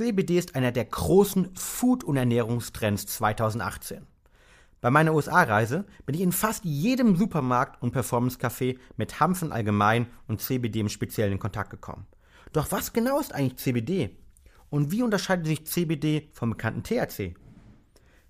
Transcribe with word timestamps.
CBD 0.00 0.38
ist 0.38 0.54
einer 0.54 0.72
der 0.72 0.86
großen 0.86 1.54
Food- 1.54 2.04
und 2.04 2.16
Ernährungstrends 2.16 3.04
2018. 3.04 4.06
Bei 4.80 4.90
meiner 4.90 5.12
USA-Reise 5.12 5.84
bin 6.06 6.14
ich 6.14 6.22
in 6.22 6.32
fast 6.32 6.64
jedem 6.64 7.16
Supermarkt 7.16 7.82
und 7.82 7.92
Performance-Café 7.92 8.78
mit 8.96 9.20
Hanfen 9.20 9.52
allgemein 9.52 10.06
und 10.26 10.40
CBD 10.40 10.80
im 10.80 10.88
Speziellen 10.88 11.34
in 11.34 11.38
Kontakt 11.38 11.68
gekommen. 11.68 12.06
Doch 12.54 12.72
was 12.72 12.94
genau 12.94 13.20
ist 13.20 13.34
eigentlich 13.34 13.58
CBD? 13.58 14.16
Und 14.70 14.90
wie 14.90 15.02
unterscheidet 15.02 15.46
sich 15.46 15.66
CBD 15.66 16.30
vom 16.32 16.48
bekannten 16.48 16.82
THC? 16.82 17.34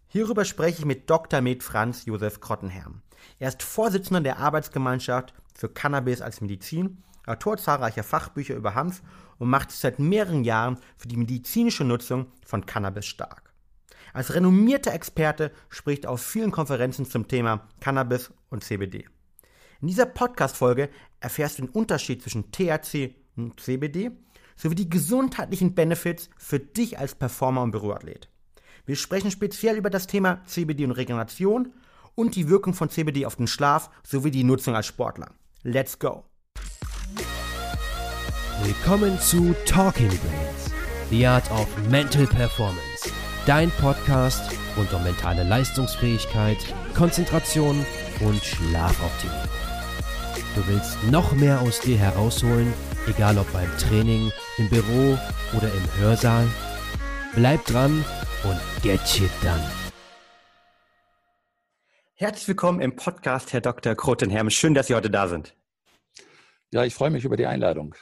Hierüber 0.08 0.44
spreche 0.44 0.80
ich 0.80 0.86
mit 0.86 1.08
Dr. 1.08 1.40
Med 1.40 1.62
Franz 1.62 2.04
Josef 2.04 2.40
Krottenherm. 2.40 3.02
Er 3.38 3.46
ist 3.46 3.62
Vorsitzender 3.62 4.22
der 4.22 4.40
Arbeitsgemeinschaft 4.40 5.34
für 5.54 5.68
Cannabis 5.68 6.20
als 6.20 6.40
Medizin, 6.40 7.04
Autor 7.30 7.56
zahlreicher 7.56 8.02
Fachbücher 8.02 8.54
über 8.54 8.74
Hanf 8.74 9.02
und 9.38 9.48
macht 9.48 9.70
sich 9.70 9.80
seit 9.80 9.98
mehreren 9.98 10.44
Jahren 10.44 10.78
für 10.96 11.08
die 11.08 11.16
medizinische 11.16 11.84
Nutzung 11.84 12.26
von 12.44 12.66
Cannabis 12.66 13.06
stark. 13.06 13.52
Als 14.12 14.34
renommierter 14.34 14.92
Experte 14.92 15.52
spricht 15.68 16.04
er 16.04 16.10
auf 16.10 16.20
vielen 16.20 16.50
Konferenzen 16.50 17.06
zum 17.06 17.28
Thema 17.28 17.68
Cannabis 17.80 18.32
und 18.48 18.64
CBD. 18.64 19.06
In 19.80 19.88
dieser 19.88 20.06
Podcast-Folge 20.06 20.90
erfährst 21.20 21.58
du 21.58 21.62
den 21.62 21.70
Unterschied 21.70 22.22
zwischen 22.22 22.50
THC 22.52 23.14
und 23.36 23.60
CBD 23.60 24.10
sowie 24.56 24.74
die 24.74 24.90
gesundheitlichen 24.90 25.74
Benefits 25.74 26.28
für 26.36 26.58
dich 26.58 26.98
als 26.98 27.14
Performer 27.14 27.62
und 27.62 27.70
Büroathlet. 27.70 28.28
Wir 28.84 28.96
sprechen 28.96 29.30
speziell 29.30 29.76
über 29.76 29.88
das 29.88 30.06
Thema 30.06 30.42
CBD 30.44 30.84
und 30.84 30.92
Regeneration 30.92 31.72
und 32.14 32.36
die 32.36 32.48
Wirkung 32.48 32.74
von 32.74 32.90
CBD 32.90 33.24
auf 33.24 33.36
den 33.36 33.46
Schlaf 33.46 33.90
sowie 34.02 34.30
die 34.30 34.44
Nutzung 34.44 34.74
als 34.74 34.86
Sportler. 34.86 35.30
Let's 35.62 35.98
go! 35.98 36.29
Willkommen 38.62 39.18
zu 39.18 39.54
Talking 39.64 40.08
Brains, 40.08 40.70
The 41.08 41.26
Art 41.26 41.50
of 41.50 41.66
Mental 41.88 42.26
Performance. 42.26 43.10
Dein 43.46 43.70
Podcast 43.80 44.54
rund 44.76 44.92
um 44.92 45.02
mentale 45.02 45.44
Leistungsfähigkeit, 45.44 46.58
Konzentration 46.94 47.86
und 48.20 48.44
Schlafoptimierung. 48.44 49.48
Du 50.54 50.66
willst 50.66 51.02
noch 51.10 51.32
mehr 51.32 51.62
aus 51.62 51.80
dir 51.80 51.96
herausholen, 51.96 52.70
egal 53.06 53.38
ob 53.38 53.50
beim 53.54 53.70
Training, 53.78 54.30
im 54.58 54.68
Büro 54.68 55.18
oder 55.56 55.72
im 55.72 56.00
Hörsaal? 56.02 56.46
Bleib 57.34 57.64
dran 57.64 58.04
und 58.44 58.60
get 58.82 59.00
shit 59.08 59.30
done. 59.42 59.64
Herzlich 62.14 62.46
willkommen 62.46 62.80
im 62.80 62.94
Podcast, 62.94 63.54
Herr 63.54 63.62
Dr. 63.62 63.94
Krotenherm. 63.94 64.50
Schön, 64.50 64.74
dass 64.74 64.88
Sie 64.88 64.94
heute 64.94 65.08
da 65.08 65.28
sind. 65.28 65.54
Ja, 66.72 66.84
ich 66.84 66.94
freue 66.94 67.10
mich 67.10 67.24
über 67.24 67.36
die 67.36 67.46
Einladung. 67.46 67.96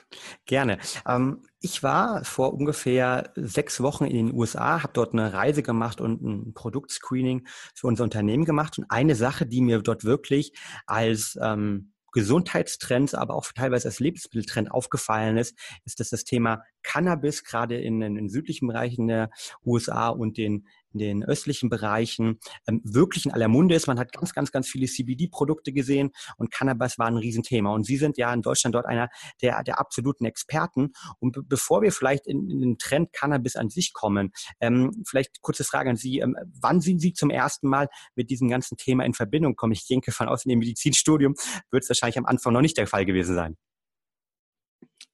Gerne. 0.45 0.79
Ähm, 1.07 1.43
ich 1.61 1.83
war 1.83 2.23
vor 2.25 2.53
ungefähr 2.53 3.33
sechs 3.35 3.81
Wochen 3.81 4.05
in 4.05 4.27
den 4.27 4.35
USA, 4.35 4.83
habe 4.83 4.93
dort 4.93 5.15
eine 5.15 5.33
Reise 5.33 5.63
gemacht 5.63 6.03
und 6.03 6.23
ein 6.23 6.53
Produktscreening 6.53 7.47
für 7.75 7.87
unser 7.87 8.05
Unternehmen 8.05 8.45
gemacht. 8.45 8.79
Und 8.79 8.85
eine 8.91 9.15
Sache, 9.15 9.47
die 9.47 9.63
mir 9.63 9.81
dort 9.81 10.05
wirklich 10.05 10.53
als 10.87 11.39
ähm, 11.41 11.93
Gesundheitstrends, 12.13 13.15
aber 13.15 13.35
auch 13.35 13.47
teilweise 13.55 13.89
als 13.89 14.01
Lebensmitteltrend 14.01 14.71
aufgefallen 14.71 15.39
ist, 15.39 15.57
ist, 15.85 16.01
dass 16.01 16.11
das 16.11 16.25
Thema 16.25 16.63
Cannabis 16.89 17.45
gerade 17.45 17.77
in 17.77 18.01
den 18.01 18.31
südlichen 18.31 18.67
Bereichen 18.67 19.09
der 19.09 19.31
USA 19.65 20.09
und 20.09 20.39
den 20.39 20.67
in 20.95 20.99
den 21.01 21.25
östlichen 21.25 21.69
Bereichen 21.69 22.39
ähm, 22.67 22.81
wirklich 22.83 23.27
in 23.27 23.33
aller 23.33 23.49
Munde 23.49 23.75
ist. 23.75 23.87
Man 23.87 23.99
hat 23.99 24.11
ganz, 24.13 24.33
ganz, 24.33 24.53
ganz 24.53 24.69
viele 24.69 24.87
CBD-Produkte 24.87 25.73
gesehen 25.73 26.13
und 26.39 26.51
Cannabis 26.51 26.99
war 26.99 27.07
ein 27.07 27.19
Riesenthema. 27.19 27.73
Und 27.75 27.85
Sie 27.85 27.99
sind 27.99 28.17
ja 28.17 28.33
in 28.33 28.41
Deutschland 28.41 28.75
dort 28.75 28.87
einer 28.87 29.11
der, 29.43 29.63
der 29.65 29.79
absoluten 29.79 30.25
Experten. 30.25 30.93
Und 31.19 31.47
bevor 31.47 31.83
wir 31.83 31.93
vielleicht 31.93 32.27
in, 32.27 32.49
in, 32.49 32.61
den 32.61 32.79
Trend 32.79 33.13
Cannabis 33.13 33.57
an 33.57 33.69
sich 33.69 33.93
kommen, 33.93 34.33
ähm, 34.61 35.03
vielleicht 35.07 35.43
kurze 35.43 35.65
Frage 35.65 35.91
an 35.91 35.97
Sie. 35.97 36.21
Ähm, 36.21 36.37
wann 36.61 36.81
sind 36.81 37.01
Sie 37.01 37.13
zum 37.13 37.29
ersten 37.29 37.69
Mal 37.69 37.89
mit 38.15 38.31
diesem 38.31 38.49
ganzen 38.49 38.79
Thema 38.79 39.05
in 39.05 39.13
Verbindung 39.13 39.53
gekommen? 39.53 39.73
Ich 39.73 39.87
denke 39.87 40.11
von 40.11 40.27
aus 40.27 40.47
in 40.47 40.51
dem 40.51 40.59
Medizinstudium 40.61 41.35
wird 41.71 41.83
es 41.83 41.91
wahrscheinlich 41.91 42.19
am 42.19 42.27
Anfang 42.27 42.55
noch 42.55 42.63
nicht 42.63 42.79
der 42.79 42.87
Fall 42.87 43.05
gewesen 43.05 43.35
sein. 43.35 43.57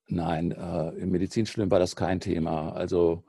Nein, 0.06 0.52
äh, 0.52 0.88
im 0.98 1.10
Medizinstudium 1.10 1.70
war 1.70 1.78
das 1.78 1.96
kein 1.96 2.20
Thema. 2.20 2.72
Also 2.72 3.24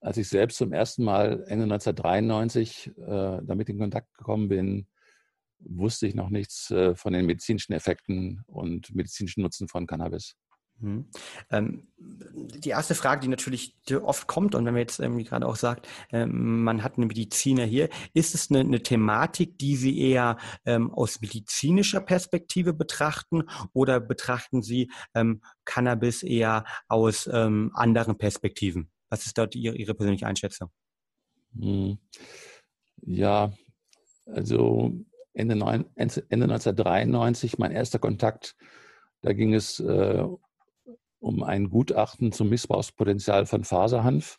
als 0.00 0.16
ich 0.16 0.28
selbst 0.28 0.58
zum 0.58 0.72
ersten 0.72 1.04
Mal 1.04 1.44
Ende 1.46 1.64
1993 1.64 2.88
äh, 2.98 3.40
damit 3.42 3.68
in 3.68 3.78
Kontakt 3.78 4.12
gekommen 4.16 4.48
bin, 4.48 4.88
wusste 5.60 6.08
ich 6.08 6.14
noch 6.14 6.30
nichts 6.30 6.70
äh, 6.72 6.96
von 6.96 7.12
den 7.12 7.26
medizinischen 7.26 7.72
Effekten 7.72 8.42
und 8.46 8.94
medizinischen 8.94 9.42
Nutzen 9.42 9.68
von 9.68 9.86
Cannabis. 9.86 10.36
Mhm. 10.82 11.06
Ähm, 11.50 11.86
die 11.96 12.70
erste 12.70 12.96
Frage, 12.96 13.20
die 13.20 13.28
natürlich 13.28 13.76
oft 14.02 14.26
kommt, 14.26 14.54
und 14.54 14.64
wenn 14.66 14.74
man 14.74 14.80
jetzt 14.80 14.98
irgendwie 14.98 15.24
gerade 15.24 15.46
auch 15.46 15.56
sagt, 15.56 15.88
ähm, 16.10 16.64
man 16.64 16.82
hat 16.82 16.98
einen 16.98 17.06
Mediziner 17.06 17.64
hier, 17.64 17.88
ist 18.14 18.34
es 18.34 18.50
eine, 18.50 18.60
eine 18.60 18.82
Thematik, 18.82 19.58
die 19.58 19.76
Sie 19.76 19.98
eher 20.00 20.36
ähm, 20.66 20.92
aus 20.92 21.20
medizinischer 21.20 22.00
Perspektive 22.00 22.74
betrachten 22.74 23.44
oder 23.72 24.00
betrachten 24.00 24.62
Sie 24.62 24.90
ähm, 25.14 25.40
Cannabis 25.64 26.24
eher 26.24 26.64
aus 26.88 27.30
ähm, 27.32 27.70
anderen 27.74 28.18
Perspektiven? 28.18 28.90
Was 29.08 29.26
ist 29.26 29.38
dort 29.38 29.54
Ihre, 29.54 29.76
Ihre 29.76 29.94
persönliche 29.94 30.26
Einschätzung? 30.26 30.70
Hm. 31.56 31.98
Ja, 33.02 33.52
also 34.26 34.92
Ende, 35.32 35.54
neun, 35.54 35.86
Ende 35.94 36.14
1993, 36.28 37.58
mein 37.58 37.70
erster 37.70 37.98
Kontakt, 38.00 38.56
da 39.22 39.32
ging 39.32 39.54
es 39.54 39.78
äh, 39.78 40.24
um 41.22 41.44
ein 41.44 41.70
Gutachten 41.70 42.32
zum 42.32 42.48
Missbrauchspotenzial 42.48 43.46
von 43.46 43.62
Faserhanf, 43.64 44.38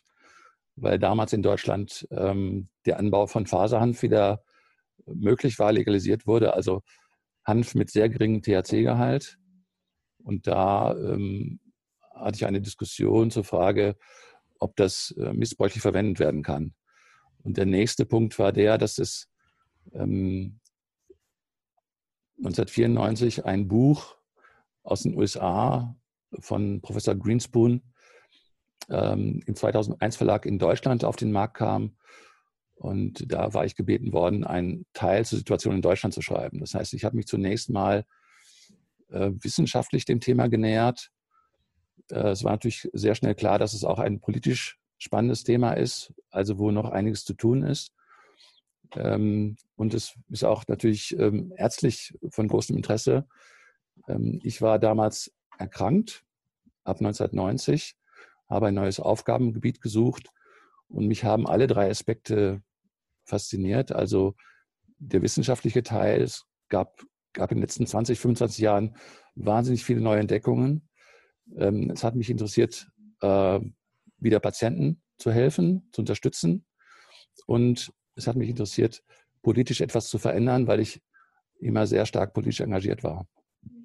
weil 0.76 0.98
damals 0.98 1.32
in 1.32 1.42
Deutschland 1.42 2.06
ähm, 2.10 2.68
der 2.84 2.98
Anbau 2.98 3.26
von 3.26 3.46
Faserhanf 3.46 4.02
wieder 4.02 4.44
möglich 5.06 5.58
war, 5.58 5.72
legalisiert 5.72 6.26
wurde, 6.26 6.52
also 6.54 6.82
Hanf 7.44 7.74
mit 7.74 7.90
sehr 7.90 8.08
geringem 8.10 8.42
THC-Gehalt. 8.42 9.38
Und 10.22 10.46
da 10.46 10.94
ähm, 10.94 11.58
hatte 12.14 12.36
ich 12.36 12.46
eine 12.46 12.60
Diskussion 12.60 13.30
zur 13.30 13.44
Frage, 13.44 13.96
ob 14.58 14.76
das 14.76 15.14
äh, 15.18 15.32
missbräuchlich 15.32 15.82
verwendet 15.82 16.18
werden 16.18 16.42
kann. 16.42 16.74
Und 17.42 17.56
der 17.56 17.66
nächste 17.66 18.04
Punkt 18.04 18.38
war 18.38 18.52
der, 18.52 18.76
dass 18.76 18.98
es 18.98 19.28
ähm, 19.92 20.60
1994 22.38 23.46
ein 23.46 23.68
Buch 23.68 24.16
aus 24.82 25.02
den 25.02 25.16
USA 25.16 25.96
von 26.40 26.80
Professor 26.80 27.14
Greenspoon 27.14 27.82
ähm, 28.90 29.42
im 29.46 29.54
2001 29.54 30.16
Verlag 30.16 30.46
in 30.46 30.58
Deutschland 30.58 31.04
auf 31.04 31.16
den 31.16 31.32
Markt 31.32 31.56
kam. 31.56 31.96
Und 32.74 33.32
da 33.32 33.54
war 33.54 33.64
ich 33.64 33.76
gebeten 33.76 34.12
worden, 34.12 34.44
einen 34.44 34.84
Teil 34.92 35.24
zur 35.24 35.38
Situation 35.38 35.74
in 35.74 35.82
Deutschland 35.82 36.12
zu 36.12 36.22
schreiben. 36.22 36.60
Das 36.60 36.74
heißt, 36.74 36.92
ich 36.94 37.04
habe 37.04 37.16
mich 37.16 37.26
zunächst 37.26 37.70
mal 37.70 38.04
äh, 39.10 39.30
wissenschaftlich 39.40 40.04
dem 40.04 40.20
Thema 40.20 40.48
genähert, 40.48 41.12
äh, 42.10 42.30
es 42.30 42.44
war 42.44 42.52
natürlich 42.52 42.88
sehr 42.92 43.14
schnell 43.14 43.34
klar, 43.34 43.58
dass 43.58 43.74
es 43.74 43.84
auch 43.84 43.98
ein 43.98 44.20
politisch 44.20 44.78
spannendes 44.98 45.44
Thema 45.44 45.72
ist, 45.72 46.12
also 46.30 46.58
wo 46.58 46.70
noch 46.70 46.90
einiges 46.90 47.24
zu 47.24 47.34
tun 47.34 47.62
ist. 47.62 47.92
Ähm, 48.96 49.56
und 49.76 49.94
es 49.94 50.14
ist 50.30 50.44
auch 50.44 50.64
natürlich 50.68 51.18
ähm, 51.18 51.52
ärztlich 51.56 52.14
von 52.30 52.48
großem 52.48 52.76
Interesse. 52.76 53.26
Ähm, 54.08 54.40
ich 54.42 54.62
war 54.62 54.78
damals 54.78 55.32
erkrankt, 55.58 56.23
ab 56.84 56.98
1990, 56.98 57.96
habe 58.48 58.68
ein 58.68 58.74
neues 58.74 59.00
Aufgabengebiet 59.00 59.80
gesucht 59.80 60.28
und 60.88 61.06
mich 61.06 61.24
haben 61.24 61.46
alle 61.46 61.66
drei 61.66 61.90
Aspekte 61.90 62.62
fasziniert. 63.24 63.92
Also 63.92 64.34
der 64.98 65.22
wissenschaftliche 65.22 65.82
Teil, 65.82 66.22
es 66.22 66.44
gab, 66.68 67.02
gab 67.32 67.50
in 67.50 67.58
den 67.58 67.62
letzten 67.62 67.86
20, 67.86 68.18
25 68.18 68.58
Jahren 68.58 68.96
wahnsinnig 69.34 69.84
viele 69.84 70.00
neue 70.00 70.20
Entdeckungen. 70.20 70.88
Ähm, 71.56 71.90
es 71.90 72.04
hat 72.04 72.14
mich 72.14 72.30
interessiert, 72.30 72.88
äh, 73.20 73.60
wieder 74.18 74.40
Patienten 74.40 75.02
zu 75.18 75.32
helfen, 75.32 75.88
zu 75.92 76.02
unterstützen. 76.02 76.66
Und 77.46 77.92
es 78.14 78.26
hat 78.26 78.36
mich 78.36 78.48
interessiert, 78.48 79.02
politisch 79.42 79.80
etwas 79.80 80.08
zu 80.08 80.18
verändern, 80.18 80.66
weil 80.66 80.80
ich 80.80 81.02
immer 81.58 81.86
sehr 81.86 82.06
stark 82.06 82.32
politisch 82.32 82.60
engagiert 82.60 83.02
war. 83.02 83.26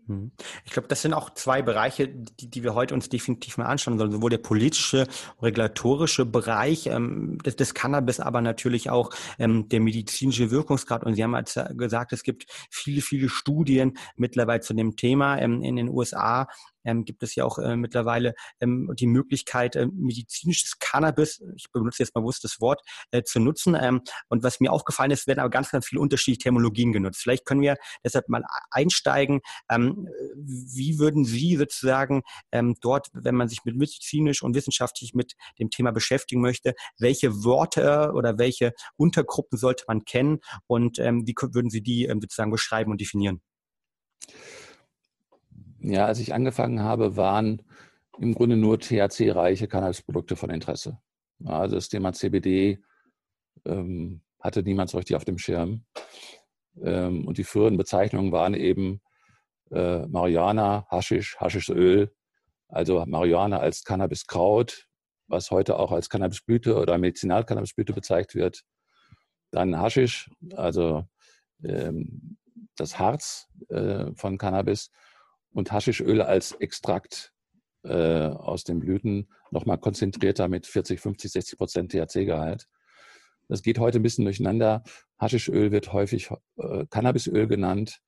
Mhm. 0.09 0.31
Ich 0.65 0.71
glaube, 0.71 0.88
das 0.88 1.01
sind 1.01 1.13
auch 1.13 1.29
zwei 1.29 1.61
Bereiche, 1.61 2.07
die, 2.07 2.50
die 2.50 2.63
wir 2.63 2.73
heute 2.73 2.94
uns 2.95 3.09
definitiv 3.09 3.57
mal 3.57 3.65
anschauen 3.65 3.97
sollen. 3.97 4.11
Sowohl 4.11 4.31
der 4.31 4.39
politische, 4.39 5.07
regulatorische 5.41 6.25
Bereich 6.25 6.88
ähm, 6.88 7.38
des, 7.45 7.56
des 7.56 7.73
Cannabis, 7.73 8.19
aber 8.19 8.41
natürlich 8.41 8.89
auch 8.89 9.11
ähm, 9.38 9.69
der 9.69 9.79
medizinische 9.79 10.51
Wirkungsgrad. 10.51 11.03
Und 11.03 11.13
Sie 11.13 11.23
haben 11.23 11.38
gesagt, 11.77 12.11
es 12.11 12.23
gibt 12.23 12.47
viele, 12.69 13.01
viele 13.01 13.29
Studien 13.29 13.97
mittlerweile 14.15 14.61
zu 14.61 14.73
dem 14.73 14.95
Thema. 14.95 15.38
Ähm, 15.38 15.61
in 15.61 15.75
den 15.75 15.89
USA 15.89 16.47
ähm, 16.83 17.05
gibt 17.05 17.23
es 17.23 17.35
ja 17.35 17.45
auch 17.45 17.59
äh, 17.59 17.75
mittlerweile 17.75 18.33
ähm, 18.59 18.91
die 18.97 19.07
Möglichkeit, 19.07 19.75
äh, 19.75 19.87
medizinisches 19.87 20.79
Cannabis, 20.79 21.41
ich 21.55 21.71
benutze 21.71 22.03
jetzt 22.03 22.15
mal 22.15 22.21
bewusst 22.21 22.43
das 22.43 22.59
Wort, 22.61 22.81
äh, 23.11 23.23
zu 23.23 23.39
nutzen. 23.39 23.77
Ähm, 23.79 24.01
und 24.27 24.43
was 24.43 24.59
mir 24.59 24.71
aufgefallen 24.71 25.11
ist, 25.11 25.27
werden 25.27 25.39
aber 25.39 25.49
ganz, 25.49 25.71
ganz 25.71 25.87
viele 25.87 26.01
unterschiedliche 26.01 26.43
Terminologien 26.43 26.91
genutzt. 26.91 27.21
Vielleicht 27.21 27.45
können 27.45 27.61
wir 27.61 27.77
deshalb 28.03 28.29
mal 28.29 28.43
einsteigen. 28.71 29.41
Ähm, 29.69 30.07
wie 30.35 30.99
würden 30.99 31.25
Sie 31.25 31.55
sozusagen 31.57 32.23
ähm, 32.51 32.75
dort, 32.81 33.07
wenn 33.13 33.35
man 33.35 33.49
sich 33.49 33.63
mit 33.65 33.75
medizinisch 33.75 34.41
und 34.41 34.55
wissenschaftlich 34.55 35.13
mit 35.13 35.33
dem 35.59 35.69
Thema 35.69 35.91
beschäftigen 35.91 36.41
möchte, 36.41 36.73
welche 36.97 37.43
Worte 37.43 38.11
oder 38.13 38.37
welche 38.37 38.73
Untergruppen 38.97 39.57
sollte 39.57 39.83
man 39.87 40.05
kennen 40.05 40.39
und 40.67 40.99
ähm, 40.99 41.25
wie 41.25 41.35
würden 41.53 41.69
Sie 41.69 41.81
die 41.81 42.05
ähm, 42.05 42.21
sozusagen 42.21 42.51
beschreiben 42.51 42.91
und 42.91 43.01
definieren? 43.01 43.41
Ja, 45.81 46.05
als 46.05 46.19
ich 46.19 46.33
angefangen 46.33 46.81
habe, 46.81 47.15
waren 47.15 47.61
im 48.19 48.33
Grunde 48.33 48.57
nur 48.57 48.79
THC-reiche 48.79 49.67
Cannabisprodukte 49.67 50.35
von 50.35 50.49
Interesse. 50.49 50.99
Also 51.45 51.75
das 51.75 51.87
Thema 51.87 52.11
CBD 52.11 52.79
ähm, 53.65 54.21
hatte 54.39 54.61
niemand 54.63 54.89
so 54.89 54.97
richtig 54.97 55.15
auf 55.15 55.25
dem 55.25 55.37
Schirm. 55.37 55.85
Ähm, 56.81 57.25
und 57.25 57.37
die 57.37 57.43
früheren 57.43 57.77
Bezeichnungen 57.77 58.31
waren 58.31 58.53
eben 58.53 59.01
äh, 59.71 60.05
Marihuana, 60.07 60.85
Haschisch, 60.89 61.37
Haschischöl, 61.39 62.13
also 62.67 63.03
Marihuana 63.05 63.59
als 63.59 63.83
Cannabiskraut, 63.83 64.87
was 65.27 65.49
heute 65.51 65.77
auch 65.77 65.91
als 65.91 66.09
Cannabisblüte 66.09 66.75
oder 66.75 66.97
Medizinalcannabisblüte 66.97 67.93
bezeichnet 67.93 68.35
wird. 68.35 68.63
Dann 69.51 69.79
Haschisch, 69.79 70.29
also 70.55 71.05
ähm, 71.63 72.37
das 72.75 72.99
Harz 72.99 73.47
äh, 73.69 74.11
von 74.15 74.37
Cannabis 74.37 74.91
und 75.54 75.72
Haschischöl 75.72 76.22
als 76.22 76.54
Extrakt 76.54 77.34
äh, 77.84 78.28
aus 78.28 78.63
den 78.63 78.80
Blüten 78.80 79.30
nochmal 79.51 79.78
konzentrierter 79.78 80.48
mit 80.48 80.68
40, 80.68 81.00
50, 81.00 81.31
60 81.31 81.57
Prozent 81.57 81.92
THC-Gehalt. 81.92 82.68
Das 83.48 83.63
geht 83.63 83.80
heute 83.80 84.00
ein 84.00 84.04
bisschen 84.04 84.25
durcheinander. 84.25 84.84
Haschischöl 85.18 85.72
wird 85.72 85.92
häufig 85.92 86.30
äh, 86.57 86.86
Cannabisöl 86.90 87.48
genannt. 87.48 88.00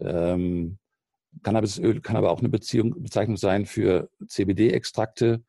Ähm, 0.00 0.78
Cannabisöl 1.42 2.00
kann 2.00 2.16
aber 2.16 2.30
auch 2.30 2.40
eine 2.40 2.48
Beziehung, 2.48 3.02
Bezeichnung 3.02 3.36
sein 3.36 3.64
für 3.64 4.10
CBD-Extrakte. 4.26 5.42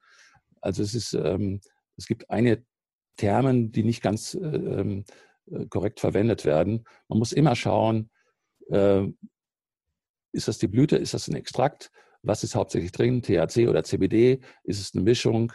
Also 0.62 0.84
es 0.84 0.94
ist, 0.94 1.14
ähm, 1.14 1.62
es 1.98 2.08
gibt 2.08 2.30
eine 2.30 2.64
Termen, 3.18 3.72
die 3.72 3.84
nicht 3.84 4.02
ganz 4.02 4.34
äh, 4.36 4.40
ähm, 4.40 5.04
äh, 5.52 5.66
korrekt 5.66 6.00
verwendet 6.00 6.46
werden. 6.46 6.86
Man 7.08 7.20
muss 7.20 7.34
immer 7.34 7.56
schauen, 7.56 8.10
äh, 8.70 9.04
ist 10.34 10.48
das 10.48 10.58
die 10.58 10.68
Blüte, 10.68 10.98
ist 10.98 11.14
das 11.14 11.28
ein 11.28 11.36
Extrakt, 11.36 11.92
was 12.24 12.44
ist 12.44 12.56
hauptsächlich 12.56 12.92
drin, 12.92 13.22
THC 13.22 13.68
oder 13.68 13.84
CBD, 13.84 14.40
ist 14.64 14.80
es 14.80 14.94
eine 14.94 15.04
Mischung. 15.04 15.54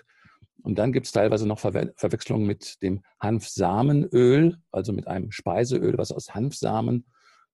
Und 0.63 0.79
dann 0.79 0.93
gibt 0.93 1.07
es 1.07 1.13
teilweise 1.13 1.47
noch 1.47 1.59
Verwe 1.59 1.93
Verwechslungen 1.97 2.47
mit 2.47 2.83
dem 2.83 3.03
Hanfsamenöl, 3.21 4.59
also 4.71 4.93
mit 4.93 5.07
einem 5.07 5.31
Speiseöl, 5.31 5.97
was 5.99 6.13
aus 6.13 6.35
Hanfsamen 6.35 7.07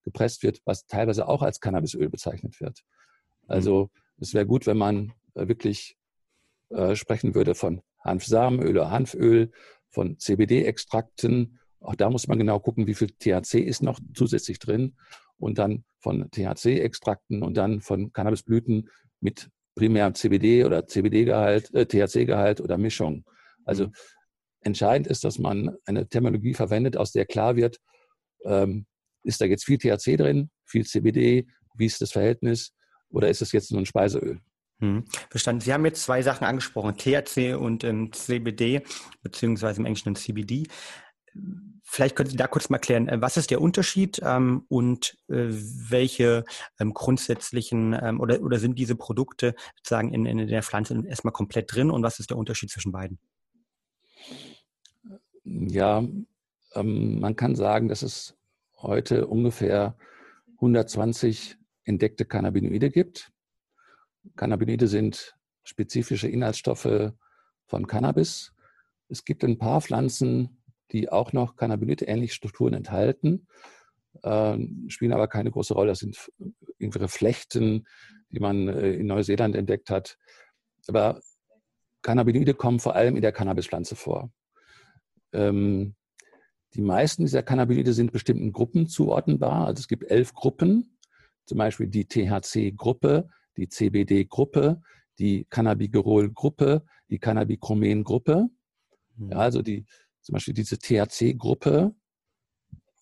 gepresst 0.03 0.43
wird, 0.43 0.61
was 0.65 0.85
teilweise 0.85 1.27
auch 1.27 1.41
als 1.41 1.59
Cannabisöl 1.59 2.09
bezeichnet 2.09 2.59
wird. 2.59 2.83
Also 3.47 3.89
es 4.19 4.33
wäre 4.33 4.45
gut, 4.45 4.67
wenn 4.67 4.77
man 4.77 5.13
äh, 5.35 5.47
wirklich 5.47 5.97
äh, 6.69 6.95
sprechen 6.95 7.35
würde 7.35 7.55
von 7.55 7.81
Hanfsamenöl 8.03 8.71
oder 8.71 8.91
Hanföl, 8.91 9.51
von 9.89 10.19
CBD-Extrakten. 10.19 11.59
Auch 11.79 11.95
da 11.95 12.09
muss 12.09 12.27
man 12.27 12.37
genau 12.37 12.59
gucken, 12.59 12.85
wie 12.85 12.95
viel 12.95 13.11
THC 13.11 13.59
ist 13.59 13.81
noch 13.81 13.99
zusätzlich 14.13 14.59
drin 14.59 14.95
und 15.37 15.57
dann 15.57 15.83
von 15.99 16.29
THC-Extrakten 16.31 17.43
und 17.43 17.57
dann 17.57 17.81
von 17.81 18.11
Cannabisblüten 18.13 18.89
mit 19.21 19.49
primär 19.75 20.13
CBD 20.13 20.63
oder 20.63 20.87
CBD-Gehalt, 20.87 21.73
äh, 21.73 21.85
THC-Gehalt 21.85 22.61
oder 22.61 22.77
Mischung. 22.77 23.25
Also 23.65 23.87
mhm. 23.87 23.93
entscheidend 24.61 25.07
ist, 25.07 25.23
dass 25.23 25.39
man 25.39 25.75
eine 25.85 26.07
Terminologie 26.07 26.53
verwendet, 26.53 26.97
aus 26.97 27.11
der 27.11 27.25
klar 27.25 27.55
wird, 27.55 27.79
ähm, 28.45 28.85
ist 29.23 29.41
da 29.41 29.45
jetzt 29.45 29.65
viel 29.65 29.77
THC 29.77 30.17
drin, 30.17 30.49
viel 30.65 30.85
CBD, 30.85 31.47
wie 31.75 31.85
ist 31.85 32.01
das 32.01 32.11
Verhältnis 32.11 32.71
oder 33.09 33.29
ist 33.29 33.41
es 33.41 33.51
jetzt 33.51 33.71
nur 33.71 33.81
ein 33.81 33.85
Speiseöl? 33.85 34.39
Hm, 34.79 35.05
verstanden. 35.29 35.61
Sie 35.61 35.73
haben 35.73 35.85
jetzt 35.85 36.03
zwei 36.03 36.21
Sachen 36.21 36.45
angesprochen, 36.45 36.97
THC 36.97 37.55
und 37.55 37.85
ähm, 37.85 38.11
CBD, 38.11 38.81
beziehungsweise 39.21 39.79
im 39.79 39.85
Englischen 39.85 40.15
CBD. 40.15 40.67
Vielleicht 41.87 42.15
können 42.15 42.29
Sie 42.29 42.35
da 42.35 42.47
kurz 42.47 42.69
mal 42.69 42.77
erklären, 42.77 43.07
äh, 43.07 43.21
was 43.21 43.37
ist 43.37 43.51
der 43.51 43.61
Unterschied 43.61 44.19
ähm, 44.23 44.65
und 44.69 45.17
äh, 45.29 45.47
welche 45.49 46.43
ähm, 46.79 46.93
grundsätzlichen 46.93 47.93
ähm, 47.93 48.19
oder, 48.19 48.41
oder 48.41 48.59
sind 48.59 48.79
diese 48.79 48.95
Produkte 48.95 49.55
sozusagen 49.77 50.13
in, 50.13 50.25
in 50.25 50.47
der 50.47 50.63
Pflanze 50.63 51.03
erstmal 51.07 51.31
komplett 51.31 51.73
drin 51.73 51.91
und 51.91 52.03
was 52.03 52.19
ist 52.19 52.31
der 52.31 52.37
Unterschied 52.37 52.71
zwischen 52.71 52.91
beiden? 52.91 53.19
Ja, 55.43 56.03
ähm, 56.73 57.19
man 57.19 57.35
kann 57.35 57.55
sagen, 57.55 57.87
dass 57.87 58.01
es 58.01 58.35
heute 58.77 59.27
ungefähr 59.27 59.95
120 60.55 61.57
entdeckte 61.83 62.25
Cannabinoide 62.25 62.89
gibt. 62.89 63.31
Cannabinoide 64.35 64.87
sind 64.87 65.35
spezifische 65.63 66.27
Inhaltsstoffe 66.27 67.13
von 67.67 67.87
Cannabis. 67.87 68.53
Es 69.07 69.23
gibt 69.23 69.43
ein 69.43 69.59
paar 69.59 69.81
Pflanzen, 69.81 70.57
die 70.91 71.09
auch 71.09 71.33
noch 71.33 71.55
Cannabinoid-ähnliche 71.55 72.33
Strukturen 72.33 72.73
enthalten, 72.73 73.47
äh, 74.23 74.57
spielen 74.87 75.13
aber 75.13 75.27
keine 75.27 75.51
große 75.51 75.73
Rolle. 75.73 75.89
Das 75.89 75.99
sind 75.99 76.31
irgendwelche 76.77 77.07
Flechten, 77.07 77.87
die 78.29 78.39
man 78.39 78.67
äh, 78.67 78.93
in 78.93 79.07
Neuseeland 79.07 79.55
entdeckt 79.55 79.89
hat. 79.89 80.17
Aber 80.87 81.21
Cannabinoide 82.01 82.53
kommen 82.53 82.79
vor 82.79 82.95
allem 82.95 83.15
in 83.15 83.21
der 83.21 83.31
Cannabispflanze 83.31 83.95
vor. 83.95 84.31
Ähm, 85.33 85.95
die 86.75 86.81
meisten 86.81 87.23
dieser 87.23 87.41
Cannabinoide 87.41 87.93
sind 87.93 88.11
bestimmten 88.11 88.51
Gruppen 88.51 88.87
zuordnenbar. 88.87 89.65
Also 89.65 89.79
es 89.79 89.87
gibt 89.87 90.03
elf 90.11 90.33
Gruppen, 90.33 90.97
zum 91.45 91.57
Beispiel 91.57 91.87
die 91.87 92.05
THC-Gruppe, 92.05 93.29
die 93.57 93.69
CBD-Gruppe, 93.69 94.81
die 95.17 95.45
Cannabigerol-Gruppe, 95.49 96.83
die 97.09 97.19
Cannabichromen-Gruppe. 97.19 98.49
Mhm. 99.15 99.31
Ja, 99.31 99.37
also 99.37 99.61
die 99.61 99.85
zum 100.25 100.33
Beispiel 100.33 100.55
diese 100.55 100.79
THC-Gruppe 100.79 101.93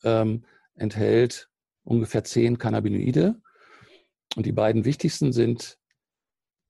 ähm, 0.04 0.44
enthält 0.75 1.50
ungefähr 1.84 2.25
zehn 2.25 2.58
Cannabinoide. 2.58 3.42
Und 4.36 4.46
die 4.46 4.52
beiden 4.52 4.84
wichtigsten 4.84 5.31
sind 5.31 5.78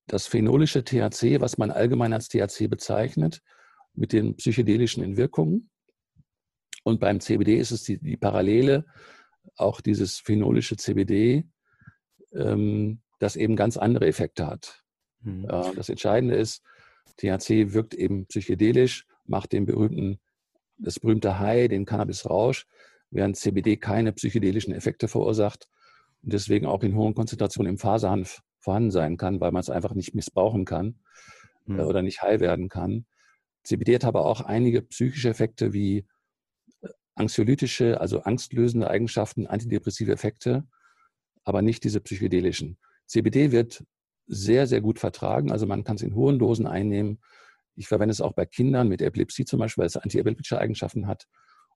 das 0.06 0.28
phenolische 0.28 0.84
THC, 0.84 1.42
was 1.42 1.58
man 1.58 1.72
allgemein 1.72 2.14
als 2.14 2.28
THC 2.28 2.68
bezeichnet, 2.68 3.42
mit 3.96 4.14
den 4.14 4.36
psychedelischen 4.36 5.18
Wirkungen. 5.18 5.72
Und 6.84 7.00
beim 7.00 7.20
CBD 7.20 7.58
ist 7.58 7.72
es 7.72 7.82
die, 7.84 7.98
die 7.98 8.18
Parallele, 8.18 8.86
auch 9.56 9.82
dieses 9.82 10.20
phenolische 10.20 10.78
CBD, 10.78 11.48
ähm, 12.32 13.02
das 13.18 13.36
eben 13.36 13.56
ganz 13.56 13.78
andere 13.78 14.06
Effekte 14.06 14.46
hat. 14.46 14.84
Mhm. 15.22 15.46
Äh, 15.46 15.74
das 15.76 15.90
Entscheidende 15.90 16.36
ist, 16.36 16.62
THC 17.18 17.74
wirkt 17.74 17.96
eben 17.96 18.28
psychedelisch, 18.28 19.08
macht 19.26 19.52
den 19.52 19.66
berühmten 19.66 20.20
das 20.78 21.00
berühmte 21.00 21.40
High, 21.40 21.70
den 21.70 21.86
Cannabisrausch, 21.86 22.66
während 23.12 23.38
CBD 23.38 23.78
keine 23.78 24.12
psychedelischen 24.14 24.74
Effekte 24.74 25.08
verursacht 25.08 25.68
und 26.24 26.34
deswegen 26.34 26.66
auch 26.66 26.84
in 26.84 26.96
hohen 26.96 27.14
Konzentrationen 27.14 27.74
im 27.74 27.78
Faserhanf 27.78 28.42
vorhanden 28.60 28.92
sein 28.92 29.18
kann, 29.18 29.40
weil 29.40 29.52
man 29.52 29.60
es 29.60 29.70
einfach 29.70 29.94
nicht 29.94 30.16
missbrauchen 30.16 30.66
kann 30.66 30.96
mhm. 31.66 31.80
oder 31.82 32.02
nicht 32.02 32.22
high 32.22 32.40
werden 32.40 32.70
kann. 32.70 33.06
CBD 33.64 33.96
hat 33.96 34.06
aber 34.06 34.26
auch 34.26 34.42
einige 34.42 34.82
psychische 34.82 35.30
Effekte 35.30 35.74
wie 35.74 36.06
äh, 36.82 36.88
anxiolytische, 37.16 38.00
also 38.02 38.24
angstlösende 38.24 38.90
Eigenschaften, 38.90 39.48
antidepressive 39.48 40.12
Effekte, 40.12 40.66
aber 41.44 41.62
nicht 41.62 41.84
diese 41.84 42.02
psychedelischen. 42.02 42.78
CBD 43.06 43.52
wird 43.52 43.84
sehr, 44.28 44.68
sehr 44.68 44.82
gut 44.82 45.00
vertragen. 45.00 45.52
Also 45.52 45.66
man 45.66 45.84
kann 45.84 45.98
es 45.98 46.02
in 46.02 46.16
hohen 46.16 46.40
Dosen 46.40 46.66
einnehmen 46.66 47.20
ich 47.76 47.88
verwende 47.88 48.12
es 48.12 48.22
auch 48.22 48.34
bei 48.34 48.46
Kindern 48.46 48.88
mit 48.88 49.02
Epilepsie 49.02 49.46
zum 49.46 49.60
Beispiel, 49.60 49.82
weil 49.82 49.88
es 49.88 49.98
antiepileptische 49.98 50.60
Eigenschaften 50.60 51.08
hat. 51.08 51.28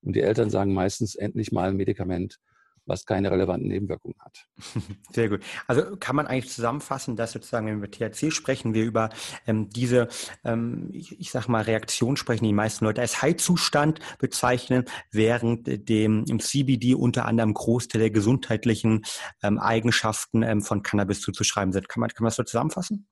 Und 0.01 0.15
die 0.15 0.21
Eltern 0.21 0.49
sagen 0.49 0.73
meistens 0.73 1.15
endlich 1.15 1.51
mal 1.51 1.69
ein 1.69 1.75
Medikament, 1.75 2.39
was 2.87 3.05
keine 3.05 3.29
relevanten 3.31 3.67
Nebenwirkungen 3.67 4.15
hat. 4.19 4.47
Sehr 5.11 5.29
gut. 5.29 5.41
Also 5.67 5.97
kann 5.97 6.15
man 6.15 6.25
eigentlich 6.25 6.51
zusammenfassen, 6.51 7.15
dass 7.15 7.33
sozusagen, 7.33 7.67
wenn 7.67 7.81
wir 7.81 7.91
THC 7.91 8.31
sprechen, 8.31 8.73
wir 8.73 8.85
über 8.85 9.09
ähm, 9.45 9.69
diese, 9.69 10.07
ähm, 10.43 10.89
ich, 10.93 11.19
ich 11.19 11.31
sage 11.31 11.51
mal, 11.51 11.63
Reaktion 11.63 12.15
sprechen, 12.15 12.45
die, 12.45 12.49
die 12.49 12.55
meisten 12.55 12.85
Leute 12.85 13.01
als 13.01 13.21
High-Zustand 13.21 13.99
bezeichnen, 14.19 14.85
während 15.11 15.89
dem 15.89 16.23
im 16.29 16.39
CBD 16.39 16.95
unter 16.95 17.25
anderem 17.25 17.53
Großteil 17.53 17.99
der 17.99 18.11
gesundheitlichen 18.11 19.03
ähm, 19.43 19.59
Eigenschaften 19.59 20.41
ähm, 20.43 20.61
von 20.61 20.81
Cannabis 20.81 21.21
zuzuschreiben 21.21 21.73
sind. 21.73 21.89
Kann 21.89 21.99
man, 21.99 22.09
kann 22.09 22.23
man 22.23 22.29
das 22.29 22.37
so 22.37 22.43
zusammenfassen? 22.43 23.07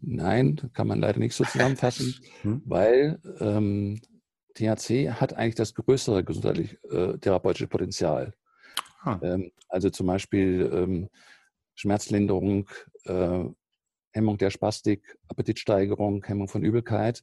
Nein, 0.00 0.70
kann 0.74 0.86
man 0.86 1.00
leider 1.00 1.18
nicht 1.18 1.34
so 1.34 1.44
zusammenfassen, 1.44 2.14
hm? 2.42 2.62
weil 2.64 3.20
ähm, 3.40 4.00
THC 4.54 5.10
hat 5.12 5.34
eigentlich 5.34 5.54
das 5.54 5.74
größere 5.74 6.24
gesundheitlich 6.24 6.78
äh, 6.90 7.18
therapeutische 7.18 7.68
Potenzial. 7.68 8.34
Ah. 9.00 9.18
Ähm, 9.22 9.52
also 9.68 9.90
zum 9.90 10.06
Beispiel 10.06 10.70
ähm, 10.72 11.08
Schmerzlinderung, 11.74 12.68
äh, 13.04 13.44
Hemmung 14.12 14.38
der 14.38 14.50
Spastik, 14.50 15.16
Appetitsteigerung, 15.28 16.24
Hemmung 16.24 16.48
von 16.48 16.62
Übelkeit. 16.62 17.22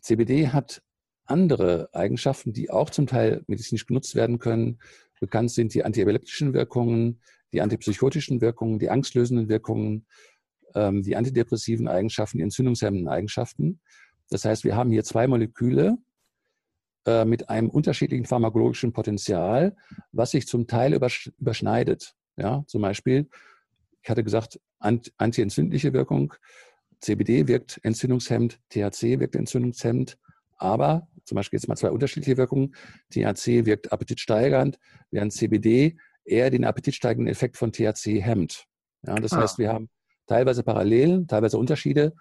CBD 0.00 0.48
hat 0.48 0.82
andere 1.24 1.88
Eigenschaften, 1.92 2.52
die 2.52 2.70
auch 2.70 2.90
zum 2.90 3.06
Teil 3.06 3.44
medizinisch 3.46 3.86
genutzt 3.86 4.14
werden 4.14 4.38
können. 4.38 4.78
Bekannt 5.20 5.52
sind 5.52 5.72
die 5.72 5.84
antiepileptischen 5.84 6.52
Wirkungen, 6.52 7.20
die 7.52 7.60
antipsychotischen 7.60 8.40
Wirkungen, 8.40 8.78
die 8.78 8.90
angstlösenden 8.90 9.48
Wirkungen, 9.48 10.06
ähm, 10.74 11.02
die 11.02 11.16
antidepressiven 11.16 11.88
Eigenschaften, 11.88 12.38
die 12.38 12.44
entzündungshemmenden 12.44 13.08
Eigenschaften. 13.08 13.80
Das 14.30 14.44
heißt, 14.44 14.64
wir 14.64 14.76
haben 14.76 14.90
hier 14.90 15.04
zwei 15.04 15.26
Moleküle 15.26 15.98
äh, 17.06 17.24
mit 17.24 17.48
einem 17.48 17.68
unterschiedlichen 17.68 18.24
pharmakologischen 18.24 18.92
Potenzial, 18.92 19.76
was 20.12 20.30
sich 20.30 20.46
zum 20.46 20.66
Teil 20.66 20.94
überschneidet. 20.94 22.14
Ja, 22.36 22.64
zum 22.66 22.82
Beispiel, 22.82 23.28
ich 24.02 24.08
hatte 24.08 24.24
gesagt, 24.24 24.60
antientzündliche 24.78 25.92
Wirkung. 25.92 26.34
CBD 27.00 27.48
wirkt 27.48 27.80
entzündungshemmend, 27.82 28.60
THC 28.70 29.18
wirkt 29.20 29.36
entzündungshemmend, 29.36 30.18
aber 30.56 31.08
zum 31.24 31.36
Beispiel 31.36 31.58
jetzt 31.58 31.68
mal 31.68 31.76
zwei 31.76 31.90
unterschiedliche 31.90 32.36
Wirkungen. 32.36 32.74
THC 33.10 33.66
wirkt 33.66 33.92
appetitsteigernd, 33.92 34.78
während 35.10 35.32
CBD 35.32 35.96
eher 36.24 36.50
den 36.50 36.64
appetitsteigenden 36.64 37.30
Effekt 37.30 37.56
von 37.56 37.72
THC 37.72 38.22
hemmt. 38.22 38.66
Ja, 39.04 39.16
das 39.16 39.32
ah. 39.32 39.42
heißt, 39.42 39.58
wir 39.58 39.72
haben 39.72 39.88
teilweise 40.32 40.62
Parallelen, 40.62 41.28
teilweise 41.28 41.58
Unterschiede. 41.58 42.14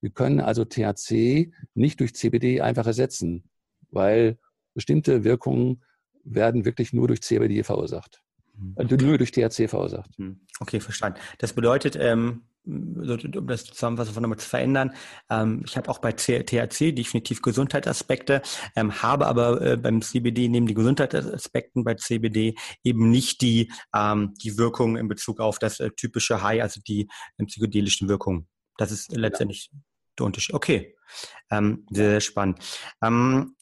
Wir 0.00 0.10
können 0.10 0.40
also 0.40 0.64
THC 0.64 1.52
nicht 1.74 1.98
durch 1.98 2.14
CBD 2.14 2.60
einfach 2.60 2.86
ersetzen, 2.86 3.50
weil 3.90 4.38
bestimmte 4.74 5.24
Wirkungen 5.24 5.82
werden 6.22 6.64
wirklich 6.64 6.92
nur 6.92 7.08
durch 7.08 7.22
CBD 7.22 7.64
verursacht. 7.64 8.22
Mhm. 8.56 8.74
Nur 9.00 9.18
durch 9.18 9.32
THC 9.32 9.68
verursacht. 9.68 10.10
Hm. 10.16 10.40
Okay, 10.60 10.80
verstanden. 10.80 11.18
Das 11.38 11.52
bedeutet, 11.52 11.96
ähm, 11.96 12.42
um 12.66 13.46
das 13.46 13.64
Zusammenfassen 13.64 14.12
von 14.12 14.22
nochmal 14.22 14.38
zu 14.38 14.48
verändern, 14.48 14.92
ähm, 15.30 15.62
ich 15.64 15.76
habe 15.76 15.88
auch 15.88 15.98
bei 15.98 16.12
THC 16.12 16.92
definitiv 16.92 17.42
Gesundheitsaspekte, 17.42 18.42
ähm, 18.74 19.02
habe 19.02 19.26
aber 19.26 19.60
äh, 19.62 19.76
beim 19.76 20.02
CBD 20.02 20.48
neben 20.48 20.66
den 20.66 20.74
Gesundheitsaspekten 20.74 21.84
bei 21.84 21.94
CBD 21.94 22.56
eben 22.82 23.10
nicht 23.10 23.40
die, 23.40 23.70
ähm, 23.94 24.34
die 24.42 24.58
Wirkung 24.58 24.96
in 24.96 25.08
Bezug 25.08 25.40
auf 25.40 25.58
das 25.58 25.78
äh, 25.78 25.90
typische 25.90 26.42
High, 26.42 26.62
also 26.62 26.80
die 26.86 27.08
äh, 27.38 27.44
psychedelischen 27.44 28.08
Wirkungen. 28.08 28.48
Das 28.78 28.90
ist 28.90 29.12
letztendlich 29.12 29.70
ja. 29.72 29.78
der 30.18 30.26
Unterschied. 30.26 30.54
Okay, 30.54 30.96
ähm, 31.50 31.86
sehr, 31.90 32.10
sehr 32.10 32.20
spannend. 32.20 32.58
Ähm, 33.02 33.54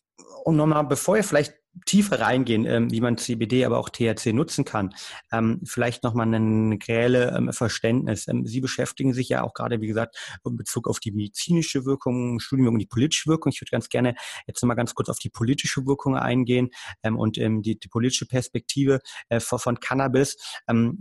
und 0.44 0.56
nochmal, 0.56 0.84
bevor 0.84 1.16
ihr 1.16 1.24
vielleicht 1.24 1.54
tiefer 1.86 2.20
reingehen, 2.20 2.64
ähm, 2.66 2.90
wie 2.90 3.00
man 3.00 3.18
CBD, 3.18 3.64
aber 3.64 3.78
auch 3.78 3.88
THC 3.88 4.32
nutzen 4.32 4.64
kann. 4.64 4.94
Ähm, 5.32 5.60
vielleicht 5.64 6.04
nochmal 6.04 6.32
ein 6.32 6.78
reelle 6.86 7.34
ähm, 7.36 7.52
Verständnis. 7.52 8.28
Ähm, 8.28 8.46
Sie 8.46 8.60
beschäftigen 8.60 9.12
sich 9.12 9.28
ja 9.28 9.42
auch 9.42 9.54
gerade, 9.54 9.80
wie 9.80 9.86
gesagt, 9.86 10.16
in 10.44 10.56
Bezug 10.56 10.88
auf 10.88 11.00
die 11.00 11.12
medizinische 11.12 11.84
Wirkung, 11.84 12.40
Studienwirkung, 12.40 12.78
die 12.78 12.86
politische 12.86 13.28
Wirkung. 13.28 13.52
Ich 13.52 13.60
würde 13.60 13.70
ganz 13.70 13.88
gerne 13.88 14.14
jetzt 14.46 14.62
nochmal 14.62 14.76
ganz 14.76 14.94
kurz 14.94 15.08
auf 15.08 15.18
die 15.18 15.30
politische 15.30 15.86
Wirkung 15.86 16.16
eingehen 16.16 16.70
ähm, 17.02 17.18
und 17.18 17.38
ähm, 17.38 17.62
die, 17.62 17.78
die, 17.78 17.88
politische 17.88 18.26
Perspektive 18.26 19.00
äh, 19.28 19.40
von, 19.40 19.58
von, 19.58 19.80
Cannabis. 19.80 20.36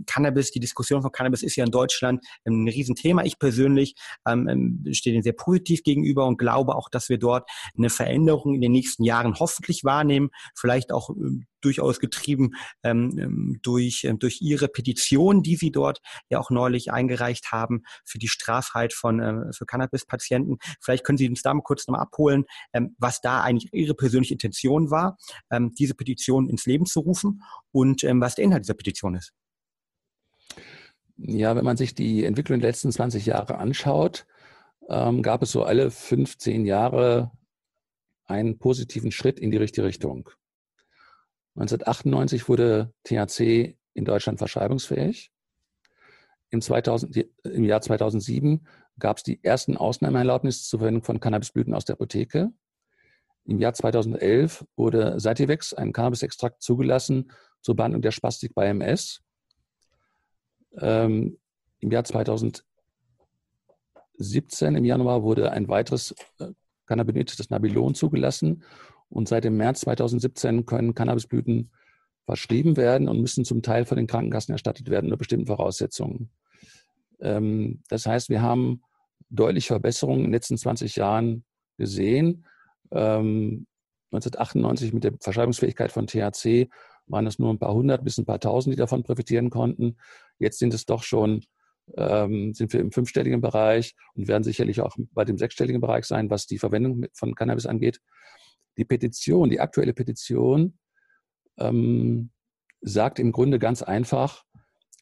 Cannabis, 0.06 0.50
die 0.50 0.60
Diskussion 0.60 1.02
von 1.02 1.12
Cannabis 1.12 1.42
ist 1.42 1.56
ja 1.56 1.64
in 1.64 1.70
Deutschland 1.70 2.24
ein 2.44 2.68
Riesenthema. 2.68 3.24
Ich 3.24 3.38
persönlich 3.38 3.94
stehe 4.92 5.14
dem 5.14 5.22
sehr 5.22 5.32
positiv 5.32 5.82
gegenüber 5.82 6.26
und 6.26 6.38
glaube 6.38 6.74
auch, 6.74 6.88
dass 6.88 7.08
wir 7.08 7.18
dort 7.18 7.48
eine 7.76 7.90
Veränderung 7.90 8.54
in 8.54 8.60
den 8.60 8.72
nächsten 8.72 9.04
Jahren 9.04 9.34
hoffentlich 9.38 9.84
wahrnehmen 9.84 10.30
vielleicht 10.64 10.92
auch 10.92 11.10
ähm, 11.10 11.44
durchaus 11.60 12.00
getrieben 12.00 12.52
ähm, 12.82 13.18
ähm, 13.18 13.58
durch, 13.62 14.04
äh, 14.04 14.14
durch 14.14 14.40
Ihre 14.40 14.68
Petition, 14.68 15.42
die 15.42 15.56
Sie 15.56 15.70
dort 15.70 15.98
ja 16.30 16.38
auch 16.38 16.48
neulich 16.48 16.90
eingereicht 16.90 17.52
haben 17.52 17.82
für 18.06 18.18
die 18.18 18.28
Straffreiheit 18.28 18.94
von 18.94 19.20
äh, 19.20 19.52
für 19.52 19.66
Cannabis-Patienten. 19.66 20.56
Vielleicht 20.80 21.04
können 21.04 21.18
Sie 21.18 21.28
uns 21.28 21.42
da 21.42 21.52
mal 21.52 21.60
kurz 21.60 21.86
nochmal 21.86 22.00
abholen, 22.00 22.44
ähm, 22.72 22.96
was 22.98 23.20
da 23.20 23.42
eigentlich 23.42 23.74
Ihre 23.74 23.94
persönliche 23.94 24.32
Intention 24.32 24.90
war, 24.90 25.18
ähm, 25.50 25.72
diese 25.78 25.94
Petition 25.94 26.48
ins 26.48 26.64
Leben 26.64 26.86
zu 26.86 27.00
rufen 27.00 27.42
und 27.70 28.02
ähm, 28.04 28.22
was 28.22 28.34
der 28.34 28.46
Inhalt 28.46 28.64
dieser 28.64 28.72
Petition 28.72 29.16
ist. 29.16 29.34
Ja, 31.18 31.56
wenn 31.56 31.64
man 31.64 31.76
sich 31.76 31.94
die 31.94 32.24
Entwicklung 32.24 32.60
der 32.60 32.70
letzten 32.70 32.90
20 32.90 33.26
Jahre 33.26 33.58
anschaut, 33.58 34.26
ähm, 34.88 35.22
gab 35.22 35.42
es 35.42 35.52
so 35.52 35.62
alle 35.62 35.90
15 35.90 36.64
Jahre 36.64 37.32
einen 38.24 38.58
positiven 38.58 39.12
Schritt 39.12 39.38
in 39.38 39.50
die 39.50 39.58
richtige 39.58 39.86
Richtung. 39.86 40.30
1998 41.56 42.48
wurde 42.48 42.92
THC 43.04 43.76
in 43.94 44.04
Deutschland 44.04 44.38
verschreibungsfähig. 44.38 45.30
Im, 46.50 46.60
2000, 46.60 47.28
Im, 47.44 47.64
Jahr 47.64 47.80
2007 47.80 48.66
gab 48.98 49.18
es 49.18 49.22
die 49.22 49.42
ersten 49.42 49.76
Ausnahmeerlaubnisse 49.76 50.64
zur 50.64 50.80
Verwendung 50.80 51.04
von 51.04 51.20
Cannabisblüten 51.20 51.74
aus 51.74 51.84
der 51.84 51.94
Apotheke. 51.94 52.50
Im 53.44 53.58
Jahr 53.58 53.74
2011 53.74 54.64
wurde 54.76 55.20
Sativex, 55.20 55.74
ein 55.74 55.92
Cannabisextrakt, 55.92 56.62
zugelassen 56.62 57.30
zur 57.60 57.76
Behandlung 57.76 58.02
der 58.02 58.10
Spastik 58.10 58.54
bei 58.54 58.66
MS. 58.66 59.20
Ähm, 60.78 61.38
Im 61.80 61.90
Jahr 61.90 62.04
2017, 62.04 62.64
im 64.76 64.84
Januar, 64.84 65.22
wurde 65.22 65.52
ein 65.52 65.68
weiteres 65.68 66.14
äh, 66.38 66.48
Cannabinoid, 66.86 67.38
das 67.38 67.50
Nabilon, 67.50 67.94
zugelassen 67.94 68.64
und 69.08 69.28
seit 69.28 69.44
dem 69.44 69.56
März 69.56 69.80
2017 69.80 70.66
können 70.66 70.94
Cannabisblüten 70.94 71.70
verschrieben 72.26 72.76
werden 72.76 73.08
und 73.08 73.20
müssen 73.20 73.44
zum 73.44 73.62
Teil 73.62 73.84
von 73.84 73.96
den 73.96 74.06
Krankenkassen 74.06 74.52
erstattet 74.52 74.90
werden 74.90 75.06
unter 75.06 75.18
bestimmten 75.18 75.46
Voraussetzungen. 75.46 76.30
Ähm, 77.20 77.82
das 77.88 78.06
heißt, 78.06 78.28
wir 78.28 78.42
haben 78.42 78.82
deutliche 79.30 79.68
Verbesserungen 79.68 80.20
in 80.20 80.24
den 80.26 80.32
letzten 80.32 80.56
20 80.56 80.96
Jahren 80.96 81.44
gesehen. 81.76 82.46
1998 82.90 84.88
ähm, 84.88 84.94
mit 84.94 85.04
der 85.04 85.12
Verschreibungsfähigkeit 85.20 85.90
von 85.90 86.06
THC 86.06 86.68
waren 87.06 87.26
es 87.26 87.38
nur 87.38 87.50
ein 87.52 87.58
paar 87.58 87.74
hundert 87.74 88.04
bis 88.04 88.18
ein 88.18 88.24
paar 88.24 88.40
tausend, 88.40 88.72
die 88.72 88.78
davon 88.78 89.02
profitieren 89.02 89.50
konnten. 89.50 89.96
Jetzt 90.38 90.58
sind 90.58 90.72
es 90.72 90.86
doch 90.86 91.02
schon, 91.02 91.44
ähm, 91.96 92.54
sind 92.54 92.72
wir 92.72 92.80
im 92.80 92.92
fünfstelligen 92.92 93.40
Bereich 93.40 93.94
und 94.14 94.28
werden 94.28 94.44
sicherlich 94.44 94.80
auch 94.80 94.96
bei 95.12 95.24
dem 95.24 95.36
sechsstelligen 95.36 95.80
Bereich 95.80 96.04
sein, 96.06 96.30
was 96.30 96.46
die 96.46 96.58
Verwendung 96.58 97.04
von 97.12 97.34
Cannabis 97.34 97.66
angeht. 97.66 98.00
Die 98.76 98.84
Petition, 98.84 99.50
die 99.50 99.60
aktuelle 99.60 99.94
Petition, 99.94 100.78
ähm, 101.58 102.30
sagt 102.80 103.18
im 103.18 103.32
Grunde 103.32 103.58
ganz 103.58 103.82
einfach, 103.82 104.44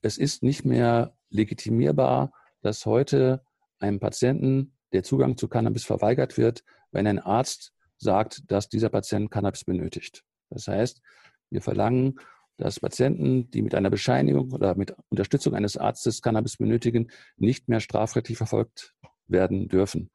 es 0.03 0.19
ist 0.19 0.43
nicht 0.43 0.65
mehr 0.65 1.17
legitimierbar, 1.31 2.33
dass 2.61 2.87
heute 2.87 3.45
einem 3.79 4.01
Patienten 4.01 4.77
der 4.93 5.03
Zugang 5.03 5.37
zu 5.37 5.49
Cannabis 5.49 5.85
verweigert 5.85 6.37
wird, 6.37 6.65
wenn 6.91 7.07
ein 7.07 7.19
Arzt 7.19 7.73
sagt, 7.97 8.51
dass 8.51 8.69
dieser 8.69 8.89
Patient 8.89 9.31
Cannabis 9.31 9.65
benötigt. 9.65 10.25
Das 10.51 10.69
heißt, 10.69 11.01
wir 11.51 11.63
verlangen, 11.63 12.19
dass 12.59 12.81
Patienten, 12.81 13.51
die 13.51 13.63
mit 13.63 13.75
einer 13.75 13.91
Bescheinigung 13.91 14.53
oder 14.53 14.75
mit 14.75 14.95
Unterstützung 15.09 15.55
eines 15.55 15.77
Arztes 15.77 16.21
Cannabis 16.21 16.57
benötigen, 16.57 17.11
nicht 17.37 17.69
mehr 17.69 17.81
strafrechtlich 17.81 18.37
verfolgt 18.37 18.95
werden 19.27 19.69
dürfen. 19.69 20.11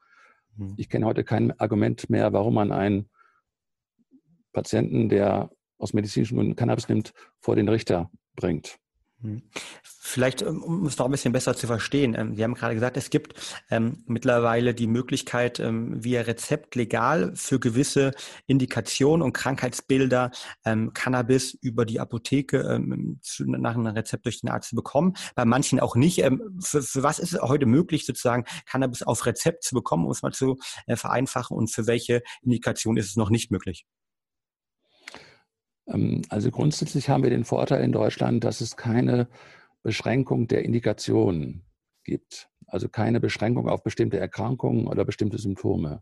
Mhm. 0.55 0.75
Ich 0.77 0.89
kenne 0.89 1.05
heute 1.05 1.23
kein 1.23 1.57
Argument 1.59 2.09
mehr, 2.09 2.33
warum 2.33 2.53
man 2.53 2.71
einen 2.71 3.09
Patienten, 4.54 5.10
der 5.10 5.50
aus 5.77 5.94
medizinischen 5.94 6.38
Gründen 6.38 6.56
Cannabis 6.56 6.89
nimmt, 6.89 7.13
vor 7.39 7.56
den 7.56 7.70
Richter 7.70 8.10
bringt. 8.36 8.80
Hm. 9.22 9.42
Vielleicht, 9.84 10.44
ähm, 10.44 10.62
um 10.62 10.86
es 10.86 10.98
noch 10.98 11.06
ein 11.06 11.12
bisschen 11.12 11.34
besser 11.34 11.56
zu 11.56 11.66
verstehen. 11.66 12.16
Ähm, 12.16 12.36
Sie 12.36 12.44
haben 12.44 12.54
gerade 12.54 12.75
gesagt, 12.75 12.98
es 12.98 13.10
gibt 13.10 13.34
ähm, 13.72 14.04
mittlerweile 14.06 14.75
die 14.75 14.86
Möglichkeit, 14.86 15.60
ähm, 15.60 16.04
via 16.04 16.22
Rezept 16.22 16.75
legal 16.75 17.36
für 17.36 17.60
gewisse 17.60 18.12
Indikationen 18.46 19.24
und 19.24 19.34
Krankheitsbilder 19.34 20.30
ähm, 20.66 20.94
Cannabis 20.94 21.56
über 21.62 21.84
die 21.84 22.00
Apotheke 22.00 22.60
ähm, 22.60 23.20
zu, 23.24 23.50
nach 23.50 23.74
einem 23.74 23.88
Rezept 23.88 24.25
durch 24.25 24.42
den 24.42 24.50
Arzt 24.50 24.70
zu 24.70 24.75
bekommen. 24.75 25.16
Bei 25.36 25.46
manchen 25.46 25.80
auch 25.80 25.96
nicht. 25.96 26.24
Für, 26.60 26.84
für, 26.84 27.01
was 27.01 27.18
ist 27.18 27.34
es 27.34 27.42
heute 27.42 27.66
möglich, 27.66 28.06
sozusagen 28.06 28.46
Cannabis 28.68 29.01
auf 29.01 29.25
Rezept 29.25 29.63
zu 29.63 29.74
bekommen, 29.74 30.06
um 30.06 30.12
es 30.12 30.22
mal 30.22 30.32
zu 30.32 30.58
äh, 30.86 30.96
vereinfachen? 30.96 31.58
Und 31.58 31.72
für 31.72 31.88
welche 31.88 32.22
Indikation 32.44 32.98
ist 32.98 33.10
es 33.10 33.16
noch 33.16 33.32
nicht 33.32 33.50
möglich? 33.50 33.88
Ähm, 35.88 36.22
also 36.29 36.51
grundsätzlich 36.51 37.10
haben 37.10 37.24
wir 37.24 37.29
den 37.29 37.46
Vorteil 37.46 37.84
in 37.84 37.91
Deutschland, 37.91 38.44
dass 38.44 38.62
es 38.62 38.75
keine 38.75 39.27
Beschränkung 39.84 40.48
der 40.48 40.65
Indikationen 40.65 41.63
gibt. 42.03 42.50
Also 42.67 42.89
keine 42.89 43.20
Beschränkung 43.20 43.70
auf 43.70 43.84
bestimmte 43.84 44.20
Erkrankungen 44.20 44.88
oder 44.88 45.06
bestimmte 45.06 45.38
Symptome. 45.38 46.01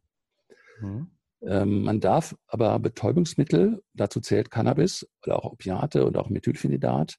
Mhm. 0.82 1.08
man 1.42 2.02
darf 2.02 2.36
aber 2.48 2.78
Betäubungsmittel, 2.80 3.82
dazu 3.94 4.20
zählt 4.20 4.52
Cannabis 4.52 5.08
oder 5.24 5.38
auch 5.38 5.54
Opiate 5.54 6.06
und 6.06 6.18
auch 6.18 6.30
Methylphenidat, 6.30 7.18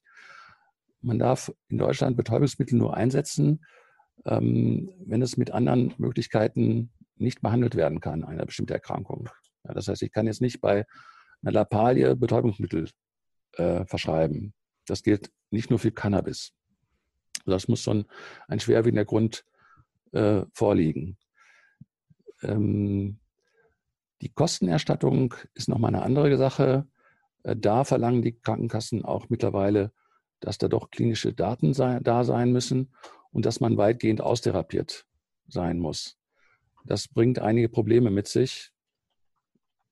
man 1.01 1.19
darf 1.19 1.51
in 1.69 1.77
Deutschland 1.77 2.17
Betäubungsmittel 2.17 2.77
nur 2.77 2.95
einsetzen, 2.95 3.65
ähm, 4.25 4.91
wenn 5.05 5.21
es 5.21 5.37
mit 5.37 5.51
anderen 5.51 5.93
Möglichkeiten 5.97 6.91
nicht 7.15 7.41
behandelt 7.41 7.75
werden 7.75 7.99
kann, 7.99 8.23
eine 8.23 8.45
bestimmte 8.45 8.73
Erkrankung. 8.73 9.29
Ja, 9.63 9.73
das 9.73 9.87
heißt, 9.87 10.01
ich 10.03 10.11
kann 10.11 10.27
jetzt 10.27 10.41
nicht 10.41 10.61
bei 10.61 10.85
einer 11.41 11.51
Lappalie 11.51 12.15
Betäubungsmittel 12.15 12.89
äh, 13.53 13.85
verschreiben. 13.85 14.53
Das 14.85 15.03
gilt 15.03 15.31
nicht 15.51 15.69
nur 15.69 15.79
für 15.79 15.91
Cannabis. 15.91 16.53
Das 17.45 17.67
muss 17.67 17.87
ein, 17.87 18.05
ein 18.47 18.59
schwerwiegender 18.59 19.05
Grund 19.05 19.45
äh, 20.11 20.43
vorliegen. 20.53 21.17
Ähm, 22.41 23.19
die 24.21 24.29
Kostenerstattung 24.29 25.35
ist 25.53 25.69
nochmal 25.69 25.93
eine 25.93 26.03
andere 26.03 26.37
Sache. 26.37 26.87
Äh, 27.43 27.55
da 27.55 27.83
verlangen 27.83 28.21
die 28.21 28.37
Krankenkassen 28.39 29.05
auch 29.05 29.29
mittlerweile, 29.29 29.91
dass 30.39 30.57
da 30.57 30.67
doch 30.67 30.91
klinische 30.91 31.33
Daten 31.33 31.73
sei, 31.73 31.99
da 32.01 32.23
sein 32.23 32.51
müssen 32.51 32.91
und 33.31 33.45
dass 33.45 33.59
man 33.59 33.77
weitgehend 33.77 34.21
austherapiert 34.21 35.05
sein 35.47 35.79
muss. 35.79 36.17
Das 36.85 37.07
bringt 37.07 37.39
einige 37.39 37.69
Probleme 37.69 38.11
mit 38.11 38.27
sich. 38.27 38.71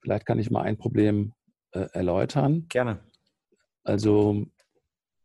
Vielleicht 0.05 0.27
kann 0.27 0.37
ich 0.37 0.51
mal 0.51 0.61
ein 0.61 0.77
Problem 0.77 1.33
äh, 1.71 1.87
erläutern. 1.93 2.67
Gerne. 2.69 2.99
Also, 3.83 4.45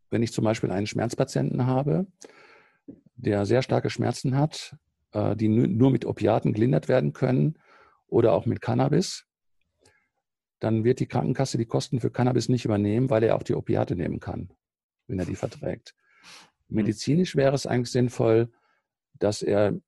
wenn 0.09 0.23
ich 0.23 0.33
zum 0.33 0.43
Beispiel 0.43 0.71
einen 0.71 0.87
Schmerzpatienten 0.87 1.67
habe, 1.67 2.07
der 3.13 3.45
sehr 3.45 3.61
starke 3.61 3.91
Schmerzen 3.91 4.35
hat, 4.35 4.75
äh, 5.11 5.35
die 5.35 5.49
nur 5.49 5.91
mit 5.91 6.03
Opiaten 6.03 6.53
gelindert 6.53 6.87
werden 6.87 7.13
können 7.13 7.59
oder 8.07 8.33
auch 8.33 8.47
mit 8.47 8.59
Cannabis, 8.59 9.27
dann 10.59 10.83
wird 10.83 10.99
die 10.99 11.05
Krankenkasse 11.05 11.59
die 11.59 11.67
Kosten 11.67 11.99
für 11.99 12.09
Cannabis 12.09 12.49
nicht 12.49 12.65
übernehmen, 12.65 13.11
weil 13.11 13.21
er 13.21 13.35
auch 13.35 13.43
die 13.43 13.53
Opiate 13.53 13.95
nehmen 13.95 14.19
kann, 14.19 14.51
wenn 15.05 15.19
er 15.19 15.25
die 15.25 15.35
verträgt. 15.35 15.93
Hm. 16.69 16.77
Medizinisch 16.77 17.35
wäre 17.35 17.53
es 17.53 17.67
eigentlich 17.67 17.91
sinnvoll, 17.91 18.51
dass 19.19 19.43
er 19.43 19.79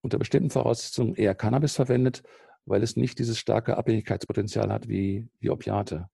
unter 0.00 0.18
bestimmten 0.18 0.50
Voraussetzungen 0.50 1.16
eher 1.16 1.34
Cannabis 1.34 1.74
verwendet, 1.74 2.22
weil 2.66 2.82
es 2.82 2.96
nicht 2.96 3.18
dieses 3.18 3.38
starke 3.38 3.76
Abhängigkeitspotenzial 3.76 4.70
hat 4.70 4.88
wie, 4.88 5.28
wie 5.40 5.50
Opiate. 5.50 6.08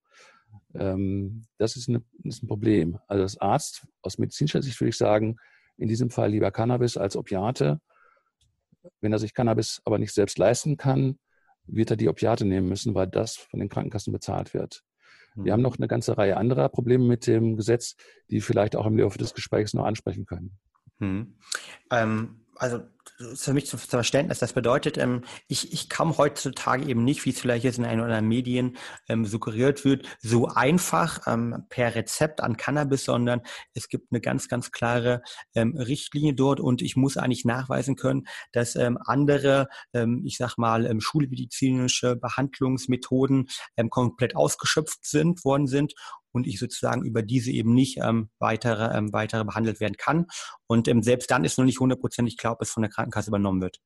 Ähm, 0.74 1.44
das 1.58 1.76
ist, 1.76 1.88
eine, 1.88 2.02
ist, 2.22 2.42
ein 2.42 2.48
Problem. 2.48 2.98
Also 3.08 3.22
als 3.22 3.40
Arzt 3.40 3.86
aus 4.02 4.18
medizinischer 4.18 4.62
Sicht 4.62 4.80
würde 4.80 4.90
ich 4.90 4.96
sagen, 4.96 5.36
in 5.76 5.88
diesem 5.88 6.10
Fall 6.10 6.30
lieber 6.30 6.50
Cannabis 6.50 6.96
als 6.96 7.16
Opiate. 7.16 7.80
Wenn 9.00 9.12
er 9.12 9.18
sich 9.18 9.34
Cannabis 9.34 9.80
aber 9.84 9.98
nicht 9.98 10.12
selbst 10.12 10.38
leisten 10.38 10.76
kann, 10.76 11.18
wird 11.66 11.90
er 11.90 11.96
die 11.96 12.08
Opiate 12.08 12.44
nehmen 12.44 12.68
müssen, 12.68 12.94
weil 12.94 13.06
das 13.06 13.36
von 13.36 13.60
den 13.60 13.68
Krankenkassen 13.68 14.12
bezahlt 14.12 14.52
wird. 14.54 14.82
Wir 15.34 15.44
mhm. 15.44 15.50
haben 15.52 15.62
noch 15.62 15.78
eine 15.78 15.88
ganze 15.88 16.18
Reihe 16.18 16.36
anderer 16.36 16.68
Probleme 16.68 17.04
mit 17.04 17.26
dem 17.26 17.56
Gesetz, 17.56 17.96
die 18.30 18.40
vielleicht 18.40 18.76
auch 18.76 18.86
im 18.86 18.98
Laufe 18.98 19.18
des 19.18 19.32
Gesprächs 19.32 19.72
noch 19.72 19.84
ansprechen 19.84 20.26
können. 20.26 20.58
Hm. 20.98 21.34
Ähm, 21.90 22.41
also 22.56 22.80
für 23.34 23.52
mich 23.52 23.66
zum 23.66 23.78
Verständnis, 23.78 24.38
das 24.38 24.52
bedeutet, 24.52 24.98
ähm, 24.98 25.22
ich, 25.48 25.72
ich 25.72 25.88
kann 25.88 26.16
heutzutage 26.16 26.84
eben 26.84 27.04
nicht, 27.04 27.24
wie 27.24 27.30
es 27.30 27.40
vielleicht 27.40 27.64
jetzt 27.64 27.78
in 27.78 27.84
einer 27.84 28.04
oder 28.04 28.12
anderen 28.12 28.28
Medien 28.28 28.76
ähm, 29.08 29.24
suggeriert 29.24 29.84
wird, 29.84 30.06
so 30.20 30.48
einfach 30.48 31.26
ähm, 31.26 31.64
per 31.68 31.94
Rezept 31.94 32.40
an 32.40 32.56
Cannabis, 32.56 33.04
sondern 33.04 33.42
es 33.74 33.88
gibt 33.88 34.12
eine 34.12 34.20
ganz, 34.20 34.48
ganz 34.48 34.70
klare 34.70 35.22
Richtlinie 35.54 36.34
dort 36.34 36.60
und 36.60 36.82
ich 36.82 36.96
muss 36.96 37.16
eigentlich 37.16 37.44
nachweisen 37.44 37.96
können, 37.96 38.26
dass 38.52 38.76
andere, 38.76 39.68
ich 40.24 40.36
sag 40.36 40.56
mal, 40.56 40.90
schulmedizinische 41.00 42.16
Behandlungsmethoden 42.16 43.48
komplett 43.90 44.36
ausgeschöpft 44.36 45.04
sind, 45.04 45.44
worden 45.44 45.66
sind 45.66 45.94
und 46.32 46.46
ich 46.46 46.58
sozusagen 46.58 47.04
über 47.04 47.22
diese 47.22 47.50
eben 47.50 47.74
nicht 47.74 47.98
ähm, 47.98 48.30
weitere, 48.38 48.96
ähm, 48.96 49.12
weitere 49.12 49.44
behandelt 49.44 49.80
werden 49.80 49.96
kann. 49.96 50.26
Und 50.66 50.88
ähm, 50.88 51.02
selbst 51.02 51.30
dann 51.30 51.44
ist 51.44 51.58
noch 51.58 51.64
nicht 51.64 51.80
hundertprozentig 51.80 52.36
klar, 52.36 52.54
ob 52.54 52.62
es 52.62 52.70
von 52.70 52.82
der 52.82 52.90
Krankenkasse 52.90 53.30
übernommen 53.30 53.60
wird. 53.60 53.78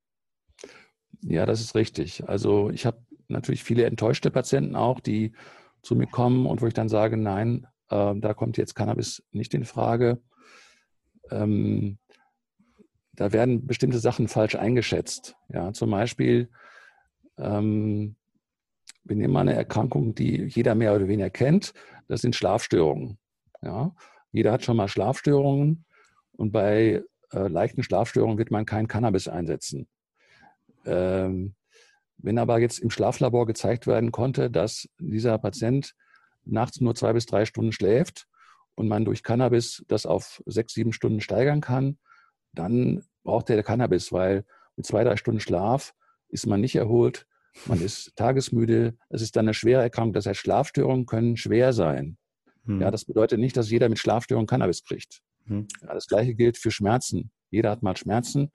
Ja, 1.22 1.46
das 1.46 1.60
ist 1.60 1.74
richtig. 1.74 2.28
Also 2.28 2.70
ich 2.70 2.86
habe 2.86 3.04
natürlich 3.28 3.64
viele 3.64 3.84
enttäuschte 3.84 4.30
Patienten 4.30 4.76
auch, 4.76 5.00
die 5.00 5.34
zu 5.82 5.94
mir 5.94 6.06
kommen 6.06 6.46
und 6.46 6.62
wo 6.62 6.66
ich 6.66 6.74
dann 6.74 6.88
sage, 6.88 7.16
nein, 7.16 7.66
äh, 7.90 8.14
da 8.16 8.34
kommt 8.34 8.56
jetzt 8.56 8.74
Cannabis 8.74 9.22
nicht 9.32 9.54
in 9.54 9.64
Frage. 9.64 10.20
Ähm, 11.30 11.98
da 13.14 13.32
werden 13.32 13.66
bestimmte 13.66 13.98
Sachen 13.98 14.28
falsch 14.28 14.56
eingeschätzt. 14.56 15.36
Ja, 15.48 15.72
zum 15.72 15.90
Beispiel, 15.90 16.50
ähm, 17.38 18.16
wir 19.08 19.28
mal 19.28 19.40
eine 19.40 19.54
Erkrankung, 19.54 20.14
die 20.14 20.44
jeder 20.44 20.74
mehr 20.74 20.94
oder 20.94 21.08
weniger 21.08 21.30
kennt. 21.30 21.72
Das 22.08 22.20
sind 22.20 22.34
Schlafstörungen. 22.34 23.18
Ja, 23.62 23.94
jeder 24.32 24.52
hat 24.52 24.64
schon 24.64 24.76
mal 24.76 24.88
Schlafstörungen 24.88 25.84
und 26.32 26.52
bei 26.52 27.02
äh, 27.32 27.48
leichten 27.48 27.82
Schlafstörungen 27.82 28.38
wird 28.38 28.50
man 28.50 28.66
kein 28.66 28.86
Cannabis 28.86 29.28
einsetzen. 29.28 29.88
Ähm, 30.84 31.54
wenn 32.18 32.38
aber 32.38 32.58
jetzt 32.58 32.78
im 32.78 32.90
Schlaflabor 32.90 33.46
gezeigt 33.46 33.86
werden 33.86 34.12
konnte, 34.12 34.50
dass 34.50 34.88
dieser 34.98 35.38
Patient 35.38 35.94
nachts 36.44 36.80
nur 36.80 36.94
zwei 36.94 37.12
bis 37.12 37.26
drei 37.26 37.44
Stunden 37.44 37.72
schläft 37.72 38.26
und 38.74 38.88
man 38.88 39.04
durch 39.04 39.22
Cannabis 39.22 39.84
das 39.88 40.06
auf 40.06 40.42
sechs, 40.46 40.74
sieben 40.74 40.92
Stunden 40.92 41.20
steigern 41.20 41.60
kann, 41.60 41.98
dann 42.52 43.02
braucht 43.24 43.50
er 43.50 43.62
Cannabis, 43.62 44.12
weil 44.12 44.44
mit 44.76 44.86
zwei, 44.86 45.04
drei 45.04 45.16
Stunden 45.16 45.40
Schlaf 45.40 45.94
ist 46.28 46.46
man 46.46 46.60
nicht 46.60 46.76
erholt, 46.76 47.26
man 47.66 47.80
ist 47.80 48.14
tagesmüde, 48.16 48.96
es 49.08 49.22
ist 49.22 49.36
dann 49.36 49.46
eine 49.46 49.54
schwere 49.54 49.82
Erkrankung. 49.82 50.12
Das 50.12 50.26
heißt, 50.26 50.40
Schlafstörungen 50.40 51.06
können 51.06 51.36
schwer 51.36 51.72
sein. 51.72 52.18
Hm. 52.66 52.80
Ja, 52.80 52.90
das 52.90 53.04
bedeutet 53.04 53.40
nicht, 53.40 53.56
dass 53.56 53.70
jeder 53.70 53.88
mit 53.88 53.98
Schlafstörungen 53.98 54.46
Cannabis 54.46 54.84
kriegt. 54.84 55.22
Hm. 55.46 55.66
Ja, 55.82 55.94
das 55.94 56.06
gleiche 56.06 56.34
gilt 56.34 56.58
für 56.58 56.70
Schmerzen. 56.70 57.30
Jeder 57.50 57.70
hat 57.70 57.82
mal 57.82 57.96
Schmerzen. 57.96 58.52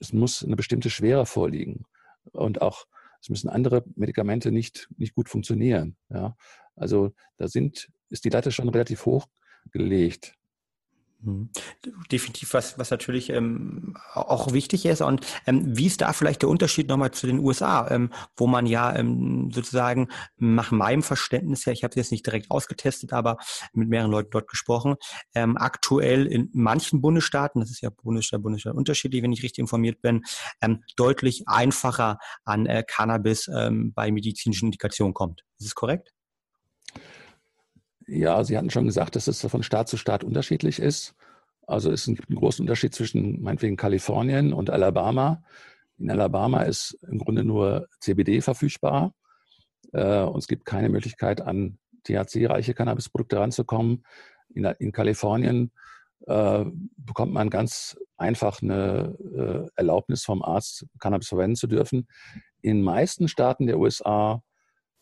Es 0.00 0.12
muss 0.12 0.44
eine 0.44 0.56
bestimmte 0.56 0.90
Schwere 0.90 1.26
vorliegen. 1.26 1.84
Und 2.32 2.62
auch 2.62 2.86
es 3.20 3.30
müssen 3.30 3.48
andere 3.48 3.84
Medikamente 3.96 4.52
nicht, 4.52 4.88
nicht 4.98 5.14
gut 5.14 5.30
funktionieren. 5.30 5.96
Ja, 6.10 6.36
also 6.76 7.14
da 7.38 7.48
sind, 7.48 7.88
ist 8.10 8.24
die 8.26 8.28
Latte 8.28 8.52
schon 8.52 8.68
relativ 8.68 9.06
hoch 9.06 9.26
gelegt. 9.72 10.34
Mhm. 11.24 11.48
Definitiv 12.12 12.52
was, 12.52 12.78
was 12.78 12.90
natürlich 12.90 13.30
ähm, 13.30 13.96
auch 14.12 14.52
wichtig 14.52 14.84
ist. 14.84 15.00
Und 15.00 15.26
ähm, 15.46 15.76
wie 15.76 15.86
ist 15.86 16.02
da 16.02 16.12
vielleicht 16.12 16.42
der 16.42 16.50
Unterschied 16.50 16.88
nochmal 16.88 17.12
zu 17.12 17.26
den 17.26 17.38
USA, 17.38 17.88
ähm, 17.90 18.10
wo 18.36 18.46
man 18.46 18.66
ja 18.66 18.94
ähm, 18.94 19.50
sozusagen 19.50 20.08
nach 20.36 20.70
meinem 20.70 21.02
Verständnis 21.02 21.64
her, 21.64 21.72
ich 21.72 21.82
habe 21.82 21.92
es 21.92 21.96
jetzt 21.96 22.12
nicht 22.12 22.26
direkt 22.26 22.50
ausgetestet, 22.50 23.12
aber 23.14 23.38
mit 23.72 23.88
mehreren 23.88 24.10
Leuten 24.10 24.30
dort 24.30 24.48
gesprochen, 24.48 24.96
ähm, 25.34 25.56
aktuell 25.56 26.26
in 26.26 26.50
manchen 26.52 27.00
Bundesstaaten, 27.00 27.60
das 27.60 27.70
ist 27.70 27.80
ja 27.80 27.90
Bundesstaat, 27.90 28.42
Bundesstaat 28.42 28.74
unterschiedlich, 28.74 29.22
wenn 29.22 29.32
ich 29.32 29.42
richtig 29.42 29.60
informiert 29.60 30.02
bin, 30.02 30.22
ähm, 30.60 30.82
deutlich 30.96 31.44
einfacher 31.48 32.18
an 32.44 32.66
äh, 32.66 32.84
Cannabis 32.86 33.48
ähm, 33.48 33.94
bei 33.94 34.12
medizinischen 34.12 34.66
Indikationen 34.66 35.14
kommt. 35.14 35.42
Ist 35.58 35.66
es 35.66 35.74
korrekt? 35.74 36.13
Ja, 38.06 38.44
Sie 38.44 38.56
hatten 38.56 38.70
schon 38.70 38.86
gesagt, 38.86 39.16
dass 39.16 39.28
es 39.28 39.40
von 39.40 39.62
Staat 39.62 39.88
zu 39.88 39.96
Staat 39.96 40.24
unterschiedlich 40.24 40.78
ist. 40.78 41.14
Also 41.66 41.90
es 41.90 42.04
gibt 42.06 42.28
einen 42.28 42.38
großen 42.38 42.62
Unterschied 42.62 42.94
zwischen 42.94 43.42
meinetwegen 43.42 43.76
Kalifornien 43.76 44.52
und 44.52 44.70
Alabama. 44.70 45.42
In 45.98 46.10
Alabama 46.10 46.62
ist 46.62 46.98
im 47.08 47.18
Grunde 47.18 47.44
nur 47.44 47.88
CBD 48.00 48.40
verfügbar 48.40 49.14
äh, 49.92 50.20
und 50.20 50.38
es 50.38 50.48
gibt 50.48 50.66
keine 50.66 50.88
Möglichkeit, 50.88 51.40
an 51.40 51.78
THC-reiche 52.04 52.74
Cannabisprodukte 52.74 53.38
ranzukommen. 53.38 54.04
In, 54.54 54.64
in 54.64 54.92
Kalifornien 54.92 55.70
äh, 56.26 56.64
bekommt 56.96 57.32
man 57.32 57.48
ganz 57.48 57.96
einfach 58.16 58.60
eine 58.60 59.16
äh, 59.36 59.70
Erlaubnis 59.76 60.24
vom 60.24 60.42
Arzt, 60.42 60.86
Cannabis 60.98 61.28
verwenden 61.28 61.56
zu 61.56 61.66
dürfen. 61.66 62.08
In 62.60 62.78
den 62.78 62.84
meisten 62.84 63.28
Staaten 63.28 63.66
der 63.66 63.78
USA, 63.78 64.42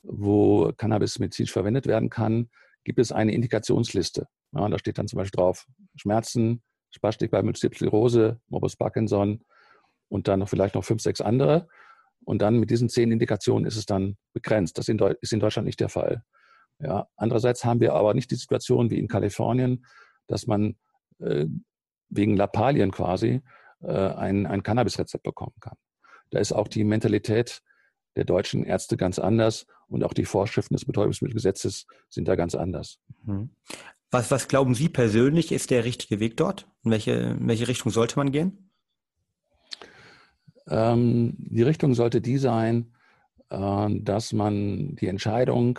wo 0.02 0.72
Cannabis 0.76 1.18
medizinisch 1.18 1.52
verwendet 1.52 1.86
werden 1.86 2.10
kann, 2.10 2.48
gibt 2.84 2.98
es 2.98 3.12
eine 3.12 3.32
Indikationsliste. 3.32 4.26
Ja, 4.52 4.68
da 4.68 4.78
steht 4.78 4.98
dann 4.98 5.08
zum 5.08 5.18
Beispiel 5.18 5.38
drauf 5.38 5.66
Schmerzen, 5.96 6.62
Spastik 6.90 7.30
bei 7.30 7.42
Multiple 7.42 7.90
Morbus 8.48 8.76
Parkinson 8.76 9.44
und 10.08 10.28
dann 10.28 10.40
noch 10.40 10.48
vielleicht 10.48 10.74
noch 10.74 10.84
fünf, 10.84 11.02
sechs 11.02 11.20
andere. 11.20 11.68
Und 12.24 12.42
dann 12.42 12.58
mit 12.58 12.70
diesen 12.70 12.88
zehn 12.88 13.10
Indikationen 13.10 13.66
ist 13.66 13.76
es 13.76 13.86
dann 13.86 14.16
begrenzt. 14.32 14.78
Das 14.78 14.88
ist 14.88 15.32
in 15.32 15.40
Deutschland 15.40 15.66
nicht 15.66 15.80
der 15.80 15.88
Fall. 15.88 16.22
Ja, 16.78 17.08
andererseits 17.16 17.64
haben 17.64 17.80
wir 17.80 17.94
aber 17.94 18.14
nicht 18.14 18.30
die 18.30 18.36
Situation 18.36 18.90
wie 18.90 18.98
in 18.98 19.08
Kalifornien, 19.08 19.84
dass 20.26 20.46
man 20.46 20.76
äh, 21.20 21.46
wegen 22.08 22.36
Lappalien 22.36 22.90
quasi 22.90 23.40
äh, 23.80 23.92
ein, 23.92 24.46
ein 24.46 24.62
Cannabis-Rezept 24.62 25.22
bekommen 25.22 25.54
kann. 25.60 25.76
Da 26.30 26.38
ist 26.38 26.52
auch 26.52 26.68
die 26.68 26.84
Mentalität 26.84 27.62
der 28.16 28.24
deutschen 28.24 28.64
Ärzte 28.64 28.96
ganz 28.96 29.18
anders 29.18 29.66
und 29.88 30.04
auch 30.04 30.12
die 30.12 30.24
Vorschriften 30.24 30.74
des 30.74 30.84
Betäubungsmittelgesetzes 30.84 31.86
sind 32.08 32.28
da 32.28 32.34
ganz 32.34 32.54
anders. 32.54 32.98
Mhm. 33.24 33.50
Was, 34.10 34.30
was 34.30 34.48
glauben 34.48 34.74
Sie 34.74 34.88
persönlich 34.88 35.52
ist 35.52 35.70
der 35.70 35.84
richtige 35.84 36.20
Weg 36.20 36.36
dort? 36.36 36.68
In 36.84 36.90
welche, 36.90 37.12
in 37.12 37.48
welche 37.48 37.68
Richtung 37.68 37.90
sollte 37.90 38.16
man 38.16 38.30
gehen? 38.30 38.70
Ähm, 40.68 41.34
die 41.38 41.62
Richtung 41.62 41.94
sollte 41.94 42.20
die 42.20 42.36
sein, 42.38 42.94
äh, 43.48 43.88
dass 44.00 44.32
man 44.32 44.96
die 44.96 45.06
Entscheidung, 45.06 45.78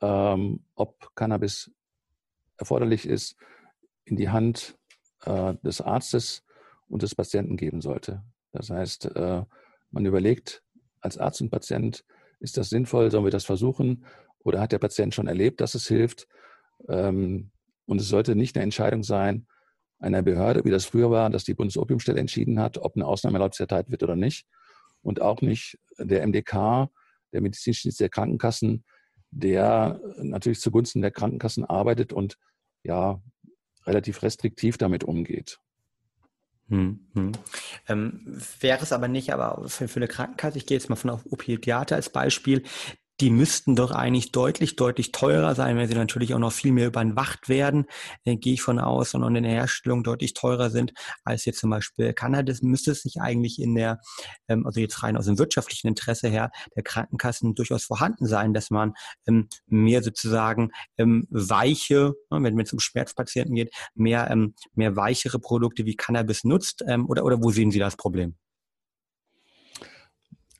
ähm, 0.00 0.64
ob 0.74 1.14
Cannabis 1.14 1.70
erforderlich 2.56 3.06
ist, 3.06 3.36
in 4.04 4.16
die 4.16 4.28
Hand 4.28 4.76
äh, 5.24 5.54
des 5.62 5.80
Arztes 5.80 6.44
und 6.88 7.02
des 7.02 7.14
Patienten 7.14 7.56
geben 7.56 7.80
sollte. 7.80 8.24
Das 8.52 8.70
heißt, 8.70 9.06
äh, 9.16 9.44
man 9.90 10.06
überlegt, 10.06 10.61
als 11.02 11.18
Arzt 11.18 11.40
und 11.42 11.50
Patient, 11.50 12.04
ist 12.40 12.56
das 12.56 12.70
sinnvoll? 12.70 13.10
Sollen 13.10 13.24
wir 13.24 13.30
das 13.30 13.44
versuchen? 13.44 14.04
Oder 14.40 14.60
hat 14.60 14.72
der 14.72 14.78
Patient 14.78 15.14
schon 15.14 15.28
erlebt, 15.28 15.60
dass 15.60 15.74
es 15.74 15.86
hilft? 15.86 16.26
Ähm, 16.88 17.50
und 17.86 18.00
es 18.00 18.08
sollte 18.08 18.34
nicht 18.34 18.56
eine 18.56 18.64
Entscheidung 18.64 19.02
sein, 19.02 19.46
einer 19.98 20.22
Behörde, 20.22 20.64
wie 20.64 20.70
das 20.70 20.84
früher 20.84 21.10
war, 21.10 21.30
dass 21.30 21.44
die 21.44 21.54
Bundesopiumstelle 21.54 22.18
entschieden 22.18 22.58
hat, 22.58 22.78
ob 22.78 22.96
eine 22.96 23.06
Ausnahme 23.06 23.36
erlaubt 23.38 23.58
erteilt 23.60 23.90
wird 23.90 24.02
oder 24.02 24.16
nicht. 24.16 24.46
Und 25.02 25.20
auch 25.20 25.40
nicht 25.40 25.78
der 25.98 26.26
MDK, 26.26 26.88
der 27.32 27.40
medizinische 27.40 27.82
Dienst 27.82 28.00
der 28.00 28.08
Krankenkassen, 28.08 28.84
der 29.30 30.00
natürlich 30.18 30.60
zugunsten 30.60 31.02
der 31.02 31.10
Krankenkassen 31.10 31.64
arbeitet 31.64 32.12
und 32.12 32.36
ja 32.82 33.22
relativ 33.86 34.22
restriktiv 34.22 34.76
damit 34.76 35.04
umgeht. 35.04 35.58
Hm, 36.68 37.00
hm. 37.14 37.32
Ähm, 37.88 38.40
wäre 38.60 38.82
es 38.82 38.92
aber 38.92 39.08
nicht, 39.08 39.32
aber 39.32 39.68
für, 39.68 39.88
für 39.88 39.96
eine 39.98 40.08
Krankenkasse, 40.08 40.58
ich 40.58 40.66
gehe 40.66 40.76
jetzt 40.76 40.88
mal 40.88 40.96
von 40.96 41.10
auf 41.10 41.26
Opiate 41.30 41.94
als 41.94 42.08
Beispiel, 42.10 42.62
die 43.22 43.30
müssten 43.30 43.76
doch 43.76 43.92
eigentlich 43.92 44.32
deutlich, 44.32 44.74
deutlich 44.74 45.12
teurer 45.12 45.54
sein, 45.54 45.76
wenn 45.76 45.86
sie 45.86 45.94
natürlich 45.94 46.34
auch 46.34 46.40
noch 46.40 46.52
viel 46.52 46.72
mehr 46.72 46.88
überwacht 46.88 47.48
werden, 47.48 47.86
äh, 48.24 48.36
gehe 48.36 48.54
ich 48.54 48.62
von 48.62 48.80
aus, 48.80 49.14
und 49.14 49.36
in 49.36 49.44
der 49.44 49.52
Herstellung 49.52 50.02
deutlich 50.02 50.34
teurer 50.34 50.70
sind 50.70 50.92
als 51.22 51.44
jetzt 51.44 51.60
zum 51.60 51.70
Beispiel 51.70 52.12
Cannabis, 52.14 52.62
müsste 52.62 52.90
es 52.90 53.04
nicht 53.04 53.20
eigentlich 53.20 53.60
in 53.60 53.76
der, 53.76 54.00
ähm, 54.48 54.66
also 54.66 54.80
jetzt 54.80 55.04
rein 55.04 55.16
aus 55.16 55.26
dem 55.26 55.38
wirtschaftlichen 55.38 55.86
Interesse 55.86 56.28
her, 56.28 56.50
der 56.74 56.82
Krankenkassen 56.82 57.54
durchaus 57.54 57.84
vorhanden 57.84 58.26
sein, 58.26 58.54
dass 58.54 58.70
man 58.70 58.94
ähm, 59.28 59.48
mehr 59.66 60.02
sozusagen 60.02 60.72
ähm, 60.98 61.28
weiche, 61.30 62.14
ne, 62.28 62.42
wenn 62.42 62.58
es 62.58 62.72
um 62.72 62.80
Schmerzpatienten 62.80 63.54
geht, 63.54 63.72
mehr, 63.94 64.28
ähm, 64.32 64.54
mehr 64.74 64.96
weichere 64.96 65.38
Produkte 65.38 65.86
wie 65.86 65.94
Cannabis 65.94 66.42
nutzt, 66.42 66.82
ähm, 66.88 67.08
oder, 67.08 67.24
oder 67.24 67.40
wo 67.40 67.52
sehen 67.52 67.70
Sie 67.70 67.78
das 67.78 67.96
Problem? 67.96 68.34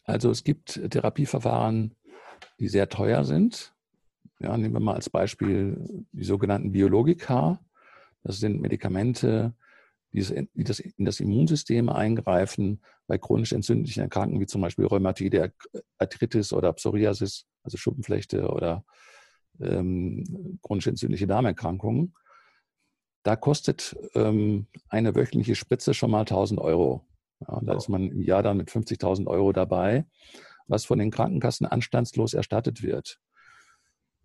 Also 0.04 0.30
es 0.30 0.44
gibt 0.44 0.80
Therapieverfahren, 0.90 1.94
die 2.58 2.68
sehr 2.68 2.88
teuer 2.88 3.24
sind. 3.24 3.74
Ja, 4.40 4.56
nehmen 4.56 4.74
wir 4.74 4.80
mal 4.80 4.94
als 4.94 5.08
Beispiel 5.08 6.04
die 6.12 6.24
sogenannten 6.24 6.72
Biologika. 6.72 7.60
Das 8.24 8.38
sind 8.38 8.60
Medikamente, 8.60 9.54
die, 10.12 10.48
das, 10.64 10.80
in 10.80 11.04
das 11.04 11.20
Immunsystem 11.20 11.88
eingreifen 11.88 12.82
bei 13.06 13.18
chronisch 13.18 13.52
entzündlichen 13.52 14.02
Erkrankungen, 14.02 14.40
wie 14.40 14.46
zum 14.46 14.60
Beispiel 14.60 14.86
Rheumatoide 14.86 15.52
Arthritis 15.98 16.52
oder 16.52 16.72
Psoriasis, 16.72 17.46
also 17.62 17.76
Schuppenflechte 17.76 18.48
oder 18.48 18.84
ähm, 19.60 20.58
chronisch 20.62 20.86
entzündliche 20.86 21.26
Darmerkrankungen. 21.26 22.14
Da 23.22 23.36
kostet 23.36 23.96
ähm, 24.14 24.66
eine 24.88 25.14
wöchentliche 25.14 25.54
Spritze 25.54 25.94
schon 25.94 26.10
mal 26.10 26.20
1000 26.20 26.60
Euro. 26.60 27.06
Ja, 27.46 27.60
da 27.62 27.76
ist 27.76 27.88
man 27.88 28.10
im 28.10 28.22
Jahr 28.22 28.42
dann 28.42 28.56
mit 28.56 28.70
50.000 28.70 29.26
Euro 29.26 29.52
dabei 29.52 30.04
was 30.66 30.84
von 30.84 30.98
den 30.98 31.10
Krankenkassen 31.10 31.66
anstandslos 31.66 32.34
erstattet 32.34 32.82
wird. 32.82 33.18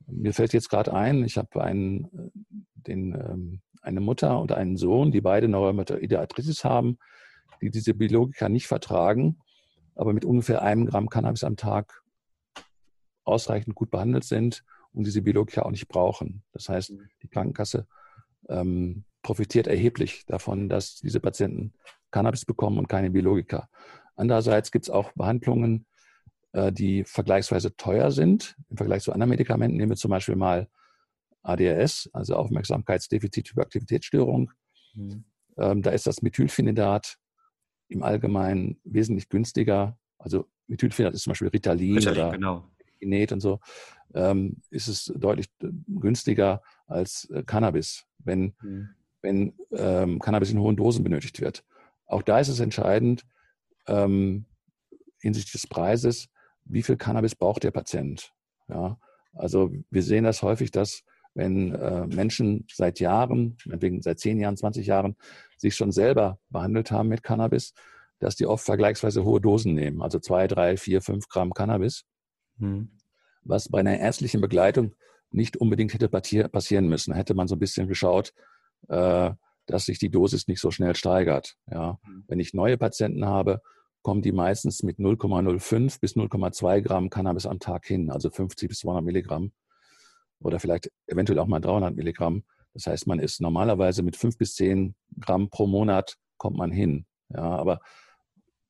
Mir 0.08 0.34
fällt 0.34 0.54
jetzt 0.54 0.70
gerade 0.70 0.94
ein, 0.94 1.24
ich 1.24 1.38
habe 1.38 1.64
einen, 1.64 2.32
den, 2.76 3.14
ähm, 3.14 3.62
eine 3.82 4.00
Mutter 4.00 4.40
und 4.40 4.52
einen 4.52 4.78
Sohn, 4.78 5.12
die 5.12 5.22
beide 5.22 5.48
Neuromatoide 5.48 6.20
Arthritis 6.20 6.64
haben, 6.64 6.98
die 7.62 7.72
diese 7.72 7.94
Biologika 7.94 8.48
nicht 8.50 8.68
vertragen, 8.68 9.40
aber 9.96 10.14
mit 10.14 10.24
ungefähr 10.24 10.62
einem 10.62 10.86
Gramm 10.86 11.10
Cannabis 11.10 11.44
am 11.44 11.58
Tag 11.58 12.02
ausreichend 13.24 13.76
gut 13.76 13.92
behandelt 13.92 14.24
sind 14.24 14.64
und 14.94 15.06
diese 15.06 15.22
Biologika 15.22 15.64
auch 15.64 15.72
nicht 15.72 15.88
brauchen. 15.88 16.44
Das 16.54 16.70
heißt, 16.70 16.92
mhm. 16.92 17.10
die 17.22 17.28
Krankenkasse 17.28 17.88
ähm, 18.48 19.04
profitiert 19.22 19.68
erheblich 19.68 20.26
davon, 20.26 20.70
dass 20.70 20.96
diese 20.96 21.20
Patienten 21.20 21.74
Cannabis 22.12 22.46
bekommen 22.46 22.78
und 22.78 22.88
keine 22.88 23.12
Biologika. 23.12 23.70
Andererseits 24.16 24.72
gibt 24.72 24.86
es 24.86 24.90
auch 24.90 25.12
Behandlungen, 25.14 25.86
äh, 25.86 25.97
die 26.72 27.04
vergleichsweise 27.04 27.76
teuer 27.76 28.12
sind 28.12 28.56
im 28.70 28.78
Vergleich 28.78 29.04
zu 29.04 29.12
anderen 29.12 29.30
Medikamenten. 29.30 29.78
Nehmen 29.78 29.92
wir 29.92 29.98
zum 29.98 30.12
Beispiel 30.12 30.36
mal 30.36 30.68
ADHS, 31.44 32.10
also 32.14 32.36
Aufmerksamkeitsdefizit-Hyperaktivitätsstörung. 32.36 34.52
Mhm. 34.94 35.26
Ähm, 35.58 35.82
da 35.82 35.92
ist 35.92 36.08
das 36.08 36.22
Methylphenidat 36.22 37.18
im 37.88 38.04
Allgemeinen 38.04 38.80
wesentlich 38.84 39.30
günstiger. 39.30 39.98
Also 40.18 40.48
Methylphenidat 40.68 41.16
ist 41.16 41.24
zum 41.24 41.32
Beispiel 41.32 41.48
Ritalin, 41.50 41.98
Ritalin 41.98 42.20
oder 42.20 42.32
genau. 42.32 42.70
Inet 43.00 43.32
und 43.32 43.40
so. 43.40 43.60
Ähm, 44.14 44.62
ist 44.70 44.88
es 44.88 45.12
deutlich 45.16 45.48
äh, 45.62 45.68
günstiger 45.88 46.62
als 46.86 47.30
äh, 47.30 47.44
Cannabis, 47.44 48.06
wenn, 48.20 48.56
mhm. 48.62 48.90
wenn 49.22 49.54
ähm, 49.72 50.20
Cannabis 50.20 50.52
in 50.52 50.60
hohen 50.60 50.76
Dosen 50.76 51.04
benötigt 51.04 51.42
wird. 51.42 51.64
Auch 52.06 52.22
da 52.22 52.40
ist 52.40 52.48
es 52.48 52.60
entscheidend, 52.60 53.26
hinsichtlich 55.20 55.54
des 55.54 55.68
Preises, 55.68 56.28
wie 56.70 56.84
viel 56.84 56.98
Cannabis 56.98 57.36
braucht 57.36 57.64
der 57.64 57.72
Patient. 57.72 58.34
Ja, 58.68 58.98
also 59.34 59.72
wir 59.90 60.04
sehen 60.04 60.24
das 60.24 60.42
häufig, 60.42 60.72
dass 60.72 61.04
wenn 61.34 61.74
äh, 61.76 62.08
Menschen 62.08 62.66
seit 62.72 63.00
Jahren, 63.00 63.58
meinetwegen 63.66 64.02
seit 64.02 64.20
10 64.20 64.40
Jahren, 64.40 64.58
20 64.58 64.88
Jahren, 64.88 65.16
sich 65.58 65.76
schon 65.76 65.92
selber 65.92 66.40
behandelt 66.50 66.92
haben 66.92 67.10
mit 67.10 67.22
Cannabis, 67.22 67.74
dass 68.20 68.36
die 68.36 68.48
oft 68.48 68.66
vergleichsweise 68.66 69.24
hohe 69.24 69.40
Dosen 69.40 69.76
nehmen, 69.76 70.02
also 70.02 70.18
zwei, 70.20 70.48
drei, 70.48 70.78
vier, 70.78 71.02
fünf 71.02 71.30
Gramm 71.30 71.54
Cannabis, 71.54 72.06
mhm. 72.58 72.90
was 73.44 73.70
bei 73.70 73.80
einer 73.80 74.00
ärztlichen 74.00 74.42
Begleitung 74.42 74.96
nicht 75.30 75.58
unbedingt 75.58 75.94
hätte 75.94 76.10
passieren 76.10 76.88
müssen. 76.88 77.14
Hätte 77.14 77.36
man 77.36 77.48
so 77.48 77.56
ein 77.56 77.60
bisschen 77.60 77.88
geschaut, 77.88 78.34
äh, 78.88 79.32
dass 79.68 79.86
sich 79.86 80.00
die 80.00 80.10
Dosis 80.10 80.48
nicht 80.48 80.62
so 80.62 80.72
schnell 80.72 80.96
steigert. 80.96 81.56
Ja. 81.70 82.00
Mhm. 82.04 82.24
Wenn 82.28 82.40
ich 82.40 82.54
neue 82.54 82.78
Patienten 82.78 83.26
habe, 83.26 83.62
kommen 84.08 84.22
die 84.22 84.32
meistens 84.32 84.84
mit 84.84 85.00
0,05 85.00 86.00
bis 86.00 86.16
0,2 86.16 86.80
Gramm 86.80 87.10
Cannabis 87.10 87.46
am 87.46 87.60
Tag 87.60 87.86
hin, 87.86 88.10
also 88.10 88.30
50 88.30 88.70
bis 88.70 88.80
200 88.80 89.04
Milligramm 89.04 89.52
oder 90.40 90.62
vielleicht 90.62 90.90
eventuell 91.08 91.40
auch 91.40 91.48
mal 91.48 91.60
300 91.60 91.94
Milligramm. 91.94 92.46
Das 92.74 92.88
heißt, 92.88 93.06
man 93.08 93.20
ist 93.20 93.42
normalerweise 93.42 94.04
mit 94.04 94.16
5 94.16 94.38
bis 94.38 94.56
10 94.56 94.96
Gramm 95.20 95.50
pro 95.50 95.68
Monat 95.68 96.16
kommt 96.38 96.56
man 96.56 96.72
hin. 96.72 97.06
Ja, 97.28 97.42
aber 97.58 97.82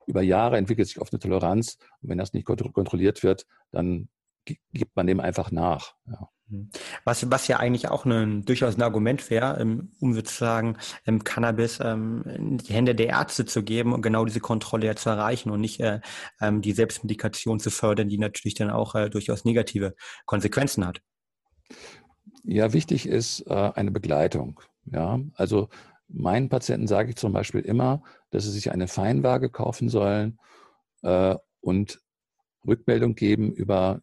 über 0.08 0.24
Jahre 0.24 0.58
entwickelt 0.58 0.88
sich 0.88 1.00
oft 1.00 1.14
eine 1.14 1.20
Toleranz 1.20 1.78
und 2.02 2.10
wenn 2.10 2.18
das 2.18 2.34
nicht 2.34 2.48
kontrolliert 2.48 3.22
wird, 3.22 3.46
dann 3.70 4.10
gibt 4.44 4.96
man 4.96 5.06
dem 5.06 5.20
einfach 5.20 5.52
nach. 5.52 5.94
Ja. 6.08 6.30
Mhm. 6.50 6.70
Was, 7.04 7.30
was 7.30 7.48
ja 7.48 7.58
eigentlich 7.58 7.90
auch 7.90 8.06
ein, 8.06 8.46
durchaus 8.46 8.78
ein 8.78 8.82
Argument 8.82 9.30
wäre, 9.30 9.60
ähm, 9.60 9.92
um 10.00 10.14
sozusagen 10.14 10.78
ähm, 11.06 11.24
Cannabis 11.24 11.80
ähm, 11.82 12.24
in 12.26 12.58
die 12.58 12.74
Hände 12.74 12.96
der 12.96 13.08
Ärzte 13.08 13.46
zu 13.46 13.64
geben 13.64 13.94
und 13.94 14.02
genau 14.02 14.26
diese 14.26 14.40
Kontrolle 14.40 14.88
ja 14.88 14.96
zu 14.96 15.10
erreichen 15.10 15.50
und 15.50 15.62
nicht 15.62 15.80
äh, 15.80 16.00
ähm, 16.42 16.62
die 16.62 16.72
Selbstmedikation 16.72 17.60
zu 17.60 17.70
fördern, 17.70 18.10
die 18.10 18.18
natürlich 18.18 18.56
dann 18.56 18.70
auch 18.70 18.96
äh, 18.96 19.10
durchaus 19.10 19.46
negative 19.46 19.96
Konsequenzen 20.26 20.86
hat. 20.86 21.02
Ja, 22.44 22.72
wichtig 22.72 23.08
ist 23.08 23.42
äh, 23.48 23.72
eine 23.76 23.92
Begleitung. 23.92 24.62
Ja, 24.86 25.20
also 25.36 25.68
meinen 26.08 26.48
Patienten 26.48 26.88
sage 26.88 27.10
ich 27.10 27.18
zum 27.18 27.34
Beispiel 27.34 27.62
immer, 27.62 28.04
dass 28.30 28.46
sie 28.46 28.52
sich 28.52 28.72
eine 28.72 28.88
Feinwaage 28.88 29.50
kaufen 29.50 29.90
sollen 29.90 30.40
äh, 31.02 31.36
und 31.60 32.00
Rückmeldung 32.66 33.16
geben 33.16 33.52
über 33.52 34.02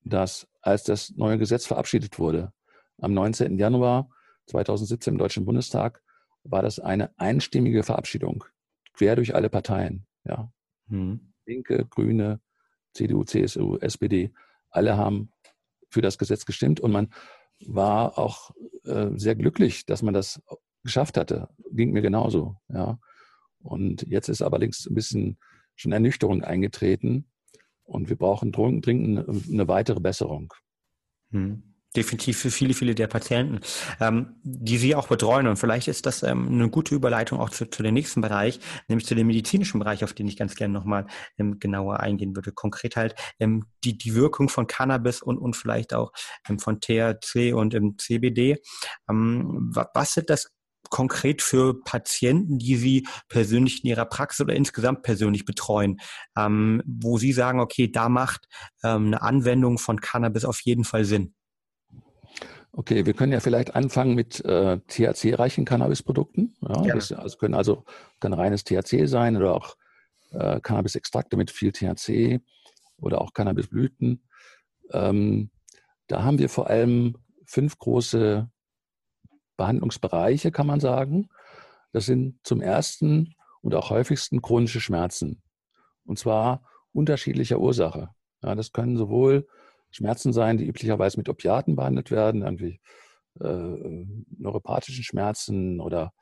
dass 0.05 0.47
als 0.63 0.85
das 0.85 1.11
neue 1.17 1.39
Gesetz 1.39 1.67
verabschiedet 1.67 2.19
wurde, 2.19 2.53
am 2.99 3.15
19. 3.15 3.59
Januar 3.59 4.11
2017 4.47 5.15
im 5.15 5.19
Deutschen 5.19 5.45
Bundestag, 5.45 6.03
war 6.45 6.63
das 6.63 6.79
eine 6.79 7.17
einstimmige 7.19 7.83
Verabschiedung, 7.83 8.45
quer 8.95 9.17
durch 9.17 9.35
alle 9.35 9.51
Parteien. 9.51 10.07
Ja. 10.25 10.53
Hm. 10.89 11.33
Linke, 11.47 11.87
Grüne, 11.87 12.41
CDU, 12.95 13.25
CSU, 13.25 13.77
SPD, 13.79 14.33
alle 14.71 14.97
haben 14.97 15.33
für 15.91 16.03
das 16.03 16.19
Gesetz 16.19 16.45
gestimmt 16.45 16.81
und 16.81 16.93
man 16.93 17.13
war 17.67 18.19
auch 18.19 18.51
äh, 18.85 19.11
sehr 19.17 19.35
glücklich, 19.35 19.87
dass 19.87 20.03
man 20.03 20.15
das 20.15 20.43
geschafft 20.83 21.17
hatte. 21.17 21.49
Ging 21.73 21.93
mir 21.93 22.03
genauso. 22.03 22.57
Ja. 22.69 22.99
Und 23.61 24.03
jetzt 24.03 24.29
ist 24.29 24.43
allerdings 24.43 24.87
ein 24.87 24.95
bisschen 24.95 25.39
schon 25.75 25.93
Ernüchterung 25.93 26.43
eingetreten 26.43 27.31
und 27.85 28.09
wir 28.09 28.17
brauchen 28.17 28.53
dringend 28.53 29.29
eine 29.51 29.69
weitere 29.69 30.01
Besserung. 30.01 30.53
Hm 31.31 31.68
definitiv 31.97 32.39
für 32.39 32.51
viele, 32.51 32.75
viele 32.75 32.95
der 32.95 33.07
Patienten, 33.07 33.61
ähm, 34.01 34.37
die 34.43 34.79
Sie 34.79 34.95
auch 34.95 35.09
betreuen. 35.09 35.47
Und 35.47 35.57
vielleicht 35.57 35.89
ist 35.89 36.07
das 36.07 36.23
ähm, 36.23 36.49
eine 36.49 36.71
gute 36.71 36.95
Überleitung 36.95 37.41
auch 37.41 37.51
zu, 37.51 37.67
zu 37.67 37.83
dem 37.83 37.95
nächsten 37.95 38.21
Bereich, 38.21 38.61
nämlich 38.89 39.07
zu 39.07 39.15
dem 39.15 39.27
medizinischen 39.27 39.79
Bereich, 39.79 40.05
auf 40.05 40.13
den 40.13 40.29
ich 40.29 40.37
ganz 40.37 40.55
gerne 40.55 40.75
nochmal 40.75 41.07
ähm, 41.39 41.59
genauer 41.59 42.01
eingehen 42.01 42.37
würde. 42.37 42.53
Konkret 42.53 42.97
halt 42.97 43.15
ähm, 43.39 43.65
die, 43.85 43.97
die 43.97 44.15
Wirkung 44.15 44.49
von 44.49 44.67
Cannabis 44.67 45.23
und, 45.23 45.39
und 45.39 45.57
vielleicht 45.57 45.95
auch 45.95 46.13
ähm, 46.49 46.59
von 46.59 46.81
THC 46.81 47.55
und 47.55 47.75
im 47.75 47.97
CBD. 47.99 48.59
Ähm, 49.09 49.71
was 49.73 50.15
sind 50.15 50.31
das 50.31 50.51
konkret 50.91 51.43
für 51.43 51.81
Patienten, 51.83 52.59
die 52.59 52.77
Sie 52.77 53.07
persönlich 53.29 53.85
in 53.85 53.91
Ihrer 53.91 54.07
Praxis 54.07 54.41
oder 54.41 54.55
insgesamt 54.55 55.03
persönlich 55.03 55.45
betreuen, 55.45 55.99
ähm, 56.37 56.83
wo 56.87 57.19
Sie 57.19 57.33
sagen, 57.33 57.61
okay, 57.61 57.91
da 57.91 58.09
macht 58.09 58.47
ähm, 58.83 59.07
eine 59.07 59.23
Anwendung 59.23 59.79
von 59.79 60.01
Cannabis 60.01 60.45
auf 60.45 60.61
jeden 60.61 60.85
Fall 60.85 61.05
Sinn? 61.05 61.35
Okay, 62.73 63.07
wir 63.07 63.15
können 63.15 63.33
ja 63.33 63.41
vielleicht 63.41 63.75
anfangen 63.75 64.15
mit 64.15 64.45
äh, 64.45 64.79
THC-reichen 64.87 65.65
Cannabisprodukten. 65.65 66.57
Ja, 66.61 66.83
das 66.95 67.13
also 67.13 67.39
können 67.39 67.55
also 67.55 67.85
kann 68.21 68.33
reines 68.33 68.65
THC 68.65 69.07
sein 69.07 69.37
oder 69.37 69.55
auch 69.55 69.77
äh, 70.31 70.61
Cannabis-Extrakte 70.61 71.37
mit 71.37 71.51
viel 71.51 71.73
THC 71.73 72.41
oder 72.99 73.21
auch 73.21 73.33
Cannabisblüten. 73.33 74.23
Ähm, 74.93 75.51
da 76.07 76.23
haben 76.23 76.39
wir 76.39 76.49
vor 76.49 76.69
allem 76.69 77.17
fünf 77.47 77.79
große 77.79 78.49
Behandlungsbereiche, 79.57 80.53
kann 80.53 80.67
man 80.67 80.81
sagen. 80.81 81.29
Das 81.93 82.07
sind 82.07 82.39
zum 82.45 82.61
ersten 82.61 83.35
und 83.61 83.75
auch 83.75 83.91
häufigsten 83.91 84.43
chronische 84.43 84.81
Schmerzen. 84.81 85.43
Und 86.05 86.19
zwar 86.19 86.63
unterschiedlicher 86.93 87.59
Ursache. 87.59 88.11
Ja, 88.43 88.55
das 88.55 88.73
können 88.73 88.97
sowohl 88.97 89.49
Schmerzen 89.91 90.33
sein, 90.33 90.59
die 90.59 90.67
üblicherweise 90.67 91.17
mit 91.19 91.29
Opiaten 91.29 91.77
behandelt 91.77 92.11
werden, 92.11 92.43
irgendwie 92.43 92.81
äh, 93.41 94.05
neuropathischen 94.37 95.05
Schmerzen 95.05 95.81
oder 95.81 96.13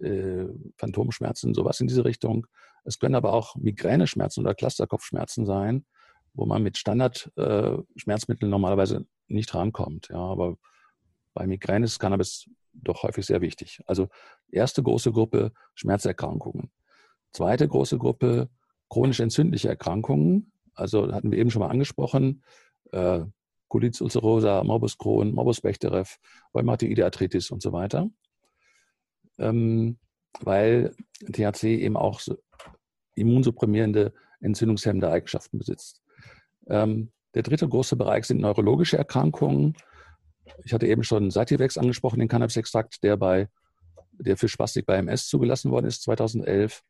äh, 0.00 0.46
Phantomschmerzen, 0.76 1.54
sowas 1.54 1.80
in 1.80 1.86
diese 1.86 2.04
Richtung. 2.04 2.46
Es 2.84 2.98
können 2.98 3.14
aber 3.14 3.32
auch 3.32 3.56
Migräneschmerzen 3.56 4.42
oder 4.42 4.54
Clusterkopfschmerzen 4.54 5.46
sein, 5.46 5.84
wo 6.34 6.46
man 6.46 6.62
mit 6.62 6.78
Standardschmerzmitteln 6.78 8.48
äh, 8.48 8.50
normalerweise 8.50 9.06
nicht 9.28 9.54
rankommt. 9.54 10.08
Ja, 10.08 10.18
aber 10.18 10.56
bei 11.34 11.46
Migräne 11.46 11.84
ist 11.84 11.98
Cannabis 11.98 12.48
doch 12.72 13.02
häufig 13.02 13.26
sehr 13.26 13.40
wichtig. 13.40 13.80
Also 13.86 14.08
erste 14.50 14.82
große 14.82 15.12
Gruppe 15.12 15.52
Schmerzerkrankungen. 15.74 16.70
Zweite 17.32 17.68
große 17.68 17.98
Gruppe 17.98 18.48
chronisch 18.88 19.20
entzündliche 19.20 19.68
Erkrankungen. 19.68 20.52
Also 20.74 21.12
hatten 21.12 21.30
wir 21.30 21.38
eben 21.38 21.50
schon 21.50 21.60
mal 21.60 21.68
angesprochen, 21.68 22.42
äh, 22.92 23.24
Colitis 23.68 24.00
ulcerosa, 24.00 24.62
Morbus 24.64 24.98
Crohn, 24.98 25.32
Morbus 25.32 25.60
Bechterew, 25.60 26.04
Rheumatoide 26.54 27.04
Arthritis 27.04 27.50
und 27.50 27.62
so 27.62 27.72
weiter. 27.72 28.10
Ähm, 29.38 29.98
weil 30.40 30.94
THC 31.32 31.64
eben 31.80 31.96
auch 31.96 32.20
so 32.20 32.36
immunsupprimierende, 33.14 34.12
entzündungshemmende 34.40 35.10
Eigenschaften 35.10 35.58
besitzt. 35.58 36.02
Ähm, 36.68 37.12
der 37.34 37.42
dritte 37.42 37.68
große 37.68 37.96
Bereich 37.96 38.26
sind 38.26 38.40
neurologische 38.40 38.98
Erkrankungen. 38.98 39.74
Ich 40.64 40.72
hatte 40.72 40.86
eben 40.86 41.02
schon 41.02 41.30
Sativex 41.30 41.78
angesprochen, 41.78 42.18
den 42.18 42.28
Cannabis-Extrakt, 42.28 43.02
der, 43.02 43.16
der 43.16 44.36
für 44.36 44.48
Spastik 44.48 44.86
bei 44.86 44.96
MS 44.96 45.28
zugelassen 45.28 45.70
worden 45.70 45.86
ist 45.86 46.02
2011. 46.02 46.82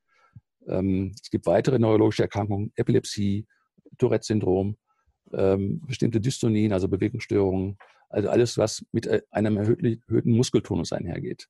Ähm, 0.66 1.12
es 1.20 1.30
gibt 1.30 1.46
weitere 1.46 1.78
neurologische 1.78 2.22
Erkrankungen, 2.22 2.72
Epilepsie, 2.76 3.46
Tourette-Syndrom, 3.98 4.76
ähm, 5.32 5.80
bestimmte 5.86 6.20
Dystonien, 6.20 6.72
also 6.72 6.88
Bewegungsstörungen, 6.88 7.78
also 8.08 8.28
alles, 8.28 8.58
was 8.58 8.84
mit 8.92 9.06
äh, 9.06 9.22
einem 9.30 9.56
erhöhten 9.56 10.32
Muskeltonus 10.32 10.92
einhergeht. 10.92 11.48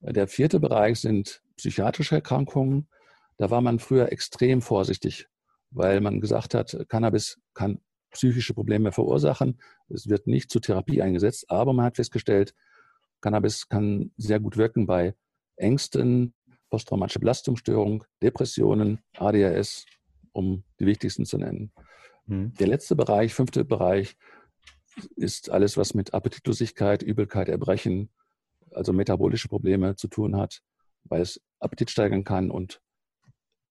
Der 0.00 0.28
vierte 0.28 0.60
Bereich 0.60 1.00
sind 1.00 1.42
psychiatrische 1.56 2.16
Erkrankungen. 2.16 2.88
Da 3.38 3.50
war 3.50 3.60
man 3.60 3.78
früher 3.78 4.12
extrem 4.12 4.60
vorsichtig, 4.60 5.26
weil 5.70 6.00
man 6.00 6.20
gesagt 6.20 6.54
hat, 6.54 6.76
Cannabis 6.88 7.40
kann 7.54 7.80
psychische 8.10 8.54
Probleme 8.54 8.92
verursachen. 8.92 9.60
Es 9.88 10.08
wird 10.08 10.26
nicht 10.26 10.50
zur 10.50 10.62
Therapie 10.62 11.02
eingesetzt, 11.02 11.50
aber 11.50 11.72
man 11.72 11.86
hat 11.86 11.96
festgestellt, 11.96 12.54
Cannabis 13.20 13.68
kann 13.68 14.12
sehr 14.16 14.40
gut 14.40 14.56
wirken 14.56 14.86
bei 14.86 15.14
Ängsten, 15.56 16.34
posttraumatische 16.70 17.20
Belastungsstörung, 17.20 18.04
Depressionen, 18.22 19.00
ADHS, 19.16 19.86
um 20.32 20.64
die 20.78 20.86
wichtigsten 20.86 21.24
zu 21.24 21.38
nennen. 21.38 21.72
Mhm. 22.26 22.54
Der 22.54 22.66
letzte 22.66 22.96
Bereich, 22.96 23.34
fünfte 23.34 23.64
Bereich, 23.64 24.16
ist 25.16 25.50
alles, 25.50 25.76
was 25.76 25.94
mit 25.94 26.14
Appetitlosigkeit, 26.14 27.02
Übelkeit, 27.02 27.48
Erbrechen, 27.48 28.08
also 28.72 28.92
metabolische 28.92 29.48
Probleme 29.48 29.96
zu 29.96 30.08
tun 30.08 30.36
hat, 30.36 30.62
weil 31.04 31.20
es 31.20 31.40
Appetit 31.60 31.90
steigern 31.90 32.24
kann 32.24 32.50
und 32.50 32.80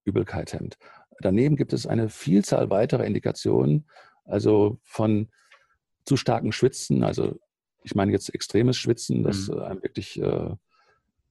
Übelkeit 0.04 0.52
hemmt. 0.52 0.78
Daneben 1.20 1.56
gibt 1.56 1.72
es 1.72 1.86
eine 1.86 2.08
Vielzahl 2.08 2.70
weiterer 2.70 3.04
Indikationen, 3.04 3.88
also 4.24 4.78
von 4.82 5.28
zu 6.04 6.16
starken 6.16 6.52
Schwitzen, 6.52 7.02
also 7.02 7.38
ich 7.82 7.94
meine 7.94 8.12
jetzt 8.12 8.32
extremes 8.34 8.76
Schwitzen, 8.76 9.22
dass 9.22 9.48
mhm. 9.48 9.58
einem 9.60 9.82
wirklich 9.82 10.20
äh, 10.20 10.54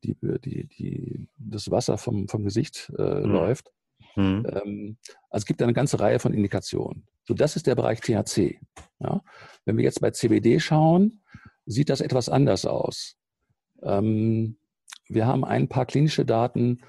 die, 0.03 0.15
die, 0.21 0.67
die, 0.67 1.27
das 1.37 1.71
Wasser 1.71 1.97
vom, 1.97 2.27
vom 2.27 2.43
Gesicht 2.43 2.91
äh, 2.97 3.21
mhm. 3.21 3.31
läuft. 3.31 3.71
Mhm. 4.15 4.45
Ähm, 4.49 4.97
also 5.29 5.43
es 5.43 5.45
gibt 5.45 5.61
eine 5.61 5.73
ganze 5.73 5.99
Reihe 5.99 6.19
von 6.19 6.33
Indikationen. 6.33 7.05
So, 7.27 7.33
das 7.33 7.55
ist 7.55 7.67
der 7.67 7.75
Bereich 7.75 8.01
THC. 8.01 8.59
Ja. 8.99 9.21
Wenn 9.65 9.77
wir 9.77 9.83
jetzt 9.83 10.01
bei 10.01 10.11
CBD 10.11 10.59
schauen, 10.59 11.21
sieht 11.65 11.89
das 11.89 12.01
etwas 12.01 12.29
anders 12.29 12.65
aus. 12.65 13.17
Ähm, 13.81 14.57
wir 15.07 15.27
haben 15.27 15.43
ein 15.43 15.67
paar 15.67 15.85
klinische 15.85 16.25
Daten 16.25 16.81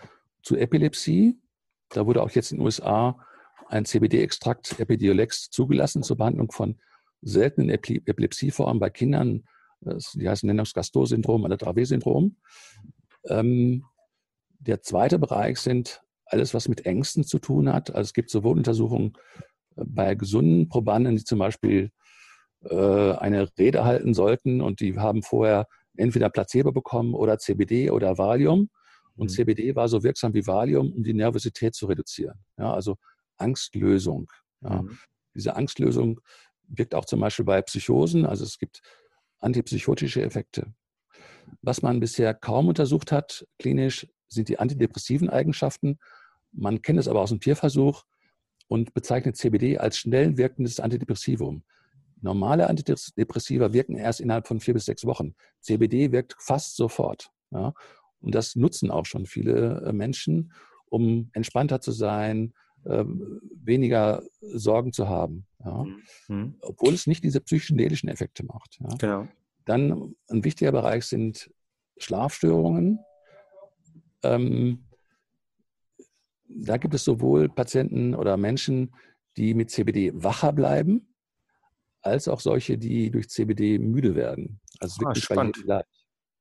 zu 0.43 0.57
Epilepsie. 0.57 1.39
Da 1.91 2.07
wurde 2.07 2.23
auch 2.23 2.31
jetzt 2.31 2.53
in 2.53 2.59
den 2.59 2.65
USA 2.65 3.19
ein 3.69 3.85
CBD-Extrakt 3.85 4.79
Epidiolex 4.79 5.51
zugelassen 5.51 6.03
zur 6.03 6.17
Behandlung 6.17 6.53
von 6.53 6.79
seltenen 7.23 7.71
Epilepsieformen 7.71 8.79
bei 8.79 8.91
Kindern. 8.91 9.45
Die 9.81 10.29
heißen 10.29 10.49
Lennox-Gastaut-Syndrom 10.49 11.45
oder 11.45 11.57
Dravet-Syndrom. 11.57 12.37
Ähm, 13.29 13.85
der 14.59 14.83
zweite 14.83 15.19
Bereich 15.19 15.59
sind 15.59 16.03
alles, 16.27 16.55
was 16.55 16.69
mit 16.69 16.87
Ängsten 16.87 17.25
zu 17.25 17.39
tun 17.39 17.73
hat. 17.73 17.91
Also 17.91 18.09
es 18.09 18.13
gibt 18.13 18.31
sowohl 18.31 18.57
Untersuchungen 18.57 19.15
äh, 19.77 19.85
bei 19.87 20.15
gesunden 20.15 20.69
Probanden, 20.69 21.17
die 21.17 21.25
zum 21.25 21.39
Beispiel 21.39 21.91
äh, 22.65 23.13
eine 23.13 23.49
Rede 23.59 23.85
halten 23.85 24.15
sollten 24.15 24.61
und 24.61 24.81
die 24.81 24.99
haben 24.99 25.23
vorher 25.23 25.67
entweder 25.97 26.31
Placebo 26.31 26.73
bekommen 26.73 27.15
oder 27.15 27.39
CBD 27.39 27.91
oder 27.91 28.19
Valium. 28.19 28.69
Und 29.15 29.31
mhm. 29.31 29.35
CBD 29.35 29.75
war 29.75 29.89
so 29.89 30.03
wirksam 30.03 30.35
wie 30.35 30.47
Valium, 30.47 30.93
um 30.93 31.03
die 31.03 31.15
Nervosität 31.15 31.75
zu 31.75 31.87
reduzieren. 31.87 32.45
Ja, 32.59 32.75
also 32.75 32.97
Angstlösung. 33.39 34.31
Ja. 34.63 34.83
Mhm. 34.83 34.99
Diese 35.35 35.57
Angstlösung 35.57 36.21
wirkt 36.69 36.95
auch 36.95 37.05
zum 37.05 37.21
Beispiel 37.21 37.45
bei 37.45 37.63
Psychosen. 37.63 38.27
Also 38.27 38.45
es 38.45 38.59
gibt 38.59 38.81
antipsychotische 39.39 40.23
Effekte. 40.23 40.75
Was 41.63 41.83
man 41.83 42.01
bisher 42.01 42.35
kaum 42.35 42.69
untersucht 42.69 43.13
hat, 43.13 43.47
klinisch, 43.59 44.07
sind 44.29 44.49
die 44.49 44.59
antidepressiven 44.59 45.31
Eigenschaften. 45.31 45.99
Man 46.53 46.83
kennt 46.83 46.99
es 46.99 47.09
aber 47.09 47.21
aus 47.21 47.31
dem 47.31 47.41
Tierversuch. 47.41 48.05
und 48.69 48.95
bezeichnet 48.95 49.37
CBD 49.37 49.79
als 49.79 49.97
schnell 49.97 50.37
wirkendes 50.37 50.81
Antidepressivum. 50.81 51.63
Normale 52.21 52.69
Antidepressiva 52.69 53.73
wirken 53.73 53.97
erst 53.97 54.21
innerhalb 54.21 54.49
von 54.49 54.61
vier 54.61 54.75
bis 54.75 54.87
sechs 54.87 55.05
Wochen. 55.05 55.35
CBD 55.61 56.11
wirkt 56.13 56.35
fast 56.39 56.77
sofort. 56.77 57.31
Ja? 57.53 57.75
Und 58.21 58.35
das 58.35 58.57
nutzen 58.57 58.91
auch 58.91 59.07
schon 59.07 59.27
viele 59.27 59.83
äh, 59.87 59.93
Menschen, 59.93 60.53
um 60.87 61.31
entspannter 61.33 61.81
zu 61.81 61.93
sein, 61.93 62.55
ähm, 62.87 63.41
weniger 63.63 64.23
Sorgen 64.41 64.93
zu 64.93 65.09
haben. 65.09 65.47
Ja? 65.65 65.85
Mhm. 66.29 66.57
Obwohl 66.61 66.95
es 66.95 67.07
nicht 67.07 67.23
diese 67.23 67.41
psychedelischen 67.41 68.09
Effekte 68.09 68.45
macht. 68.45 68.79
Ja? 68.81 68.89
Genau. 68.99 69.29
Dann 69.65 70.15
ein 70.29 70.45
wichtiger 70.45 70.73
Bereich 70.73 71.05
sind 71.05 71.51
Schlafstörungen. 71.99 73.01
Ähm, 74.23 74.86
da 76.49 76.77
gibt 76.77 76.95
es 76.95 77.05
sowohl 77.05 77.49
Patienten 77.49 78.15
oder 78.15 78.37
Menschen, 78.37 78.95
die 79.37 79.55
mit 79.55 79.71
CBD 79.71 80.13
wacher 80.15 80.53
bleiben, 80.53 81.15
als 82.03 82.29
auch 82.29 82.41
solche, 82.41 82.79
die 82.79 83.11
durch 83.11 83.29
CBD 83.29 83.79
müde 83.79 84.15
werden. 84.15 84.61
Also 84.81 84.97
ah, 85.01 85.09
wirklich 85.09 85.25
spannend. 85.25 85.65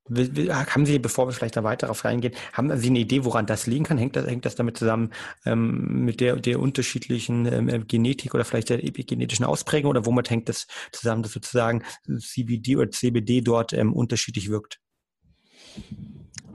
Haben 0.07 0.85
Sie, 0.85 0.99
bevor 0.99 1.27
wir 1.27 1.31
vielleicht 1.31 1.57
da 1.57 1.63
weiter 1.63 1.87
darauf 1.87 2.05
reingehen, 2.05 2.35
haben 2.53 2.77
Sie 2.77 2.89
eine 2.89 2.99
Idee, 2.99 3.25
woran 3.25 3.47
das 3.47 3.65
liegen 3.65 3.85
kann? 3.85 3.97
Hängt 3.97 4.15
das, 4.15 4.27
hängt 4.27 4.45
das 4.45 4.53
damit 4.53 4.77
zusammen 4.77 5.11
ähm, 5.45 6.05
mit 6.05 6.21
der, 6.21 6.35
der 6.35 6.59
unterschiedlichen 6.59 7.51
ähm, 7.51 7.69
äh, 7.69 7.79
Genetik 7.79 8.35
oder 8.35 8.45
vielleicht 8.45 8.69
der 8.69 8.83
epigenetischen 8.83 9.45
Ausprägung 9.45 9.89
oder 9.89 10.05
womit 10.05 10.29
hängt 10.29 10.47
das 10.47 10.67
zusammen, 10.91 11.23
dass 11.23 11.31
sozusagen 11.31 11.81
CBD 12.19 12.75
oder 12.75 12.91
CBD 12.91 13.41
dort 13.41 13.73
ähm, 13.73 13.93
unterschiedlich 13.93 14.49
wirkt? 14.49 14.79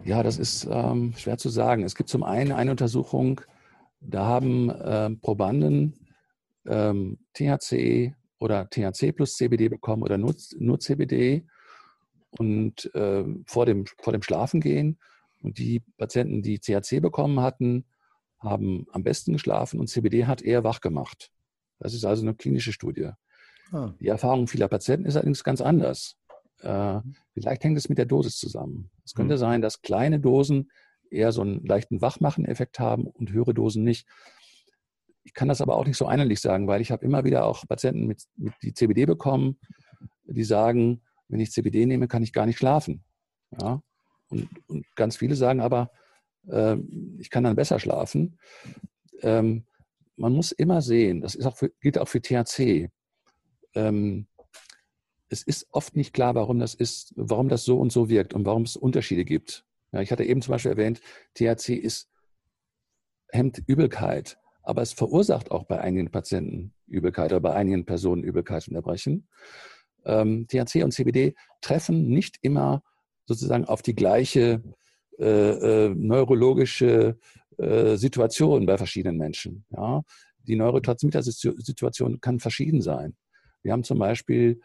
Ja, 0.04 0.22
das 0.22 0.38
ist 0.38 0.66
ähm, 0.70 1.12
schwer 1.16 1.38
zu 1.38 1.48
sagen. 1.48 1.84
Es 1.84 1.94
gibt 1.94 2.08
zum 2.08 2.22
einen 2.22 2.52
eine 2.52 2.70
Untersuchung, 2.70 3.40
da 4.00 4.24
haben 4.24 4.70
äh, 4.70 5.10
Probanden 5.10 5.94
ähm, 6.66 7.18
THC 7.34 8.14
oder 8.38 8.68
THC 8.70 9.12
plus 9.12 9.36
CBD 9.36 9.68
bekommen 9.68 10.02
oder 10.02 10.16
nur, 10.16 10.34
nur 10.58 10.80
CBD 10.80 11.44
und 12.30 12.92
äh, 12.94 13.24
vor, 13.46 13.66
dem, 13.66 13.84
vor 13.98 14.12
dem 14.12 14.22
Schlafengehen. 14.22 14.98
Und 15.42 15.58
die 15.58 15.82
Patienten, 15.98 16.42
die 16.42 16.58
THC 16.58 17.00
bekommen 17.00 17.40
hatten, 17.40 17.84
haben 18.38 18.86
am 18.92 19.02
besten 19.02 19.34
geschlafen 19.34 19.78
und 19.78 19.88
CBD 19.88 20.26
hat 20.26 20.40
eher 20.40 20.64
wach 20.64 20.80
gemacht. 20.80 21.30
Das 21.78 21.92
ist 21.94 22.04
also 22.04 22.22
eine 22.22 22.34
klinische 22.34 22.72
Studie. 22.72 23.10
Ah. 23.72 23.92
Die 24.00 24.08
Erfahrung 24.08 24.46
vieler 24.46 24.68
Patienten 24.68 25.06
ist 25.06 25.16
allerdings 25.16 25.44
ganz 25.44 25.60
anders. 25.60 26.16
Äh, 26.62 27.00
vielleicht 27.32 27.64
hängt 27.64 27.78
es 27.78 27.88
mit 27.88 27.98
der 27.98 28.06
Dosis 28.06 28.38
zusammen. 28.38 28.90
Es 29.04 29.14
könnte 29.14 29.34
mhm. 29.34 29.38
sein, 29.38 29.62
dass 29.62 29.82
kleine 29.82 30.20
Dosen 30.20 30.70
eher 31.10 31.32
so 31.32 31.42
einen 31.42 31.64
leichten 31.64 32.00
Wachmachen-Effekt 32.00 32.78
haben 32.78 33.06
und 33.06 33.32
höhere 33.32 33.54
Dosen 33.54 33.82
nicht. 33.82 34.06
Ich 35.24 35.34
kann 35.34 35.48
das 35.48 35.60
aber 35.60 35.76
auch 35.76 35.86
nicht 35.86 35.96
so 35.96 36.06
einheitlich 36.06 36.40
sagen, 36.40 36.66
weil 36.66 36.80
ich 36.80 36.90
habe 36.90 37.04
immer 37.04 37.24
wieder 37.24 37.44
auch 37.44 37.66
Patienten, 37.66 38.06
mit, 38.06 38.24
mit 38.36 38.54
die 38.62 38.74
CBD 38.74 39.06
bekommen, 39.06 39.58
die 40.24 40.44
sagen, 40.44 41.02
wenn 41.28 41.40
ich 41.40 41.52
CBD 41.52 41.86
nehme, 41.86 42.08
kann 42.08 42.22
ich 42.22 42.32
gar 42.32 42.46
nicht 42.46 42.58
schlafen. 42.58 43.04
Ja? 43.60 43.82
Und, 44.28 44.48
und 44.68 44.86
ganz 44.96 45.16
viele 45.16 45.34
sagen 45.34 45.60
aber, 45.60 45.90
äh, 46.48 46.76
ich 47.18 47.30
kann 47.30 47.44
dann 47.44 47.56
besser 47.56 47.78
schlafen. 47.78 48.38
Ähm, 49.22 49.66
man 50.16 50.32
muss 50.32 50.52
immer 50.52 50.82
sehen, 50.82 51.20
das 51.20 51.38
auch 51.40 51.56
für, 51.56 51.70
gilt 51.80 51.98
auch 51.98 52.08
für 52.08 52.20
THC. 52.20 52.90
Ähm, 53.74 54.26
es 55.30 55.42
ist 55.42 55.66
oft 55.70 55.96
nicht 55.96 56.12
klar, 56.12 56.34
warum 56.34 56.58
das 56.58 56.74
ist, 56.74 57.12
warum 57.16 57.48
das 57.48 57.64
so 57.64 57.78
und 57.78 57.92
so 57.92 58.08
wirkt 58.08 58.34
und 58.34 58.44
warum 58.44 58.62
es 58.62 58.76
Unterschiede 58.76 59.24
gibt. 59.24 59.64
Ja, 59.92 60.00
ich 60.00 60.12
hatte 60.12 60.24
eben 60.24 60.42
zum 60.42 60.52
Beispiel 60.52 60.72
erwähnt, 60.72 61.00
THC 61.34 61.74
ist, 61.74 62.08
hemmt 63.30 63.62
Übelkeit, 63.66 64.38
aber 64.62 64.82
es 64.82 64.92
verursacht 64.92 65.50
auch 65.50 65.64
bei 65.64 65.80
einigen 65.80 66.10
Patienten 66.10 66.74
Übelkeit 66.86 67.32
oder 67.32 67.40
bei 67.40 67.54
einigen 67.54 67.86
Personen 67.86 68.22
Übelkeit 68.22 68.68
und 68.68 68.74
Erbrechen 68.74 69.28
ähm, 70.04 70.46
THC 70.48 70.82
und 70.82 70.92
CBD 70.92 71.34
treffen 71.60 72.08
nicht 72.08 72.38
immer 72.42 72.82
sozusagen 73.26 73.64
auf 73.64 73.82
die 73.82 73.94
gleiche 73.94 74.62
äh, 75.18 75.24
äh, 75.86 75.94
neurologische 75.94 77.18
äh, 77.58 77.96
Situation 77.96 78.66
bei 78.66 78.78
verschiedenen 78.78 79.18
Menschen. 79.18 79.64
Ja? 79.70 80.02
Die 80.46 80.56
Neurotransmitter-Situation 80.56 82.20
kann 82.20 82.40
verschieden 82.40 82.80
sein. 82.80 83.14
Wir 83.62 83.72
haben 83.72 83.84
zum 83.84 83.98
Beispiel 83.98 84.60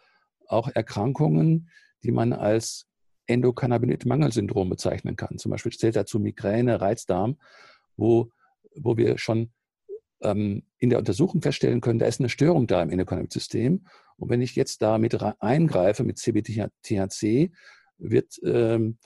auch 0.47 0.69
Erkrankungen, 0.73 1.69
die 2.03 2.11
man 2.11 2.33
als 2.33 2.87
Endokannabinoid-Mangelsyndrom 3.27 4.69
bezeichnen 4.69 5.15
kann. 5.15 5.37
Zum 5.37 5.51
Beispiel 5.51 5.71
zählt 5.71 5.95
dazu 5.95 6.19
Migräne, 6.19 6.81
Reizdarm, 6.81 7.37
wo, 7.97 8.29
wo 8.75 8.97
wir 8.97 9.17
schon 9.17 9.51
ähm, 10.21 10.63
in 10.77 10.89
der 10.89 10.99
Untersuchung 10.99 11.41
feststellen 11.41 11.81
können, 11.81 11.99
da 11.99 12.05
ist 12.05 12.19
eine 12.19 12.29
Störung 12.29 12.67
da 12.67 12.81
im 12.81 12.89
Endokannabinoid-System. 12.89 13.85
Und 14.17 14.29
wenn 14.29 14.41
ich 14.41 14.55
jetzt 14.55 14.81
da 14.81 14.97
mit 14.97 15.21
eingreife 15.39 16.03
mit 16.03 16.17
CBTHC, 16.17 17.51
wird 17.97 18.39
ähm, 18.43 18.97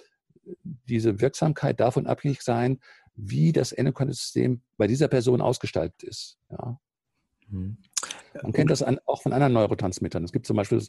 diese 0.63 1.21
Wirksamkeit 1.21 1.79
davon 1.79 2.07
abhängig 2.07 2.41
sein, 2.41 2.79
wie 3.15 3.51
das 3.51 3.71
Endokannabinoid-System 3.71 4.61
bei 4.77 4.87
dieser 4.87 5.07
Person 5.07 5.41
ausgestaltet 5.41 6.03
ist. 6.03 6.37
Ja. 6.49 6.79
Mhm. 7.49 7.77
Man 8.41 8.53
kennt 8.53 8.71
das 8.71 8.83
an, 8.83 8.99
auch 9.05 9.21
von 9.21 9.33
anderen 9.33 9.53
Neurotransmittern. 9.53 10.23
Es 10.23 10.31
gibt 10.31 10.45
zum 10.45 10.57
Beispiel 10.57 10.81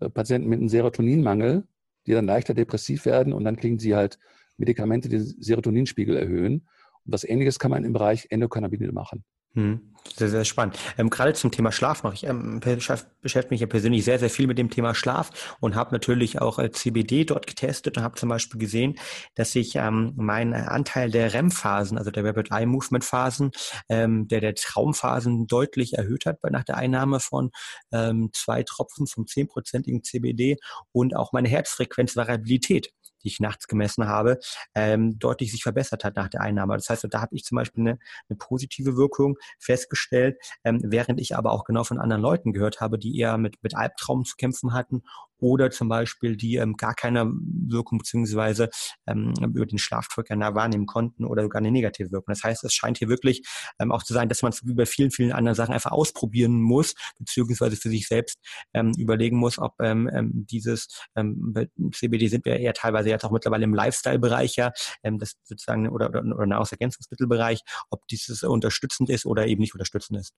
äh, 0.00 0.08
Patienten 0.08 0.48
mit 0.48 0.58
einem 0.58 0.68
Serotoninmangel, 0.68 1.66
die 2.06 2.12
dann 2.12 2.26
leichter 2.26 2.54
depressiv 2.54 3.04
werden 3.06 3.32
und 3.32 3.44
dann 3.44 3.56
kriegen 3.56 3.78
sie 3.78 3.94
halt 3.94 4.18
Medikamente, 4.56 5.08
die 5.08 5.18
den 5.18 5.42
Serotoninspiegel 5.42 6.16
erhöhen. 6.16 6.68
Und 7.04 7.12
was 7.12 7.24
Ähnliches 7.24 7.58
kann 7.58 7.70
man 7.70 7.84
im 7.84 7.92
Bereich 7.92 8.28
Endokannabinoide 8.30 8.92
machen. 8.92 9.24
Hm. 9.56 9.80
Sehr, 10.14 10.28
sehr 10.28 10.44
spannend. 10.44 10.78
Ähm, 10.98 11.10
gerade 11.10 11.34
zum 11.34 11.50
Thema 11.50 11.72
Schlaf 11.72 12.02
mache 12.04 12.14
ich 12.14 12.24
ähm, 12.24 12.60
beschäftige 12.60 13.46
mich 13.50 13.60
ja 13.60 13.66
persönlich 13.66 14.04
sehr, 14.04 14.18
sehr 14.18 14.30
viel 14.30 14.46
mit 14.46 14.56
dem 14.56 14.70
Thema 14.70 14.94
Schlaf 14.94 15.56
und 15.60 15.74
habe 15.74 15.92
natürlich 15.92 16.40
auch 16.40 16.58
äh, 16.58 16.70
CBD 16.70 17.24
dort 17.24 17.46
getestet 17.46 17.96
und 17.96 18.04
habe 18.04 18.14
zum 18.14 18.28
Beispiel 18.28 18.60
gesehen, 18.60 18.98
dass 19.34 19.52
sich 19.52 19.74
ähm, 19.76 20.12
mein 20.16 20.54
Anteil 20.54 21.10
der 21.10 21.34
REM-Phasen, 21.34 21.98
also 21.98 22.10
der 22.10 22.24
Rapid 22.24 22.52
Eye 22.52 22.66
Movement 22.66 23.04
Phasen, 23.04 23.50
ähm, 23.88 24.28
der 24.28 24.40
der 24.40 24.54
Traumphasen 24.54 25.46
deutlich 25.48 25.94
erhöht 25.94 26.26
hat 26.26 26.40
bei 26.40 26.50
nach 26.50 26.64
der 26.64 26.76
Einnahme 26.76 27.18
von 27.18 27.50
ähm, 27.92 28.30
zwei 28.32 28.62
Tropfen 28.62 29.06
vom 29.06 29.26
zehnprozentigen 29.26 30.04
CBD 30.04 30.56
und 30.92 31.16
auch 31.16 31.32
meine 31.32 31.48
Herzfrequenzvariabilität 31.48 32.92
die 33.22 33.28
ich 33.28 33.40
nachts 33.40 33.66
gemessen 33.66 34.06
habe, 34.06 34.38
ähm, 34.74 35.18
deutlich 35.18 35.52
sich 35.52 35.62
verbessert 35.62 36.04
hat 36.04 36.16
nach 36.16 36.28
der 36.28 36.40
Einnahme. 36.40 36.74
Das 36.74 36.88
heißt, 36.88 37.06
da 37.10 37.20
habe 37.20 37.34
ich 37.34 37.44
zum 37.44 37.56
Beispiel 37.56 37.82
eine, 37.82 37.98
eine 38.28 38.36
positive 38.38 38.96
Wirkung 38.96 39.36
festgestellt, 39.58 40.36
ähm, 40.64 40.80
während 40.84 41.20
ich 41.20 41.36
aber 41.36 41.52
auch 41.52 41.64
genau 41.64 41.84
von 41.84 41.98
anderen 41.98 42.22
Leuten 42.22 42.52
gehört 42.52 42.80
habe, 42.80 42.98
die 42.98 43.18
eher 43.18 43.38
mit, 43.38 43.62
mit 43.62 43.76
Albtraum 43.76 44.24
zu 44.24 44.36
kämpfen 44.36 44.72
hatten 44.72 45.02
oder 45.38 45.70
zum 45.70 45.88
Beispiel 45.88 46.36
die 46.36 46.56
ähm, 46.56 46.76
gar 46.76 46.94
keine 46.94 47.32
Wirkung 47.34 47.98
beziehungsweise 47.98 48.70
ähm, 49.06 49.34
über 49.42 49.66
den 49.66 49.78
Schlafdruck 49.78 50.30
ja 50.30 50.54
wahrnehmen 50.54 50.86
konnten 50.86 51.24
oder 51.24 51.42
sogar 51.42 51.60
eine 51.60 51.70
negative 51.70 52.10
Wirkung. 52.12 52.32
Das 52.32 52.42
heißt, 52.42 52.64
es 52.64 52.74
scheint 52.74 52.98
hier 52.98 53.08
wirklich 53.08 53.46
ähm, 53.78 53.92
auch 53.92 54.02
zu 54.02 54.12
sein, 54.12 54.28
dass 54.28 54.42
man 54.42 54.52
es 54.52 54.62
bei 54.64 54.86
vielen, 54.86 55.10
vielen 55.10 55.32
anderen 55.32 55.54
Sachen 55.54 55.74
einfach 55.74 55.92
ausprobieren 55.92 56.60
muss, 56.60 56.94
beziehungsweise 57.18 57.76
für 57.76 57.88
sich 57.88 58.06
selbst 58.06 58.38
ähm, 58.74 58.92
überlegen 58.98 59.36
muss, 59.36 59.58
ob 59.58 59.74
ähm, 59.80 60.08
ähm 60.12 60.46
dieses 60.46 60.88
ähm, 61.16 61.54
CBD 61.92 62.28
sind 62.28 62.44
wir 62.44 62.56
eher 62.58 62.74
teilweise 62.74 63.08
jetzt 63.08 63.24
auch 63.24 63.30
mittlerweile 63.30 63.64
im 63.64 63.74
Lifestyle-Bereich 63.74 64.56
ja, 64.56 64.72
ähm, 65.02 65.18
das 65.18 65.36
sozusagen 65.44 65.88
oder, 65.88 66.08
oder, 66.08 66.20
oder 66.24 66.46
Nahrungsergänzungsmittelbereich, 66.46 67.60
ob 67.90 68.06
dieses 68.08 68.42
unterstützend 68.42 69.10
ist 69.10 69.26
oder 69.26 69.46
eben 69.46 69.60
nicht 69.60 69.74
unterstützend 69.74 70.20
ist. 70.20 70.32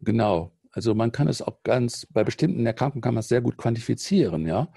Genau. 0.00 0.55
Also 0.76 0.94
man 0.94 1.10
kann 1.10 1.26
es 1.26 1.40
auch 1.40 1.62
ganz, 1.62 2.06
bei 2.10 2.22
bestimmten 2.22 2.66
Erkrankungen 2.66 3.00
kann 3.00 3.14
man 3.14 3.20
es 3.20 3.28
sehr 3.28 3.40
gut 3.40 3.56
quantifizieren, 3.56 4.46
ja. 4.46 4.70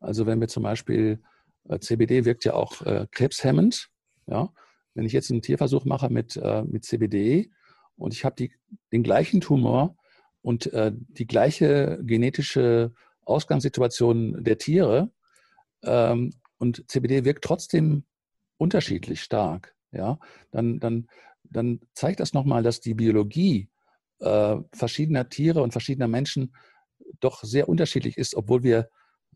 Also 0.00 0.24
wenn 0.24 0.40
wir 0.40 0.48
zum 0.48 0.62
Beispiel, 0.62 1.22
äh, 1.68 1.78
CBD 1.78 2.24
wirkt 2.24 2.46
ja 2.46 2.54
auch 2.54 2.80
äh, 2.80 3.06
krebshemmend, 3.10 3.90
ja. 4.26 4.50
Wenn 4.94 5.04
ich 5.04 5.12
jetzt 5.12 5.30
einen 5.30 5.42
Tierversuch 5.42 5.84
mache 5.84 6.08
mit, 6.08 6.38
äh, 6.38 6.62
mit 6.62 6.86
CBD 6.86 7.50
und 7.96 8.14
ich 8.14 8.24
habe 8.24 8.48
den 8.92 9.02
gleichen 9.02 9.42
Tumor 9.42 9.94
und 10.40 10.72
äh, 10.72 10.90
die 10.94 11.26
gleiche 11.26 12.00
genetische 12.02 12.94
Ausgangssituation 13.26 14.42
der 14.42 14.56
Tiere 14.56 15.12
ähm, 15.82 16.32
und 16.56 16.90
CBD 16.90 17.26
wirkt 17.26 17.44
trotzdem 17.44 18.04
unterschiedlich 18.56 19.22
stark, 19.22 19.74
ja, 19.90 20.18
dann, 20.50 20.80
dann, 20.80 21.08
dann 21.44 21.80
zeigt 21.92 22.20
das 22.20 22.32
nochmal, 22.32 22.62
dass 22.62 22.80
die 22.80 22.94
Biologie 22.94 23.68
äh, 24.22 24.56
verschiedener 24.72 25.28
Tiere 25.28 25.62
und 25.62 25.72
verschiedener 25.72 26.08
Menschen 26.08 26.54
doch 27.20 27.42
sehr 27.42 27.68
unterschiedlich 27.68 28.16
ist, 28.16 28.34
obwohl 28.34 28.62
wir 28.62 28.88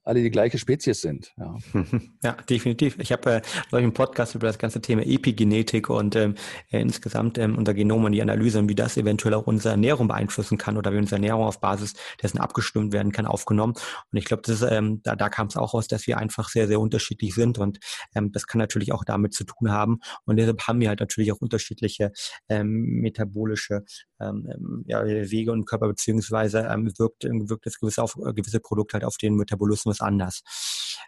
alle 0.06 0.22
die 0.22 0.30
gleiche 0.30 0.56
Spezies 0.56 1.00
sind. 1.00 1.34
Ja, 1.36 1.56
ja 2.22 2.32
definitiv. 2.48 2.96
Ich 2.98 3.10
habe 3.10 3.42
äh, 3.72 3.76
einen 3.76 3.92
Podcast 3.92 4.36
über 4.36 4.46
das 4.46 4.58
ganze 4.58 4.80
Thema 4.80 5.02
Epigenetik 5.04 5.90
und 5.90 6.14
ähm, 6.14 6.36
äh, 6.70 6.80
insgesamt 6.80 7.38
ähm, 7.38 7.58
unser 7.58 7.74
Genom 7.74 8.04
und 8.04 8.12
die 8.12 8.22
Analyse 8.22 8.60
und 8.60 8.68
wie 8.68 8.76
das 8.76 8.96
eventuell 8.96 9.34
auch 9.34 9.46
unsere 9.48 9.70
Ernährung 9.70 10.06
beeinflussen 10.06 10.58
kann 10.58 10.76
oder 10.76 10.92
wie 10.92 10.98
unsere 10.98 11.16
Ernährung 11.16 11.42
auf 11.44 11.60
Basis 11.60 11.94
dessen 12.22 12.38
abgestimmt 12.38 12.92
werden 12.92 13.10
kann, 13.10 13.26
aufgenommen. 13.26 13.74
Und 14.12 14.18
ich 14.18 14.26
glaube, 14.26 14.42
ähm, 14.70 15.00
da, 15.02 15.16
da 15.16 15.28
kam 15.28 15.48
es 15.48 15.56
auch 15.56 15.74
raus, 15.74 15.88
dass 15.88 16.06
wir 16.06 16.18
einfach 16.18 16.48
sehr, 16.50 16.68
sehr 16.68 16.78
unterschiedlich 16.78 17.34
sind 17.34 17.58
und 17.58 17.80
ähm, 18.14 18.30
das 18.30 18.46
kann 18.46 18.60
natürlich 18.60 18.92
auch 18.92 19.04
damit 19.04 19.34
zu 19.34 19.42
tun 19.42 19.72
haben. 19.72 19.98
Und 20.24 20.36
deshalb 20.36 20.62
haben 20.68 20.80
wir 20.80 20.88
halt 20.88 21.00
natürlich 21.00 21.32
auch 21.32 21.40
unterschiedliche 21.40 22.12
ähm, 22.48 23.00
metabolische 23.00 23.82
ähm, 24.20 24.48
ähm 24.54 24.84
ja, 24.86 25.04
Wege 25.04 25.50
und 25.50 25.66
Körper 25.66 25.88
beziehungsweise 25.88 26.60
ähm, 26.70 26.92
wirkt, 26.96 27.24
wirkt 27.24 27.66
das 27.66 27.80
gewisse, 27.80 28.02
auf, 28.02 28.16
äh, 28.24 28.32
gewisse 28.32 28.60
Produkt 28.60 28.94
halt 28.94 29.02
auf 29.02 29.16
den 29.16 29.34
Metabolismus 29.34 29.95
anders. 30.00 30.42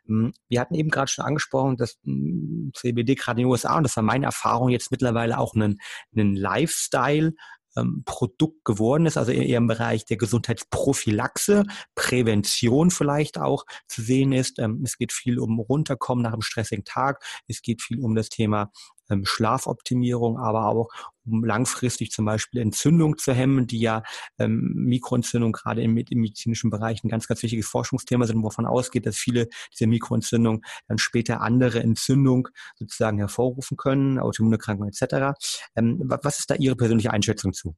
Hm, 0.06 0.32
wir 0.48 0.60
hatten 0.60 0.74
eben 0.74 0.90
gerade 0.90 1.10
schon 1.10 1.24
angesprochen, 1.24 1.76
dass 1.76 1.98
hm, 2.04 2.72
CBD 2.74 3.14
gerade 3.14 3.40
in 3.40 3.46
den 3.46 3.50
USA, 3.50 3.76
und 3.76 3.84
das 3.84 3.96
war 3.96 4.02
meine 4.02 4.26
Erfahrung, 4.26 4.70
jetzt 4.70 4.90
mittlerweile 4.90 5.38
auch 5.38 5.54
einen, 5.54 5.78
einen 6.14 6.34
Lifestyle 6.34 7.34
ähm, 7.76 8.02
Produkt 8.04 8.64
geworden 8.64 9.06
ist, 9.06 9.16
also 9.16 9.32
eher 9.32 9.58
im 9.58 9.66
Bereich 9.66 10.04
der 10.04 10.16
Gesundheitsprophylaxe, 10.16 11.64
Prävention 11.94 12.90
vielleicht 12.90 13.38
auch 13.38 13.64
zu 13.86 14.02
sehen 14.02 14.32
ist. 14.32 14.58
Ähm, 14.58 14.82
es 14.84 14.96
geht 14.96 15.12
viel 15.12 15.38
um 15.38 15.58
Runterkommen 15.58 16.22
nach 16.22 16.32
einem 16.32 16.42
stressigen 16.42 16.84
Tag. 16.84 17.22
Es 17.46 17.62
geht 17.62 17.82
viel 17.82 18.00
um 18.00 18.14
das 18.14 18.28
Thema 18.28 18.70
ähm, 19.10 19.24
Schlafoptimierung, 19.24 20.38
aber 20.38 20.66
auch 20.66 20.88
um 21.30 21.44
langfristig 21.44 22.10
zum 22.10 22.24
Beispiel 22.24 22.60
Entzündung 22.60 23.18
zu 23.18 23.32
hemmen, 23.32 23.66
die 23.66 23.80
ja 23.80 24.02
ähm, 24.38 24.72
Mikroentzündung 24.74 25.52
gerade 25.52 25.82
im, 25.82 25.96
im, 25.96 26.20
medizinischen 26.20 26.70
Bereich 26.70 27.04
ein 27.04 27.08
ganz, 27.08 27.26
ganz 27.26 27.42
wichtiges 27.42 27.66
Forschungsthema 27.68 28.26
sind, 28.26 28.42
wovon 28.42 28.66
ausgeht, 28.66 29.06
dass 29.06 29.16
viele 29.16 29.48
dieser 29.72 29.86
Mikroentzündungen 29.86 30.62
dann 30.86 30.98
später 30.98 31.40
andere 31.40 31.80
Entzündung 31.80 32.48
sozusagen 32.76 33.18
hervorrufen 33.18 33.76
können, 33.76 34.18
Autoimmunerkrankungen 34.18 34.92
etc. 34.92 35.38
Ähm, 35.76 36.02
was 36.04 36.38
ist 36.38 36.50
da 36.50 36.54
Ihre 36.54 36.76
persönliche 36.76 37.12
Einschätzung 37.12 37.52
zu? 37.52 37.76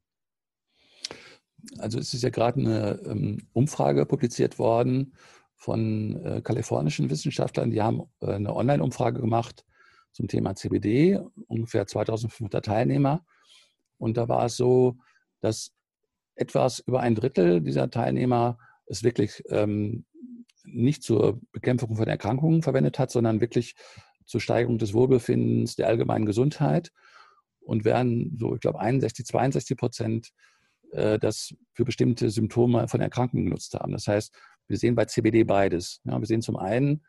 Also 1.77 1.99
es 1.99 2.13
ist 2.13 2.23
ja 2.23 2.29
gerade 2.29 2.59
eine 2.59 2.99
ähm, 3.05 3.47
Umfrage 3.53 4.05
publiziert 4.05 4.57
worden 4.57 5.13
von 5.55 6.19
äh, 6.25 6.41
kalifornischen 6.41 7.11
Wissenschaftlern, 7.11 7.69
die 7.69 7.81
haben 7.81 8.01
äh, 8.21 8.31
eine 8.31 8.55
Online-Umfrage 8.55 9.21
gemacht 9.21 9.63
zum 10.11 10.27
Thema 10.27 10.55
CBD, 10.55 11.19
ungefähr 11.47 11.87
2500 11.87 12.65
Teilnehmer. 12.65 13.25
Und 13.97 14.17
da 14.17 14.27
war 14.27 14.45
es 14.45 14.57
so, 14.57 14.97
dass 15.41 15.71
etwas 16.35 16.79
über 16.79 17.01
ein 17.01 17.15
Drittel 17.15 17.61
dieser 17.61 17.89
Teilnehmer 17.89 18.57
es 18.85 19.03
wirklich 19.03 19.43
ähm, 19.49 20.05
nicht 20.63 21.03
zur 21.03 21.39
Bekämpfung 21.51 21.95
von 21.95 22.07
Erkrankungen 22.07 22.61
verwendet 22.61 22.99
hat, 22.99 23.11
sondern 23.11 23.41
wirklich 23.41 23.75
zur 24.25 24.41
Steigerung 24.41 24.77
des 24.77 24.93
Wohlbefindens, 24.93 25.75
der 25.75 25.87
allgemeinen 25.87 26.25
Gesundheit. 26.25 26.91
Und 27.59 27.85
während 27.85 28.39
so, 28.39 28.55
ich 28.55 28.61
glaube, 28.61 28.79
61, 28.79 29.25
62 29.25 29.77
Prozent 29.77 30.31
äh, 30.91 31.19
das 31.19 31.53
für 31.73 31.85
bestimmte 31.85 32.29
Symptome 32.29 32.87
von 32.87 33.01
Erkrankungen 33.01 33.45
genutzt 33.45 33.75
haben. 33.75 33.91
Das 33.91 34.07
heißt, 34.07 34.33
wir 34.67 34.77
sehen 34.77 34.95
bei 34.95 35.05
CBD 35.05 35.43
beides. 35.43 36.01
Ja, 36.03 36.19
wir 36.19 36.25
sehen 36.25 36.41
zum 36.41 36.57
einen 36.57 37.03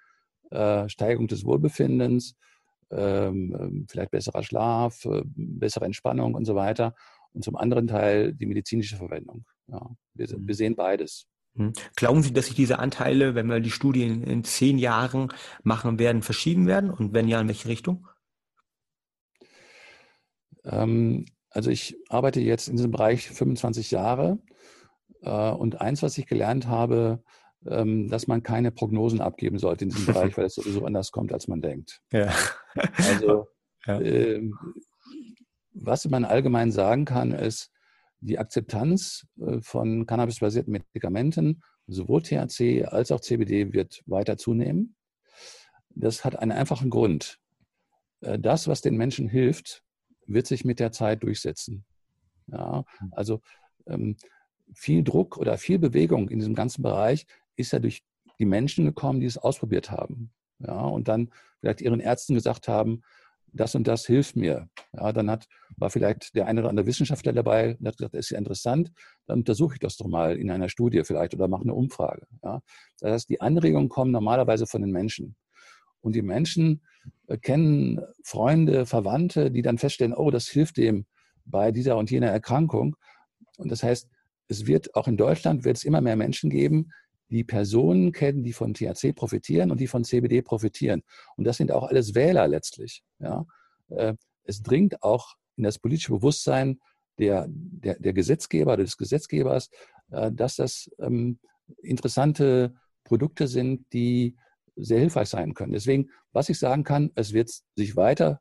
äh, 0.51 0.89
Steigerung 0.89 1.29
des 1.29 1.45
Wohlbefindens, 1.45 2.37
ähm, 2.93 3.87
vielleicht 3.89 4.11
besserer 4.11 4.43
Schlaf, 4.43 5.05
äh, 5.05 5.23
bessere 5.25 5.85
Entspannung 5.85 6.35
und 6.35 6.45
so 6.45 6.55
weiter. 6.55 6.95
Und 7.33 7.45
zum 7.45 7.57
anderen 7.57 7.87
Teil 7.87 8.33
die 8.35 8.47
medizinische 8.47 8.97
Verwendung. 8.97 9.45
Ja, 9.67 9.91
wir, 10.15 10.29
wir 10.29 10.39
mhm. 10.39 10.53
sehen 10.53 10.77
beides. 10.77 11.27
Mhm. 11.55 11.73
Glauben 11.97 12.23
Sie, 12.23 12.33
dass 12.33 12.47
sich 12.47 12.55
diese 12.55 12.79
Anteile, 12.79 13.35
wenn 13.35 13.47
wir 13.47 13.61
die 13.61 13.71
Studie 13.71 14.05
in, 14.05 14.45
zehn 14.45 14.79
Jahren 14.79 15.29
machen 15.63 15.99
werden, 15.99 16.23
verschieben 16.23 16.67
werden? 16.67 16.91
Und 16.91 17.15
wenn 17.15 17.29
ja, 17.29 17.41
in 17.41 17.49
welche 17.49 17.69
Richtung? 17.69 18.07
Ähm, 20.65 21.27
also 21.51 21.71
ich 21.71 21.97
arbeite 22.09 22.41
jetzt 22.41 22.69
in 22.69 22.77
diesem 22.77 22.91
Bereich 22.91 23.29
25 23.29 23.91
Jahre. 23.91 24.39
Äh, 25.23 25.51
und 25.51 25.81
eins, 25.81 26.03
was 26.03 26.19
ich 26.19 26.27
gelernt 26.27 26.67
habe, 26.67 27.23
dass 27.65 28.27
man 28.27 28.43
keine 28.43 28.73
Prognosen 28.73 29.21
abgeben 29.21 29.59
sollte 29.59 29.85
in 29.85 29.91
diesem 29.91 30.07
Bereich, 30.13 30.37
weil 30.37 30.47
es 30.47 30.55
sowieso 30.55 30.85
anders 30.85 31.13
kommt, 31.13 31.33
als 31.33 31.49
man 31.49 31.61
denkt. 31.61 32.01
Ja. 32.13 32.33
Also, 32.97 33.47
ja. 33.87 34.01
Äh, 34.01 34.51
was 35.75 36.09
man 36.09 36.25
allgemein 36.25 36.73
sagen 36.73 37.05
kann, 37.05 37.33
ist, 37.33 37.71
die 38.21 38.39
Akzeptanz 38.39 39.27
äh, 39.41 39.61
von 39.61 40.07
cannabisbasierten 40.07 40.73
Medikamenten, 40.73 41.63
sowohl 41.87 42.23
THC 42.23 42.85
als 42.87 43.11
auch 43.11 43.21
CBD, 43.21 43.73
wird 43.73 44.03
weiter 44.07 44.37
zunehmen. 44.37 44.97
Das 45.91 46.25
hat 46.25 46.39
einen 46.39 46.53
einfachen 46.53 46.91
Grund. 46.91 47.39
Äh, 48.21 48.39
das, 48.39 48.69
was 48.69 48.81
den 48.81 48.97
Menschen 48.97 49.29
hilft, 49.29 49.83
wird 50.27 50.47
sich 50.47 50.65
mit 50.65 50.79
der 50.79 50.93
Zeit 50.93 51.23
durchsetzen. 51.23 51.85
Ja, 52.47 52.85
also 53.11 53.41
ähm, 53.87 54.17
viel 54.75 55.03
Druck 55.03 55.37
oder 55.37 55.59
viel 55.59 55.79
Bewegung 55.79 56.29
in 56.29 56.39
diesem 56.39 56.55
ganzen 56.55 56.83
Bereich 56.83 57.27
ist 57.57 57.73
ja 57.73 57.79
durch 57.79 58.03
die 58.39 58.45
Menschen 58.45 58.85
gekommen, 58.85 59.21
die 59.21 59.27
es 59.27 59.39
ausprobiert 59.39 59.91
haben. 59.91 60.33
Ja, 60.59 60.81
und 60.81 61.09
dann 61.09 61.31
vielleicht 61.61 61.81
ihren 61.81 62.01
Ärzten 62.01 62.35
gesagt 62.35 62.69
haben, 62.69 63.03
das 63.53 63.75
und 63.75 63.87
das 63.87 64.07
hilft 64.07 64.37
mir. 64.37 64.69
Ja, 64.93 65.13
dann 65.13 65.31
hat, 65.31 65.47
war 65.77 65.91
vielleicht 65.91 66.35
der 66.35 66.47
eine 66.47 66.61
oder 66.61 66.71
andere 66.71 66.87
Wissenschaftler 66.87 67.33
dabei 67.33 67.77
und 67.79 67.87
hat 67.87 67.97
gesagt, 67.97 68.15
das 68.15 68.27
ist 68.27 68.31
ja 68.31 68.39
interessant, 68.39 68.93
dann 69.27 69.41
untersuche 69.41 69.75
ich 69.75 69.81
das 69.81 69.97
doch 69.97 70.07
mal 70.07 70.37
in 70.37 70.51
einer 70.51 70.69
Studie 70.69 71.03
vielleicht 71.05 71.35
oder 71.35 71.49
mache 71.49 71.63
eine 71.63 71.75
Umfrage. 71.75 72.27
Ja. 72.43 72.63
Das 73.01 73.13
heißt, 73.13 73.29
die 73.29 73.41
Anregungen 73.41 73.89
kommen 73.89 74.11
normalerweise 74.11 74.67
von 74.67 74.81
den 74.81 74.91
Menschen. 74.91 75.37
Und 76.01 76.15
die 76.15 76.23
Menschen 76.23 76.83
äh, 77.29 77.37
kennen 77.37 78.01
Freunde, 78.25 78.87
Verwandte, 78.87 79.51
die 79.51 79.63
dann 79.63 79.79
feststellen, 79.79 80.15
oh, 80.15 80.31
das 80.31 80.49
hilft 80.49 80.77
dem 80.79 81.07
bei 81.45 81.73
dieser 81.73 81.97
und 81.97 82.11
jener 82.11 82.29
Erkrankung. 82.29 82.97
Und 83.59 83.71
das 83.71 83.83
heißt, 83.83 84.09
es 84.49 84.67
wird 84.67 84.95
auch 84.95 85.09
in 85.09 85.17
Deutschland 85.17 85.65
wird 85.65 85.77
es 85.77 85.85
immer 85.85 86.01
mehr 86.01 86.17
Menschen 86.17 86.51
geben, 86.51 86.93
die 87.33 87.45
Personen 87.45 88.13
kennen, 88.13 88.45
die 88.45 88.53
von 88.53 88.75
THC 88.75 89.15
profitieren 89.15 89.71
und 89.71 89.81
die 89.81 89.87
von 89.87 90.05
CBD 90.05 90.43
profitieren. 90.43 91.03
Und 91.37 91.45
das 91.45 91.57
sind 91.57 91.73
auch 91.73 91.85
alles 91.85 92.15
Wähler 92.15 92.47
letztlich. 92.47 93.03
Ja. 93.19 93.47
Äh, 93.89 94.15
es 94.45 94.63
dringt 94.63 95.03
auch 95.03 95.35
in 95.57 95.65
das 95.65 95.79
politische 95.79 96.13
Bewusstsein 96.13 96.79
der, 97.19 97.47
der, 97.49 97.99
der 97.99 98.13
Gesetzgeber, 98.13 98.77
des 98.77 98.97
Gesetzgebers, 98.97 99.71
äh, 100.11 100.31
dass 100.31 100.57
das 100.57 100.91
ähm, 100.99 101.39
interessante 101.83 102.75
Produkte 103.05 103.49
sind, 103.49 103.87
die 103.93 104.37
sehr 104.77 105.01
hilfreich 105.01 105.29
sein 105.29 105.55
können. 105.55 105.73
Deswegen, 105.73 106.11
was 106.33 106.49
ich 106.49 106.59
sagen 106.59 106.85
kann, 106.85 107.11
es 107.15 107.33
wird 107.33 107.51
sich 107.77 107.97
weiter 107.97 108.41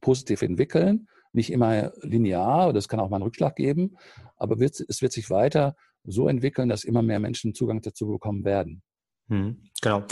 positiv 0.00 0.42
entwickeln, 0.42 1.08
nicht 1.32 1.50
immer 1.50 1.92
linear, 2.02 2.72
das 2.72 2.88
kann 2.88 3.00
auch 3.00 3.10
mal 3.10 3.16
einen 3.16 3.24
Rückschlag 3.24 3.56
geben, 3.56 3.96
aber 4.36 4.58
wird, 4.58 4.80
es 4.88 5.02
wird 5.02 5.12
sich 5.12 5.28
weiter 5.28 5.76
so 6.04 6.28
entwickeln, 6.28 6.68
dass 6.68 6.84
immer 6.84 7.02
mehr 7.02 7.20
Menschen 7.20 7.54
Zugang 7.54 7.80
dazu 7.82 8.06
bekommen 8.06 8.44
werden. 8.44 8.82
Hm, 9.28 9.62
genau. 9.80 10.04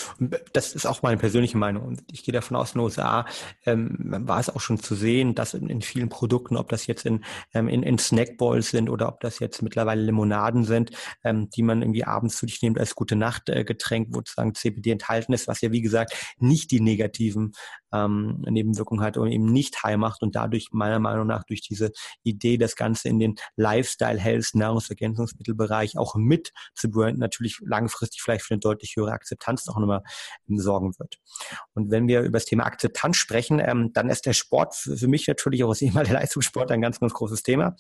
Das 0.53 0.75
ist 0.75 0.87
auch 0.87 1.03
meine 1.03 1.17
persönliche 1.17 1.59
Meinung. 1.59 1.85
Und 1.85 2.03
ich 2.13 2.25
gehe 2.25 2.33
davon 2.33 2.57
aus, 2.57 2.73
in 2.73 2.79
den 2.79 2.85
USA 2.85 3.27
ähm, 3.65 3.97
war 4.27 4.41
es 4.41 4.51
auch 4.51 4.61
schon 4.61 4.79
zu 4.79 4.95
sehen, 4.95 5.35
dass 5.35 5.55
in, 5.55 5.69
in 5.69 5.83
vielen 5.83 6.09
Produkten, 6.09 6.57
ob 6.57 6.69
das 6.69 6.87
jetzt 6.87 7.07
in, 7.07 7.25
ähm, 7.55 7.69
in, 7.69 7.83
in 7.83 7.99
Snackballs 7.99 8.71
sind 8.71 8.89
oder 8.89 9.09
ob 9.09 9.21
das 9.21 9.39
jetzt 9.39 9.63
mittlerweile 9.63 10.03
Limonaden 10.03 10.65
sind, 10.65 10.91
ähm, 11.25 11.51
die 11.51 11.63
man 11.63 11.83
irgendwie 11.83 12.05
abends 12.05 12.37
zu 12.37 12.47
sich 12.47 12.63
nimmt 12.63 12.79
als 12.79 12.95
gute 12.95 13.17
Nachtgetränk, 13.17 14.09
äh, 14.09 14.11
wo 14.13 14.19
sozusagen 14.19 14.55
CBD 14.55 14.93
enthalten 14.93 15.33
ist, 15.33 15.49
was 15.49 15.61
ja 15.61 15.73
wie 15.73 15.83
gesagt 15.83 16.15
nicht 16.39 16.71
die 16.71 16.81
negativen 16.81 17.53
ähm, 17.93 18.45
Nebenwirkungen 18.49 19.05
hat 19.05 19.17
und 19.17 19.31
eben 19.31 19.53
nicht 19.53 19.83
high 19.83 19.97
macht 19.97 20.23
und 20.23 20.37
dadurch 20.37 20.69
meiner 20.73 20.99
Meinung 20.99 21.27
nach 21.27 21.45
durch 21.45 21.61
diese 21.61 21.93
Idee, 22.23 22.59
das 22.59 22.77
Ganze 22.77 23.09
in 23.09 23.19
den 23.19 23.35
Lifestyle 23.57 24.19
Health 24.19 24.51
Nahrungsergänzungsmittelbereich 24.55 25.99
auch 25.99 26.15
mit 26.15 26.53
zu 26.75 26.91
branden, 26.91 27.21
natürlich 27.21 27.59
langfristig 27.61 28.23
vielleicht 28.23 28.45
für 28.45 28.55
eine 28.55 28.61
deutlich 28.61 28.95
höhere 28.97 29.13
Akzeptanz 29.13 29.56
noch 29.67 29.77
immer 29.77 30.03
sorgen 30.47 30.93
wird. 30.99 31.19
Und 31.75 31.91
wenn 31.91 32.09
wir 32.09 32.21
über 32.21 32.39
das 32.39 32.45
Thema 32.45 32.65
Akzeptanz 32.65 33.17
sprechen, 33.17 33.61
ähm, 33.61 33.93
dann 33.93 34.11
ist 34.11 34.27
der 34.27 34.33
Sport 34.35 34.75
für, 34.75 34.97
für 34.97 35.09
mich 35.09 35.27
natürlich 35.27 35.65
auch 35.65 35.71
als 35.71 35.83
ehemaliger 35.83 36.15
Leistungssport 36.21 36.71
ein 36.71 36.83
ganz, 36.83 37.01
ganz 37.01 37.15
großes 37.15 37.43
Thema. 37.43 37.77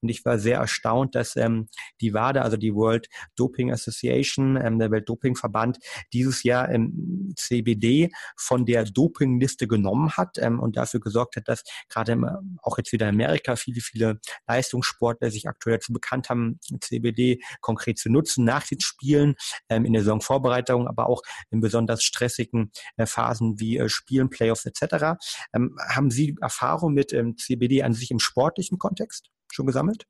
Und 0.00 0.08
ich 0.08 0.24
war 0.24 0.38
sehr 0.38 0.58
erstaunt, 0.58 1.14
dass 1.14 1.36
ähm, 1.36 1.68
die 2.00 2.14
WADA, 2.14 2.42
also 2.42 2.56
die 2.56 2.74
World 2.74 3.08
Doping 3.36 3.72
Association, 3.72 4.56
ähm, 4.56 4.78
der 4.78 4.90
Weltdopingverband, 4.90 5.78
dieses 6.12 6.42
Jahr 6.42 6.70
ähm, 6.70 7.32
CBD 7.36 8.10
von 8.36 8.64
der 8.64 8.84
Dopingliste 8.84 9.66
genommen 9.66 10.12
hat 10.16 10.38
ähm, 10.38 10.60
und 10.60 10.76
dafür 10.76 11.00
gesorgt 11.00 11.36
hat, 11.36 11.48
dass 11.48 11.64
gerade 11.88 12.18
auch 12.62 12.78
jetzt 12.78 12.92
wieder 12.92 13.08
in 13.08 13.14
Amerika 13.14 13.56
viele, 13.56 13.80
viele 13.80 14.20
Leistungssportler 14.46 15.30
sich 15.30 15.48
aktuell 15.48 15.76
dazu 15.76 15.92
bekannt 15.92 16.30
haben, 16.30 16.60
CBD 16.80 17.40
konkret 17.60 17.98
zu 17.98 18.10
nutzen 18.10 18.44
nach 18.44 18.66
den 18.66 18.80
Spielen, 18.80 19.34
ähm, 19.68 19.84
in 19.84 19.92
der 19.92 20.02
Saisonvorbereitung, 20.02 20.86
aber 20.88 21.08
auch 21.08 21.17
in 21.50 21.60
besonders 21.60 22.02
stressigen 22.02 22.70
äh, 22.96 23.06
Phasen 23.06 23.60
wie 23.60 23.78
äh, 23.78 23.88
Spielen, 23.88 24.30
Playoffs 24.30 24.66
etc. 24.66 25.18
Ähm, 25.52 25.76
haben 25.88 26.10
Sie 26.10 26.36
Erfahrung 26.40 26.94
mit 26.94 27.12
ähm, 27.12 27.36
CBD 27.36 27.82
an 27.82 27.94
sich 27.94 28.10
im 28.10 28.18
sportlichen 28.18 28.78
Kontext? 28.78 29.30
schon 29.52 29.66
gesammelt? 29.66 30.06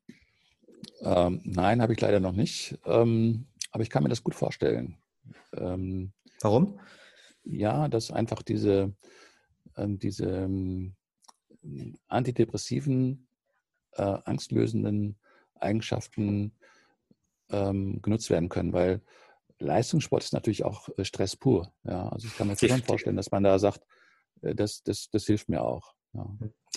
Ähm, 1.01 1.41
nein, 1.43 1.81
habe 1.81 1.93
ich 1.93 2.01
leider 2.01 2.19
noch 2.19 2.33
nicht. 2.33 2.77
Ähm, 2.85 3.47
aber 3.71 3.83
ich 3.83 3.89
kann 3.89 4.03
mir 4.03 4.09
das 4.09 4.23
gut 4.23 4.35
vorstellen. 4.35 4.97
Ähm, 5.53 6.13
Warum? 6.41 6.79
Ja, 7.43 7.87
dass 7.87 8.11
einfach 8.11 8.41
diese, 8.41 8.95
ähm, 9.75 9.99
diese 9.99 10.49
antidepressiven, 12.07 13.27
äh, 13.93 14.01
angstlösenden 14.01 15.17
Eigenschaften 15.55 16.53
genutzt 17.51 18.29
werden 18.29 18.47
können, 18.47 18.73
weil 18.73 19.01
Leistungssport 19.59 20.23
ist 20.23 20.33
natürlich 20.33 20.63
auch 20.63 20.89
äh, 20.97 21.03
Stress 21.03 21.35
pur. 21.35 21.71
Ja, 21.83 22.09
also 22.09 22.27
ich 22.27 22.37
kann 22.37 22.47
mir 22.47 22.57
schon 22.57 22.83
vorstellen, 22.83 23.17
dass 23.17 23.31
man 23.31 23.43
da 23.43 23.59
sagt, 23.59 23.85
äh, 24.41 24.55
das, 24.55 24.83
das, 24.83 25.09
das 25.11 25.25
hilft 25.25 25.49
mir 25.49 25.61
auch. 25.63 25.93
Ja. 26.13 26.25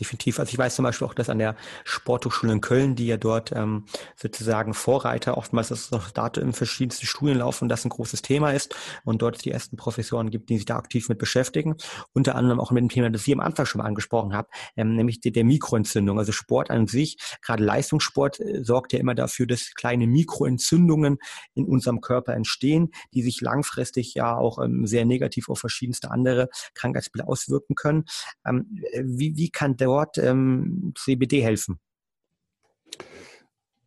Definitiv. 0.00 0.40
Also 0.40 0.50
ich 0.50 0.56
weiß 0.56 0.76
zum 0.76 0.84
Beispiel 0.84 1.06
auch, 1.06 1.12
dass 1.12 1.28
an 1.28 1.38
der 1.38 1.54
Sporthochschule 1.84 2.54
in 2.54 2.62
Köln, 2.62 2.94
die 2.94 3.08
ja 3.08 3.18
dort 3.18 3.52
ähm, 3.52 3.84
sozusagen 4.16 4.72
Vorreiter, 4.72 5.36
oftmals 5.36 5.70
ist 5.70 5.84
es 5.84 5.90
noch 5.90 6.10
Daten 6.10 6.40
in 6.40 6.52
verschiedensten 6.54 7.04
Studien 7.04 7.38
laufen, 7.38 7.68
das 7.68 7.84
ein 7.84 7.90
großes 7.90 8.22
Thema 8.22 8.52
ist 8.52 8.74
und 9.04 9.20
dort 9.20 9.44
die 9.44 9.50
ersten 9.50 9.76
Professoren 9.76 10.30
gibt, 10.30 10.48
die 10.48 10.56
sich 10.56 10.64
da 10.64 10.76
aktiv 10.76 11.10
mit 11.10 11.18
beschäftigen. 11.18 11.76
Unter 12.14 12.36
anderem 12.36 12.58
auch 12.58 12.70
mit 12.70 12.80
dem 12.80 12.88
Thema, 12.88 13.10
das 13.10 13.24
Sie 13.24 13.34
am 13.34 13.40
Anfang 13.40 13.66
schon 13.66 13.80
mal 13.80 13.84
angesprochen 13.86 14.32
haben, 14.32 14.48
ähm, 14.76 14.96
nämlich 14.96 15.20
der, 15.20 15.32
der 15.32 15.44
Mikroentzündung. 15.44 16.18
Also 16.18 16.32
Sport 16.32 16.70
an 16.70 16.86
sich, 16.86 17.18
gerade 17.42 17.62
Leistungssport, 17.62 18.40
äh, 18.40 18.64
sorgt 18.64 18.94
ja 18.94 18.98
immer 18.98 19.14
dafür, 19.14 19.46
dass 19.46 19.74
kleine 19.74 20.06
Mikroentzündungen 20.06 21.18
in 21.52 21.66
unserem 21.66 22.00
Körper 22.00 22.32
entstehen, 22.32 22.92
die 23.12 23.22
sich 23.22 23.42
langfristig 23.42 24.14
ja 24.14 24.38
auch 24.38 24.58
ähm, 24.58 24.86
sehr 24.86 25.04
negativ 25.04 25.50
auf 25.50 25.58
verschiedenste 25.58 26.10
andere 26.10 26.48
Krankheitsbilder 26.72 27.28
auswirken 27.28 27.74
können. 27.74 28.04
Ähm, 28.46 28.80
wie, 29.04 29.36
wie 29.36 29.50
kann 29.50 29.76
dort 29.84 30.18
ähm, 30.18 30.92
CBD 30.96 31.42
helfen? 31.42 31.80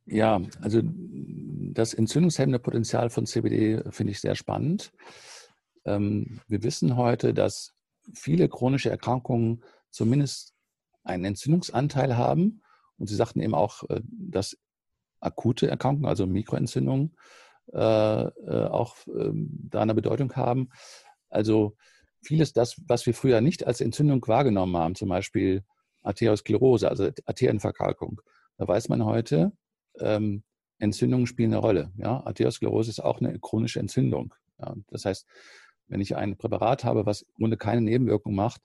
Ja, 0.05 0.39
also 0.61 0.81
das 0.83 1.93
entzündungshemmende 1.93 2.59
Potenzial 2.59 3.09
von 3.09 3.25
CBD 3.25 3.83
finde 3.89 4.11
ich 4.11 4.21
sehr 4.21 4.35
spannend. 4.35 4.91
Ähm, 5.83 6.39
wir 6.47 6.63
wissen 6.63 6.95
heute, 6.95 7.33
dass 7.33 7.73
viele 8.13 8.47
chronische 8.47 8.89
Erkrankungen 8.89 9.63
zumindest 9.89 10.53
einen 11.03 11.25
Entzündungsanteil 11.25 12.17
haben. 12.17 12.61
Und 12.97 13.07
Sie 13.07 13.15
sagten 13.15 13.41
eben 13.41 13.55
auch, 13.55 13.83
äh, 13.89 14.01
dass 14.03 14.57
akute 15.19 15.67
Erkrankungen, 15.67 16.07
also 16.07 16.27
Mikroentzündungen, 16.27 17.15
äh, 17.73 17.77
äh, 17.77 18.67
auch 18.67 18.95
ähm, 19.07 19.49
da 19.69 19.81
eine 19.81 19.95
Bedeutung 19.95 20.33
haben. 20.35 20.69
Also 21.29 21.75
vieles 22.21 22.53
das, 22.53 22.75
was 22.87 23.05
wir 23.05 23.13
früher 23.13 23.41
nicht 23.41 23.65
als 23.65 23.81
Entzündung 23.81 24.25
wahrgenommen 24.27 24.77
haben, 24.77 24.95
zum 24.95 25.09
Beispiel 25.09 25.63
Arteriosklerose, 26.05 26.89
also 26.89 27.09
Arterienverkalkung. 27.25 28.21
Da 28.57 28.67
weiß 28.67 28.89
man 28.89 29.05
heute, 29.05 29.51
ähm, 29.99 30.43
Entzündungen 30.79 31.27
spielen 31.27 31.53
eine 31.53 31.61
Rolle. 31.61 31.91
Ja? 31.97 32.25
Arteriosklerose 32.25 32.89
ist 32.89 32.99
auch 32.99 33.19
eine 33.19 33.39
chronische 33.39 33.79
Entzündung. 33.79 34.33
Ja? 34.59 34.75
Das 34.87 35.05
heißt, 35.05 35.25
wenn 35.87 36.01
ich 36.01 36.15
ein 36.15 36.37
Präparat 36.37 36.83
habe, 36.83 37.05
was 37.05 37.25
ohne 37.39 37.57
keine 37.57 37.81
Nebenwirkung 37.81 38.35
macht, 38.35 38.61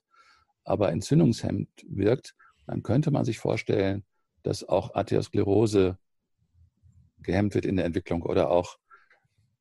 aber 0.64 0.90
entzündungshemmend 0.92 1.68
wirkt, 1.88 2.34
dann 2.66 2.82
könnte 2.82 3.10
man 3.10 3.24
sich 3.24 3.38
vorstellen, 3.38 4.04
dass 4.42 4.66
auch 4.68 4.94
Arteriosklerose 4.94 5.98
gehemmt 7.18 7.54
wird 7.54 7.66
in 7.66 7.76
der 7.76 7.84
Entwicklung 7.84 8.22
oder 8.22 8.50
auch 8.50 8.78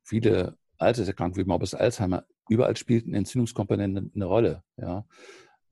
viele 0.04 0.58
Alterserkrankungen 0.78 1.46
wie 1.46 1.48
Morbus 1.48 1.74
Alzheimer. 1.74 2.26
Überall 2.48 2.78
spielt 2.78 3.06
eine 3.06 3.18
Entzündungskomponente 3.18 4.10
eine 4.14 4.26
Rolle. 4.26 4.64
Ja? 4.78 5.06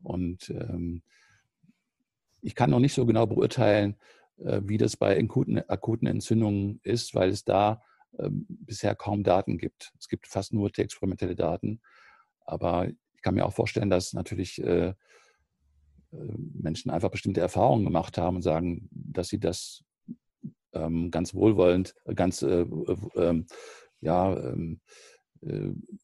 Und 0.04 0.50
ähm, 0.50 1.02
ich 2.48 2.56
kann 2.56 2.70
noch 2.70 2.80
nicht 2.80 2.94
so 2.94 3.06
genau 3.06 3.26
beurteilen, 3.28 3.98
äh, 4.38 4.62
wie 4.64 4.78
das 4.78 4.96
bei 4.96 5.20
akuten, 5.20 6.08
Entzündungen 6.08 6.80
ist, 6.82 7.14
weil 7.14 7.30
es 7.30 7.44
da 7.44 7.84
ähm, 8.18 8.46
bisher 8.48 8.96
kaum 8.96 9.24
Daten 9.24 9.58
gibt. 9.58 9.92
Es 10.00 10.08
gibt 10.08 10.28
fast 10.28 10.54
nur 10.54 10.72
experimentelle 10.78 11.36
Daten. 11.36 11.82
Aber 12.46 12.88
ich 12.88 13.22
kann 13.22 13.36
mir 13.36 13.46
auch 13.46 13.52
vorstellen, 13.52 13.90
dass 13.90 14.14
natürlich 14.14 14.64
äh, 14.64 14.88
äh, 14.88 14.96
Menschen 16.54 16.90
einfach 16.90 17.12
bestimmte 17.12 17.42
Erfahrungen 17.42 17.84
gemacht 17.84 18.18
haben 18.18 18.38
und 18.38 18.44
sagen, 18.44 18.88
dass 18.92 19.28
sie 19.28 19.42
das 19.42 19.84
ähm, 20.72 21.12
ganz 21.12 21.34
wohlwollend, 21.34 21.96
ganz, 22.16 22.44
ähm, 22.44 23.46
ja, 24.00 24.54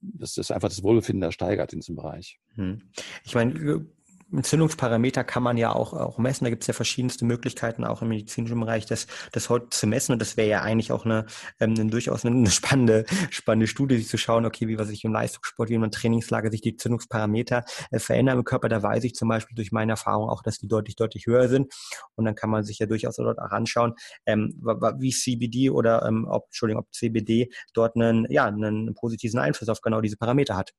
dass 0.02 0.34
das 0.36 0.52
einfach 0.52 0.70
das 0.70 0.84
Wohlbefinden 0.84 1.22
da 1.22 1.32
steigert 1.32 1.74
in 1.74 1.80
diesem 1.80 1.96
Bereich. 1.96 2.39
Hm. 2.56 2.82
Ich 3.24 3.34
meine, 3.34 3.86
Entzündungsparameter 4.34 5.24
kann 5.24 5.44
man 5.44 5.58
ja 5.58 5.74
auch, 5.74 5.94
auch 5.94 6.18
messen. 6.18 6.46
Da 6.46 6.50
gibt 6.50 6.64
es 6.64 6.68
ja 6.68 6.74
verschiedenste 6.74 7.26
Möglichkeiten, 7.26 7.84
auch 7.84 8.02
im 8.02 8.10
medizinischen 8.10 8.60
Bereich, 8.60 8.86
das, 8.86 9.08
das 9.32 9.50
heute 9.50 9.70
zu 9.70 9.88
messen. 9.88 10.14
Und 10.14 10.22
das 10.22 10.38
wäre 10.38 10.50
ja 10.50 10.62
eigentlich 10.62 10.92
auch 10.92 11.06
eine, 11.06 11.26
ähm, 11.60 11.76
eine 11.78 11.90
durchaus 11.90 12.26
eine, 12.26 12.50
spannende, 12.50 13.06
spannende 13.30 13.68
Studie, 13.68 13.98
sich 13.98 14.08
zu 14.08 14.18
schauen, 14.18 14.46
okay, 14.46 14.68
wie 14.68 14.78
was 14.78 14.88
sich 14.88 15.04
im 15.04 15.14
Leistungssport, 15.14 15.70
wie 15.70 15.76
in 15.76 15.84
einer 15.84 15.92
Trainingslage 15.92 16.52
sich 16.52 16.62
die 16.62 16.72
Entzündungsparameter 16.72 17.64
äh, 17.92 18.00
verändern 18.00 18.40
im 18.40 18.44
Körper. 18.44 18.70
Da 18.70 18.82
weiß 18.82 19.04
ich 19.04 19.14
zum 19.14 19.30
Beispiel 19.30 19.56
durch 19.56 19.72
meine 19.72 19.94
Erfahrung 19.94 20.30
auch, 20.30 20.42
dass 20.42 20.58
die 20.58 20.68
deutlich, 20.68 20.96
deutlich 20.96 21.26
höher 21.26 21.48
sind. 21.48 21.74
Und 22.16 22.26
dann 22.26 22.36
kann 22.36 22.50
man 22.50 22.64
sich 22.64 22.80
ja 22.80 22.86
durchaus 22.86 23.16
dort 23.18 23.40
auch 23.40 23.52
anschauen, 23.52 23.94
ähm, 24.26 24.62
wie 24.98 25.12
CBD 25.12 25.70
oder 25.70 26.06
ähm, 26.06 26.28
ob, 26.30 26.46
Entschuldigung, 26.46 26.84
ob 26.84 26.94
CBD 26.94 27.50
dort 27.74 27.96
einen, 27.96 28.30
ja, 28.32 28.46
einen 28.46 28.94
positiven 28.96 29.40
Einfluss 29.40 29.70
auf 29.70 29.82
genau 29.82 30.02
diese 30.02 30.18
Parameter 30.18 30.56
hat. 30.56 30.74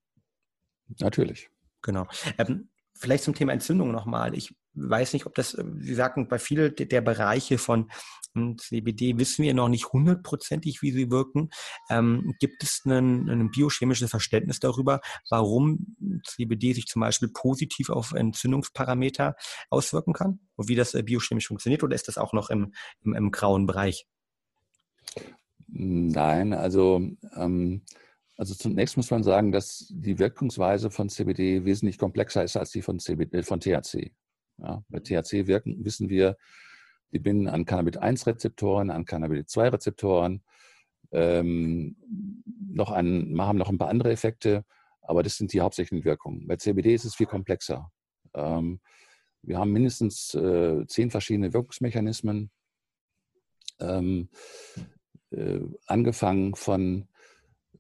Natürlich. 1.01 1.51
Genau. 1.83 2.07
Ähm, 2.39 2.71
Vielleicht 2.97 3.25
zum 3.25 3.35
Thema 3.35 3.53
Entzündung 3.53 3.91
nochmal. 3.91 4.35
Ich 4.35 4.55
weiß 4.75 5.13
nicht, 5.13 5.27
ob 5.27 5.35
das, 5.35 5.57
Sie 5.79 5.95
sagten, 5.95 6.29
bei 6.29 6.39
vielen 6.39 6.75
der 6.77 7.01
Bereiche 7.01 7.59
von 7.59 7.91
hm, 8.35 8.59
CBD 8.59 9.19
wissen 9.19 9.45
wir 9.45 9.55
noch 9.55 9.69
nicht 9.69 9.93
hundertprozentig, 9.93 10.83
wie 10.83 10.93
sie 10.93 11.11
wirken. 11.11 11.51
Ähm, 11.89 12.35
gibt 12.41 12.63
es 12.63 12.83
ein, 12.85 13.29
ein 13.29 13.51
biochemisches 13.51 14.11
Verständnis 14.11 14.59
darüber, 14.59 15.01
warum 15.31 15.97
CBD 16.25 16.73
sich 16.73 16.87
zum 16.87 17.01
Beispiel 17.01 17.29
positiv 17.29 17.91
auf 17.91 18.13
Entzündungsparameter 18.13 19.37
auswirken 19.71 20.13
kann 20.13 20.41
und 20.57 20.69
wie 20.69 20.75
das 20.75 20.95
äh, 20.95 21.03
biochemisch 21.03 21.47
funktioniert 21.47 21.83
oder 21.83 21.95
ist 21.95 22.09
das 22.09 22.19
auch 22.19 22.33
noch 22.33 22.51
im, 22.51 22.73
im, 23.05 23.15
im 23.15 23.31
grauen 23.31 23.67
Bereich? 23.67 24.07
Nein, 25.67 26.53
also 26.53 27.01
ähm, 27.37 27.83
also 28.37 28.55
zunächst 28.55 28.97
muss 28.97 29.11
man 29.11 29.23
sagen, 29.23 29.53
dass 29.53 29.87
die 29.91 30.19
Wirkungsweise 30.19 30.91
von 30.91 31.09
CBD 31.09 31.65
wesentlich 31.65 31.99
komplexer 31.99 32.43
ist 32.43 32.57
als 32.57 32.71
die 32.71 32.83
von, 32.83 32.99
CBD, 32.99 33.39
äh, 33.39 33.43
von 33.43 33.61
THC. 33.61 34.13
Ja, 34.59 34.85
bei 34.89 34.99
mhm. 34.99 35.05
THC 35.05 35.47
wirken, 35.47 35.85
wissen 35.85 36.09
wir, 36.09 36.37
die 37.13 37.19
binden 37.21 37.49
an 37.49 37.65
Cannabid-1-Rezeptoren, 37.65 38.91
an 38.91 39.05
Cannabid-2-Rezeptoren, 39.05 40.43
ähm, 41.13 41.97
noch 42.73 42.91
an, 42.91 43.35
haben 43.39 43.59
noch 43.59 43.69
ein 43.69 43.79
paar 43.79 43.89
andere 43.89 44.11
Effekte, 44.11 44.65
aber 45.01 45.23
das 45.23 45.37
sind 45.37 45.53
die 45.53 45.61
hauptsächlichen 45.61 46.05
Wirkungen. 46.05 46.47
Bei 46.49 46.57
CBD 46.57 46.95
ist 46.95 47.05
es 47.05 47.15
viel 47.15 47.27
komplexer. 47.27 47.93
Ähm, 48.35 48.81
wir 49.43 49.59
haben 49.59 49.71
mindestens 49.71 50.35
äh, 50.35 50.85
zehn 50.89 51.11
verschiedene 51.11 51.53
Wirkungsmechanismen, 51.53 52.51
ähm, 53.81 54.29
äh, 55.31 55.61
angefangen 55.87 56.55
von 56.55 57.09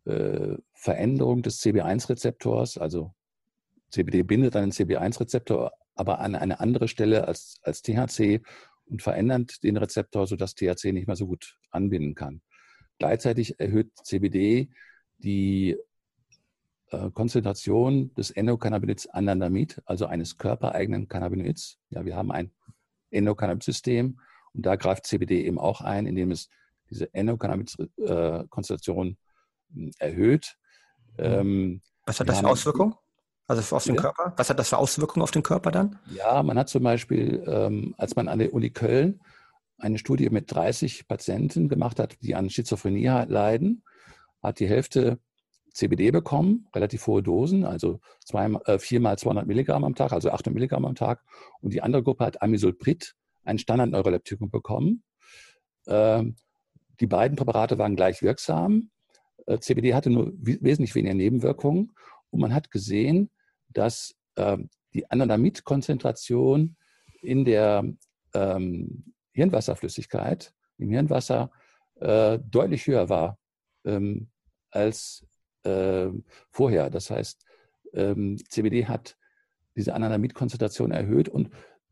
äh, 0.04 0.56
Veränderung 0.72 1.42
des 1.42 1.60
CB1-Rezeptors, 1.62 2.78
also 2.78 3.14
CBD 3.90 4.22
bindet 4.22 4.56
einen 4.56 4.72
CB1-Rezeptor, 4.72 5.72
aber 5.94 6.20
an 6.20 6.34
eine 6.34 6.60
andere 6.60 6.88
Stelle 6.88 7.28
als, 7.28 7.60
als 7.62 7.82
THC 7.82 8.42
und 8.86 9.02
verändert 9.02 9.62
den 9.62 9.76
Rezeptor, 9.76 10.26
sodass 10.26 10.54
THC 10.54 10.92
nicht 10.92 11.06
mehr 11.06 11.16
so 11.16 11.26
gut 11.26 11.58
anbinden 11.70 12.14
kann. 12.14 12.42
Gleichzeitig 12.98 13.58
erhöht 13.58 13.90
CBD 14.02 14.68
die 15.18 15.76
äh, 16.90 17.10
Konzentration 17.10 18.12
des 18.14 18.30
Endokannabinoids 18.30 19.06
Anandamid, 19.08 19.80
also 19.84 20.06
eines 20.06 20.38
körpereigenen 20.38 21.08
Cannabinoids. 21.08 21.78
Ja, 21.90 22.04
wir 22.04 22.16
haben 22.16 22.30
ein 22.30 22.52
Endokannabinoid-System 23.10 24.20
und 24.52 24.66
da 24.66 24.76
greift 24.76 25.06
CBD 25.06 25.44
eben 25.44 25.58
auch 25.58 25.80
ein, 25.80 26.06
indem 26.06 26.30
es 26.30 26.48
diese 26.90 27.12
Endokannabinoid-Konzentration 27.14 29.08
äh, 29.08 29.16
erhöht. 29.98 30.56
Mhm. 31.18 31.24
Ähm, 31.24 31.82
Was 32.06 32.20
hat 32.20 32.28
das 32.28 32.40
für 32.40 32.48
Auswirkungen? 32.48 32.94
Also 33.46 33.76
auf 33.76 33.84
den 33.84 33.96
ja. 33.96 34.00
Körper? 34.00 34.32
Was 34.36 34.48
hat 34.48 34.58
das 34.58 34.70
für 34.70 34.78
Auswirkungen 34.78 35.22
auf 35.22 35.30
den 35.30 35.42
Körper 35.42 35.70
dann? 35.70 35.98
Ja, 36.14 36.42
man 36.42 36.58
hat 36.58 36.68
zum 36.68 36.82
Beispiel, 36.82 37.44
ähm, 37.46 37.94
als 37.98 38.16
man 38.16 38.28
an 38.28 38.38
der 38.38 38.54
Uni 38.54 38.70
Köln 38.70 39.20
eine 39.78 39.98
Studie 39.98 40.30
mit 40.30 40.52
30 40.52 41.08
Patienten 41.08 41.68
gemacht 41.68 41.98
hat, 41.98 42.16
die 42.22 42.34
an 42.34 42.48
Schizophrenie 42.48 43.24
leiden, 43.26 43.84
hat 44.42 44.60
die 44.60 44.68
Hälfte 44.68 45.18
CBD 45.74 46.10
bekommen, 46.10 46.68
relativ 46.74 47.06
hohe 47.06 47.22
Dosen, 47.22 47.64
also 47.64 48.00
zwei, 48.24 48.46
äh, 48.66 48.78
viermal 48.78 49.18
200 49.18 49.46
Milligramm 49.46 49.84
am 49.84 49.94
Tag, 49.94 50.12
also 50.12 50.30
800 50.30 50.54
Milligramm 50.54 50.84
am 50.84 50.94
Tag. 50.94 51.22
Und 51.60 51.74
die 51.74 51.82
andere 51.82 52.02
Gruppe 52.02 52.24
hat 52.24 52.40
Amisulprid, 52.40 53.14
ein 53.44 53.58
Standardneuroleptikum 53.58 54.50
bekommen. 54.50 55.02
Ähm, 55.86 56.36
die 57.00 57.06
beiden 57.06 57.36
Präparate 57.36 57.76
waren 57.76 57.96
gleich 57.96 58.22
wirksam. 58.22 58.90
Äh, 59.46 59.58
CBD 59.58 59.94
hatte 59.94 60.10
nur 60.10 60.32
wesentlich 60.36 60.94
weniger 60.94 61.14
Nebenwirkungen 61.14 61.94
und 62.30 62.40
man 62.40 62.54
hat 62.54 62.70
gesehen, 62.70 63.30
dass 63.68 64.14
ähm, 64.36 64.68
die 64.92 65.10
Anandamid-Konzentration 65.10 66.76
in 67.22 67.44
der 67.44 67.84
ähm, 68.34 69.14
Hirnwasserflüssigkeit, 69.32 70.54
im 70.78 70.90
Hirnwasser, 70.90 71.50
äh, 71.96 72.38
deutlich 72.38 72.86
höher 72.86 73.08
war 73.08 73.38
ähm, 73.84 74.28
als 74.70 75.26
äh, 75.64 76.08
vorher. 76.50 76.90
Das 76.90 77.10
heißt, 77.10 77.44
ähm, 77.94 78.38
CBD 78.48 78.86
hat 78.86 79.16
diese 79.76 79.94
Anandamid-Konzentration 79.94 80.90
erhöht 80.90 81.28
und 81.28 81.50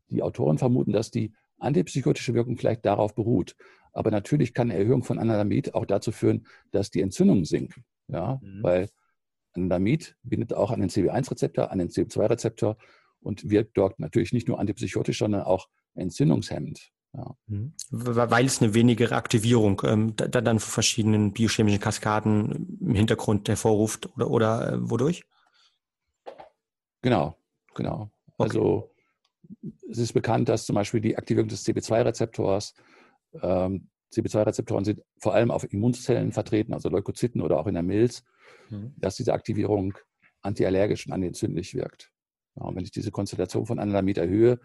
die 0.09 0.21
Autoren 0.21 0.57
vermuten, 0.57 0.91
dass 0.91 1.11
die 1.11 1.33
antipsychotische 1.63 2.33
Wirkung 2.33 2.57
vielleicht 2.57 2.85
darauf 2.85 3.15
beruht. 3.15 3.55
Aber 3.91 4.11
natürlich 4.11 4.53
kann 4.53 4.71
eine 4.71 4.79
Erhöhung 4.79 5.03
von 5.03 5.19
Anandamid 5.19 5.75
auch 5.75 5.85
dazu 5.85 6.11
führen, 6.11 6.47
dass 6.71 6.89
die 6.89 7.01
Entzündungen 7.01 7.45
sinken. 7.45 7.85
Ja, 8.07 8.39
mhm. 8.41 8.63
weil 8.63 8.89
Anandamid 9.53 10.17
bindet 10.23 10.53
auch 10.53 10.71
an 10.71 10.81
den 10.81 10.89
CB1-Rezeptor, 10.89 11.71
an 11.71 11.79
den 11.79 11.89
CB2-Rezeptor 11.89 12.77
und 13.21 13.49
wirkt 13.49 13.77
dort 13.77 13.99
natürlich 13.99 14.33
nicht 14.33 14.47
nur 14.47 14.59
antipsychotisch, 14.59 15.19
sondern 15.19 15.43
auch 15.43 15.69
entzündungshemmend. 15.95 16.91
Ja. 17.15 17.35
Mhm. 17.45 17.73
Weil 17.91 18.45
es 18.45 18.61
eine 18.61 18.73
wenigere 18.73 19.15
Aktivierung 19.15 19.81
ähm, 19.85 20.15
da, 20.15 20.27
dann 20.27 20.59
von 20.59 20.71
verschiedenen 20.71 21.31
biochemischen 21.31 21.79
Kaskaden 21.79 22.79
im 22.81 22.95
Hintergrund 22.95 23.47
hervorruft 23.47 24.09
oder, 24.15 24.31
oder 24.31 24.73
äh, 24.73 24.89
wodurch? 24.89 25.23
Genau, 27.03 27.37
genau. 27.75 28.09
Okay. 28.37 28.49
Also 28.49 28.92
es 29.89 29.97
ist 29.97 30.13
bekannt, 30.13 30.49
dass 30.49 30.65
zum 30.65 30.75
Beispiel 30.75 31.01
die 31.01 31.17
Aktivierung 31.17 31.49
des 31.49 31.65
CB2-Rezeptors, 31.65 32.73
ähm, 33.41 33.89
CB2-Rezeptoren 34.13 34.85
sind 34.85 35.01
vor 35.17 35.33
allem 35.33 35.51
auf 35.51 35.71
Immunzellen 35.71 36.31
vertreten, 36.31 36.73
also 36.73 36.89
Leukozyten 36.89 37.41
oder 37.41 37.59
auch 37.59 37.67
in 37.67 37.73
der 37.73 37.83
Milz, 37.83 38.23
mhm. 38.69 38.93
dass 38.97 39.15
diese 39.15 39.33
Aktivierung 39.33 39.97
antiallergisch 40.41 41.07
und 41.07 41.13
antientzündlich 41.13 41.73
wirkt. 41.73 42.11
Ja, 42.55 42.63
und 42.63 42.75
wenn 42.75 42.83
ich 42.83 42.91
diese 42.91 43.11
Konzentration 43.11 43.65
von 43.65 43.79
Anandamid 43.79 44.17
erhöhe, 44.17 44.59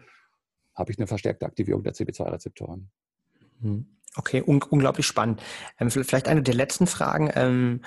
habe 0.75 0.91
ich 0.91 0.97
eine 0.97 1.07
verstärkte 1.07 1.45
Aktivierung 1.45 1.83
der 1.83 1.93
CB2-Rezeptoren. 1.93 2.89
Mhm. 3.59 3.97
Okay, 4.15 4.41
un 4.45 4.61
unglaublich 4.63 5.05
spannend. 5.05 5.41
Ähm, 5.79 5.91
vielleicht 5.91 6.27
eine 6.27 6.41
der 6.41 6.55
letzten 6.55 6.87
Fragen. 6.87 7.29
Ähm, 7.35 7.81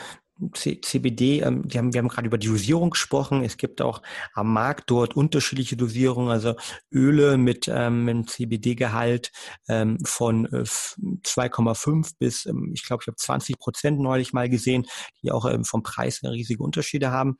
CBD, 0.52 1.40
ähm, 1.40 1.66
die 1.68 1.78
haben, 1.78 1.92
wir 1.92 1.98
haben 1.98 2.08
gerade 2.08 2.26
über 2.26 2.38
die 2.38 2.48
Dosierung 2.48 2.90
gesprochen. 2.90 3.44
Es 3.44 3.56
gibt 3.56 3.80
auch 3.80 4.02
am 4.34 4.52
Markt 4.52 4.90
dort 4.90 5.14
unterschiedliche 5.16 5.76
Dosierungen, 5.76 6.30
also 6.30 6.54
Öle 6.90 7.36
mit 7.36 7.68
ähm, 7.68 8.08
einem 8.08 8.26
CBD-Gehalt 8.26 9.30
ähm, 9.68 9.98
von 10.04 10.46
äh, 10.46 10.64
2,5 10.64 12.12
bis, 12.18 12.46
ähm, 12.46 12.72
ich 12.74 12.84
glaube, 12.84 13.02
ich 13.02 13.06
habe 13.06 13.16
20 13.16 13.58
Prozent 13.58 14.00
neulich 14.00 14.32
mal 14.32 14.48
gesehen, 14.48 14.86
die 15.22 15.30
auch 15.30 15.46
ähm, 15.46 15.64
vom 15.64 15.82
Preis 15.82 16.20
riesige 16.22 16.62
Unterschiede 16.62 17.10
haben. 17.10 17.36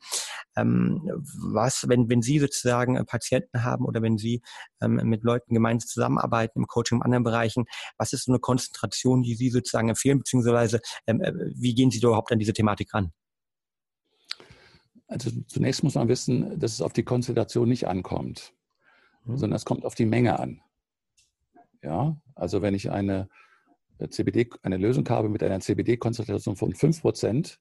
Ähm, 0.55 1.01
was, 1.51 1.87
wenn, 1.89 2.09
wenn 2.09 2.21
Sie 2.21 2.39
sozusagen 2.39 2.95
äh, 2.95 3.03
Patienten 3.03 3.63
haben 3.63 3.85
oder 3.85 4.01
wenn 4.01 4.17
Sie 4.17 4.41
ähm, 4.81 4.95
mit 5.03 5.23
Leuten 5.23 5.53
gemeinsam 5.53 5.87
zusammenarbeiten 5.87 6.59
im 6.59 6.67
Coaching 6.67 6.99
in 6.99 7.03
anderen 7.03 7.23
Bereichen, 7.23 7.65
was 7.97 8.13
ist 8.13 8.25
so 8.25 8.31
eine 8.31 8.39
Konzentration, 8.39 9.23
die 9.23 9.35
Sie 9.35 9.49
sozusagen 9.49 9.89
empfehlen, 9.89 10.19
beziehungsweise 10.19 10.79
ähm, 11.07 11.21
äh, 11.21 11.33
wie 11.55 11.73
gehen 11.73 11.91
Sie 11.91 11.99
da 11.99 12.09
überhaupt 12.09 12.31
an 12.31 12.39
diese 12.39 12.53
Thematik 12.53 12.92
ran? 12.93 13.11
Also 15.07 15.31
zunächst 15.47 15.83
muss 15.83 15.95
man 15.95 16.07
wissen, 16.07 16.59
dass 16.59 16.73
es 16.73 16.81
auf 16.81 16.93
die 16.93 17.03
Konzentration 17.03 17.69
nicht 17.69 17.87
ankommt, 17.87 18.53
mhm. 19.25 19.37
sondern 19.37 19.57
es 19.57 19.65
kommt 19.65 19.85
auf 19.85 19.95
die 19.95 20.05
Menge 20.05 20.39
an. 20.39 20.61
Ja, 21.81 22.17
also 22.35 22.61
wenn 22.61 22.73
ich 22.73 22.91
eine 22.91 23.29
äh, 23.99 24.07
CBD, 24.07 24.49
eine 24.63 24.77
Lösung 24.77 25.07
habe 25.09 25.29
mit 25.29 25.43
einer 25.43 25.59
CBD-Konzentration 25.59 26.55
von 26.55 26.73
5%, 26.73 27.57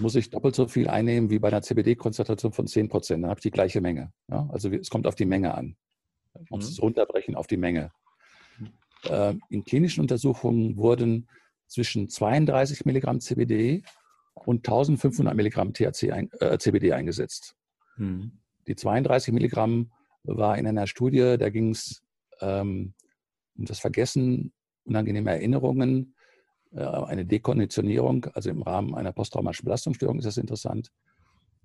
muss 0.00 0.14
ich 0.14 0.30
doppelt 0.30 0.54
so 0.54 0.66
viel 0.68 0.88
einnehmen 0.88 1.30
wie 1.30 1.38
bei 1.38 1.48
einer 1.48 1.62
CBD-Konzentration 1.62 2.52
von 2.52 2.66
10%. 2.66 3.08
Dann 3.08 3.26
habe 3.26 3.38
ich 3.38 3.42
die 3.42 3.50
gleiche 3.50 3.80
Menge. 3.80 4.12
Ja? 4.28 4.48
Also 4.50 4.70
es 4.70 4.90
kommt 4.90 5.06
auf 5.06 5.16
die 5.16 5.26
Menge 5.26 5.54
an. 5.54 5.76
Man 6.34 6.46
muss 6.50 6.66
mhm. 6.66 6.72
es 6.72 6.82
runterbrechen 6.82 7.34
auf 7.34 7.46
die 7.46 7.56
Menge. 7.56 7.92
Äh, 9.04 9.34
in 9.50 9.64
klinischen 9.64 10.00
Untersuchungen 10.00 10.76
wurden 10.76 11.28
zwischen 11.68 12.08
32 12.08 12.84
Milligramm 12.84 13.20
CBD 13.20 13.82
und 14.34 14.66
1500 14.66 15.34
Milligramm 15.34 15.72
THC 15.72 16.12
ein, 16.12 16.30
äh, 16.40 16.58
CBD 16.58 16.92
eingesetzt. 16.92 17.54
Mhm. 17.96 18.32
Die 18.66 18.74
32 18.74 19.32
Milligramm 19.32 19.92
war 20.24 20.58
in 20.58 20.66
einer 20.66 20.86
Studie, 20.86 21.36
da 21.38 21.48
ging 21.48 21.70
es 21.70 22.02
ähm, 22.40 22.94
um 23.56 23.64
das 23.64 23.80
Vergessen 23.80 24.52
unangenehmer 24.84 25.32
Erinnerungen, 25.32 26.14
äh, 26.72 26.80
eine 26.80 27.24
Dekonditionierung, 27.24 28.26
also 28.34 28.50
im 28.50 28.62
Rahmen 28.62 28.94
einer 28.94 29.12
posttraumatischen 29.12 29.64
Belastungsstörung 29.64 30.18
ist 30.18 30.26
das 30.26 30.36
interessant. 30.36 30.90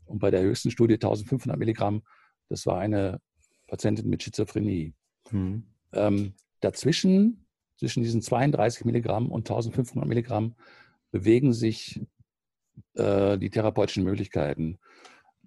Und 0.05 0.19
bei 0.19 0.31
der 0.31 0.41
höchsten 0.41 0.71
Studie 0.71 0.95
1500 0.95 1.57
Milligramm, 1.57 2.03
das 2.49 2.65
war 2.65 2.79
eine 2.79 3.19
Patientin 3.67 4.09
mit 4.09 4.23
Schizophrenie. 4.23 4.93
Mhm. 5.31 5.63
Ähm, 5.93 6.33
dazwischen, 6.59 7.42
zwischen 7.77 8.03
diesen 8.03 8.21
32 8.21 8.85
Milligramm 8.85 9.31
und 9.31 9.49
1500 9.49 10.07
Milligramm, 10.07 10.55
bewegen 11.11 11.53
sich 11.53 12.01
äh, 12.95 13.37
die 13.37 13.49
therapeutischen 13.49 14.03
Möglichkeiten. 14.03 14.79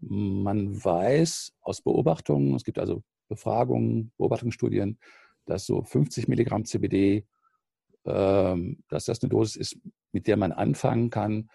Man 0.00 0.84
weiß 0.84 1.54
aus 1.62 1.80
Beobachtungen, 1.82 2.54
es 2.54 2.64
gibt 2.64 2.78
also 2.78 3.02
Befragungen, 3.28 4.12
Beobachtungsstudien, 4.18 4.98
dass 5.46 5.66
so 5.66 5.82
50 5.82 6.28
Milligramm 6.28 6.64
CBD 6.64 7.26
ähm, 8.06 8.84
dass 8.88 9.06
das 9.06 9.20
eine 9.20 9.30
Dosis 9.30 9.56
ist, 9.56 9.78
mit 10.12 10.28
der 10.28 10.36
man 10.36 10.52
anfangen 10.52 11.10
kann, 11.10 11.50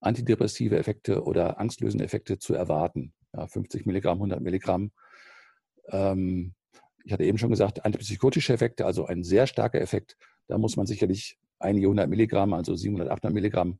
antidepressive 0.00 0.76
Effekte 0.76 1.22
oder 1.22 1.60
angstlösende 1.60 2.04
Effekte 2.04 2.38
zu 2.38 2.54
erwarten. 2.54 3.14
Ja, 3.32 3.46
50 3.46 3.86
Milligramm, 3.86 4.18
100 4.18 4.40
Milligramm. 4.40 4.90
Ähm, 5.86 6.54
ich 7.04 7.12
hatte 7.12 7.24
eben 7.24 7.38
schon 7.38 7.50
gesagt, 7.50 7.84
antipsychotische 7.84 8.52
Effekte, 8.52 8.86
also 8.86 9.06
ein 9.06 9.22
sehr 9.22 9.46
starker 9.46 9.80
Effekt. 9.80 10.16
Da 10.46 10.58
muss 10.58 10.76
man 10.76 10.86
sicherlich 10.86 11.38
einige 11.58 11.88
hundert 11.88 12.08
Milligramm, 12.08 12.52
also 12.52 12.74
700, 12.74 13.10
800 13.10 13.34
Milligramm 13.34 13.78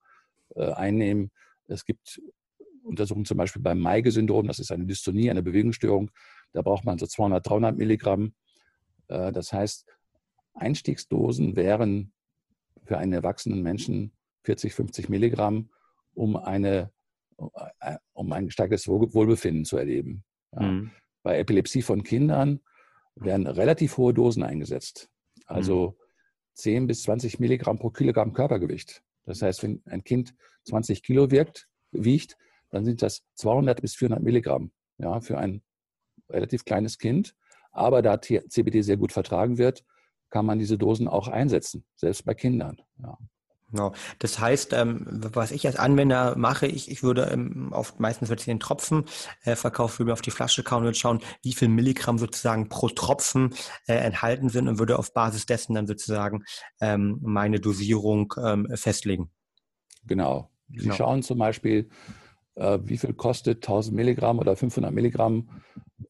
äh, 0.55 0.73
einnehmen. 0.73 1.31
Es 1.67 1.85
gibt 1.85 2.21
Untersuchungen 2.83 3.27
zum 3.27 3.37
Beispiel 3.37 3.63
beim 3.63 3.79
Meige-Syndrom, 3.81 4.47
das 4.47 4.59
ist 4.59 4.73
eine 4.73 4.87
Dystonie, 4.87 5.31
eine 5.31 5.43
Bewegungsstörung. 5.43 6.11
Da 6.53 6.63
braucht 6.63 6.85
man 6.85 6.99
so 6.99 7.07
200, 7.07 7.47
300 7.47 7.77
Milligramm. 7.77 8.35
Äh, 9.09 9.33
das 9.33 9.53
heißt, 9.53 9.87
Einstiegsdosen 10.55 11.57
wären 11.57 12.13
für 12.85 12.99
einen 12.99 13.13
erwachsenen 13.13 13.63
Menschen 13.63 14.13
40, 14.45 14.75
50 14.75 15.09
Milligramm, 15.09 15.71
um, 16.15 16.37
eine, 16.37 16.91
um 18.15 18.33
ein 18.33 18.47
gesteigertes 18.47 18.89
Wohlbefinden 18.89 19.65
zu 19.65 19.77
erleben. 19.77 20.25
Ja. 20.53 20.63
Mhm. 20.63 20.91
Bei 21.23 21.39
Epilepsie 21.39 21.83
von 21.83 22.03
Kindern 22.03 22.61
werden 23.21 23.47
relativ 23.47 23.97
hohe 23.97 24.15
Dosen 24.15 24.43
eingesetzt. 24.43 25.09
Also 25.47 25.91
mhm. 25.91 25.95
10 26.55 26.87
bis 26.87 27.03
20 27.03 27.41
Milligramm 27.41 27.79
pro 27.79 27.91
Kilogramm 27.91 28.33
Körpergewicht. 28.33 29.03
Das 29.25 29.43
heißt, 29.43 29.63
wenn 29.63 29.83
ein 29.87 30.05
Kind 30.05 30.35
20 30.65 31.03
Kilo 31.03 31.31
wirkt, 31.31 31.69
wiegt, 31.91 32.37
dann 32.71 32.85
sind 32.85 33.03
das 33.03 33.23
200 33.35 33.81
bis 33.81 33.95
400 33.95 34.23
Milligramm 34.23 34.73
ja, 34.99 35.21
für 35.21 35.39
ein 35.39 35.63
relativ 36.29 36.65
kleines 36.65 36.99
Kind. 36.99 37.35
Aber 37.71 38.03
da 38.03 38.21
CBD 38.21 38.83
sehr 38.83 38.97
gut 38.97 39.13
vertragen 39.13 39.59
wird, 39.59 39.85
kann 40.31 40.47
man 40.47 40.59
diese 40.59 40.79
Dosen 40.79 41.09
auch 41.09 41.29
einsetzen, 41.29 41.85
selbst 41.97 42.25
bei 42.25 42.35
Kindern. 42.35 42.81
Ja. 42.99 43.17
Genau. 43.71 43.93
Das 44.19 44.39
heißt, 44.39 44.73
ähm, 44.73 45.05
was 45.07 45.51
ich 45.51 45.67
als 45.67 45.77
Anwender 45.77 46.37
mache, 46.37 46.67
ich, 46.67 46.91
ich 46.91 47.03
würde 47.03 47.29
ähm, 47.31 47.69
oft 47.73 48.01
meistens 48.01 48.31
ich 48.31 48.45
den 48.45 48.61
Tropfen 48.61 49.05
äh, 49.45 49.57
verkaufen, 49.57 49.99
würde 49.99 50.09
mir 50.09 50.13
auf 50.15 50.23
die 50.23 50.31
Flasche 50.31 50.63
kauen 50.63 50.87
und 50.87 50.97
schauen, 50.97 51.21
wie 51.43 51.53
viel 51.53 51.69
Milligramm 51.69 52.19
sozusagen 52.19 52.71
pro 52.71 52.89
Tropfen 52.89 53.55
äh, 53.87 53.95
enthalten 53.95 54.49
sind 54.49 54.69
und 54.69 54.79
würde 54.79 54.99
auf 54.99 55.13
Basis 55.13 55.45
dessen 55.45 55.75
dann 55.75 55.87
sozusagen 55.87 56.45
ähm, 56.81 57.19
meine 57.21 57.61
Dosierung 57.61 58.33
ähm, 58.43 58.69
festlegen. 58.75 59.31
Genau. 60.07 60.51
Sie 60.71 60.79
genau. 60.79 60.95
schauen 60.95 61.23
zum 61.23 61.39
Beispiel, 61.39 61.91
äh, 62.55 62.79
wie 62.85 62.97
viel 62.97 63.13
kostet 63.13 63.59
1000 63.59 63.95
Milligramm 63.95 64.39
oder 64.39 64.57
500 64.57 64.93
Milligramm, 64.93 65.51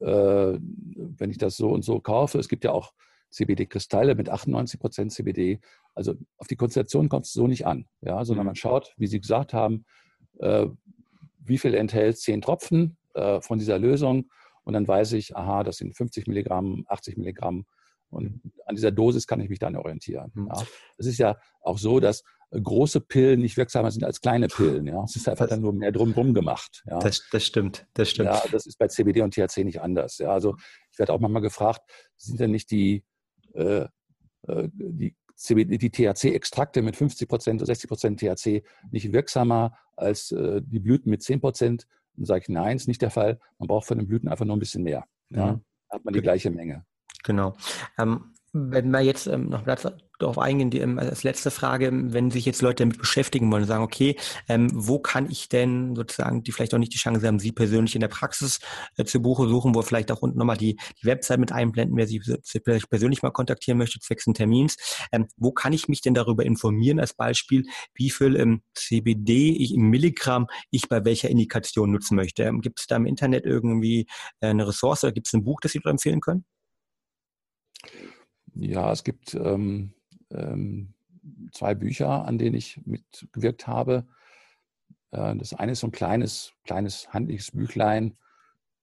äh, 0.01 0.07
wenn 0.07 1.31
ich 1.31 1.39
das 1.39 1.57
so 1.57 1.71
und 1.71 1.85
so 1.85 1.99
kaufe. 1.99 2.39
Es 2.39 2.49
gibt 2.49 2.63
ja 2.63 2.71
auch 2.71 2.93
CBD-Kristalle 3.31 4.14
mit 4.14 4.29
98 4.29 4.81
Prozent 4.81 5.12
CBD. 5.12 5.61
Also 5.95 6.14
auf 6.37 6.47
die 6.47 6.57
Konzentration 6.57 7.09
kommt 7.09 7.26
es 7.26 7.33
so 7.33 7.47
nicht 7.47 7.66
an, 7.66 7.87
ja, 8.01 8.24
sondern 8.24 8.45
mhm. 8.45 8.49
man 8.49 8.57
schaut, 8.57 8.95
wie 8.97 9.07
Sie 9.07 9.20
gesagt 9.20 9.53
haben, 9.53 9.85
äh, 10.39 10.66
wie 11.39 11.59
viel 11.59 11.74
enthält 11.74 12.18
10 12.18 12.43
Tropfen 12.43 12.97
äh, 13.14 13.41
von 13.41 13.59
dieser 13.59 13.79
Lösung 13.79 14.31
und 14.64 14.74
dann 14.74 14.87
weiß 14.87 15.12
ich, 15.12 15.37
aha, 15.37 15.64
das 15.64 15.79
sind 15.79 15.97
50 15.97 16.26
Milligramm, 16.26 16.85
80 16.89 17.16
Milligramm 17.16 17.66
und 18.11 18.41
an 18.64 18.74
dieser 18.74 18.91
Dosis 18.91 19.26
kann 19.26 19.41
ich 19.41 19.49
mich 19.49 19.59
dann 19.59 19.76
orientieren. 19.76 20.31
Mhm. 20.35 20.49
Ja. 20.49 20.62
Es 20.97 21.07
ist 21.07 21.18
ja 21.18 21.37
auch 21.61 21.79
so, 21.79 22.01
dass 22.01 22.22
große 22.51 23.01
Pillen 23.01 23.41
nicht 23.41 23.57
wirksamer 23.57 23.91
sind 23.91 24.05
als 24.05 24.20
kleine 24.20 24.49
Pillen. 24.49 24.87
Ja. 24.87 25.05
Es 25.05 25.16
ist 25.16 25.29
einfach 25.29 25.45
das, 25.45 25.51
dann 25.51 25.61
nur 25.61 25.72
mehr 25.72 25.93
drumherum 25.93 26.33
gemacht. 26.33 26.83
Ja. 26.87 26.99
Das, 26.99 27.26
das 27.31 27.45
stimmt, 27.45 27.87
das 27.95 28.11
stimmt. 28.11 28.31
Ja, 28.31 28.43
das 28.51 28.66
ist 28.66 28.79
bei 28.79 28.89
CBD 28.89 29.22
und 29.22 29.35
THC 29.35 29.64
nicht 29.64 29.81
anders. 29.81 30.18
Ja. 30.18 30.33
Also 30.33 30.57
ich 30.91 30.99
werde 30.99 31.12
auch 31.12 31.20
manchmal 31.20 31.43
gefragt, 31.43 31.83
sind 32.16 32.41
denn 32.41 32.51
nicht 32.51 32.70
die 32.70 33.05
die, 33.55 35.14
die 35.78 35.90
THC-Extrakte 35.90 36.82
mit 36.82 36.96
50 36.96 37.28
Prozent 37.28 37.61
oder 37.61 37.66
60 37.66 37.88
Prozent 37.88 38.20
THC 38.20 38.62
nicht 38.90 39.12
wirksamer 39.12 39.76
als 39.96 40.32
äh, 40.32 40.62
die 40.64 40.80
Blüten 40.80 41.11
mit 41.11 41.22
10 41.22 41.40
Prozent? 41.40 41.86
Dann 42.16 42.24
sage 42.24 42.42
ich, 42.42 42.49
nein, 42.49 42.76
ist 42.76 42.88
nicht 42.88 43.03
der 43.03 43.11
Fall. 43.11 43.38
Man 43.59 43.68
braucht 43.68 43.86
von 43.86 43.99
den 43.99 44.09
Blüten 44.09 44.28
einfach 44.28 44.44
nur 44.44 44.57
ein 44.57 44.61
bisschen 44.61 44.82
mehr. 44.82 45.05
Ja? 45.30 45.46
Mhm. 45.46 45.46
Dann 45.46 45.62
hat 45.90 46.05
man 46.05 46.14
die 46.14 46.20
gleiche 46.20 46.51
Menge. 46.51 46.84
Genau. 47.24 47.57
Ähm, 47.99 48.34
Wenn 48.59 48.91
wir 48.91 49.01
jetzt 49.01 49.27
ähm, 49.27 49.49
noch 49.49 49.65
darauf 50.19 50.39
eingehen, 50.39 50.71
die, 50.71 50.81
ähm, 50.81 50.99
als 50.99 51.23
letzte 51.23 51.51
Frage, 51.51 51.91
wenn 51.93 52.31
sich 52.31 52.45
jetzt 52.45 52.61
Leute 52.61 52.83
damit 52.83 52.99
beschäftigen 52.99 53.51
wollen 53.53 53.63
und 53.63 53.69
sagen, 53.69 53.85
okay, 53.85 54.17
ähm, 54.49 54.69
wo 54.75 54.99
kann 54.99 55.31
ich 55.31 55.49
denn 55.49 55.95
sozusagen, 55.95 56.43
die 56.43 56.51
vielleicht 56.53 56.75
auch 56.75 56.79
nicht 56.79 56.93
die 56.93 56.99
Chance 56.99 57.27
haben, 57.27 57.39
Sie 57.39 57.53
persönlich 57.53 57.95
in 57.95 58.01
der 58.01 58.09
Praxis 58.09 58.59
äh, 58.97 59.05
zu 59.05 59.23
Buche 59.23 59.49
suchen, 59.49 59.75
wo 59.75 59.83
vielleicht 59.83 60.11
auch 60.11 60.21
unten 60.21 60.39
nochmal 60.39 60.57
die, 60.57 60.77
die 61.01 61.07
Website 61.07 61.39
mit 61.39 61.53
einblenden, 61.53 61.97
wer 61.97 62.07
Sie, 62.07 62.21
Sie 62.43 62.61
persönlich 62.61 63.23
mal 63.23 63.31
kontaktieren 63.31 63.79
möchte, 63.79 64.01
zwecks 64.01 64.25
Termins. 64.35 64.77
Ähm, 65.13 65.29
wo 65.37 65.53
kann 65.53 65.73
ich 65.73 65.89
mich 65.89 66.01
denn 66.01 66.15
darüber 66.15 66.45
informieren, 66.45 67.01
als 67.01 67.15
Beispiel, 67.15 67.65
wie 67.95 68.11
viel 68.11 68.37
ähm, 68.37 68.63
CBD 68.75 69.53
ich 69.53 69.73
im 69.75 69.89
Milligramm 69.89 70.49
ich 70.71 70.89
bei 70.89 71.05
welcher 71.05 71.31
Indikation 71.31 71.93
nutzen 71.93 72.17
möchte? 72.17 72.43
Ähm, 72.43 72.61
gibt 72.61 72.81
es 72.81 72.87
da 72.87 72.97
im 72.97 73.07
Internet 73.07 73.47
irgendwie 73.47 74.07
äh, 74.41 74.49
eine 74.49 74.67
Ressource, 74.67 75.03
gibt 75.15 75.29
es 75.29 75.33
ein 75.33 75.45
Buch, 75.45 75.61
das 75.61 75.73
Sie 75.73 75.79
dort 75.79 75.93
empfehlen 75.93 76.21
können? 76.21 76.45
Ja, 78.59 78.91
es 78.91 79.05
gibt 79.05 79.35
ähm, 79.35 79.93
ähm, 80.31 80.95
zwei 81.53 81.75
Bücher, 81.75 82.25
an 82.25 82.39
denen 82.39 82.57
ich 82.57 82.81
mitgewirkt 82.85 83.67
habe. 83.67 84.05
Äh, 85.13 85.37
das 85.37 85.55
eine 85.55 85.73
ist 85.73 85.81
so 85.81 85.87
ein 85.87 85.93
kleines, 85.93 86.53
kleines 86.65 87.09
handliches 87.13 87.53
Büchlein. 87.53 88.17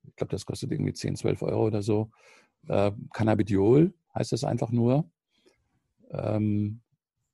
Ich 0.07 0.15
glaube, 0.15 0.31
das 0.31 0.45
kostet 0.45 0.71
irgendwie 0.71 0.93
10, 0.93 1.17
12 1.17 1.41
Euro 1.41 1.65
oder 1.67 1.81
so. 1.81 2.09
Äh, 2.67 2.91
Cannabidiol 3.13 3.93
heißt 4.13 4.31
das 4.31 4.45
einfach 4.45 4.71
nur. 4.71 5.09
Ähm, 6.11 6.81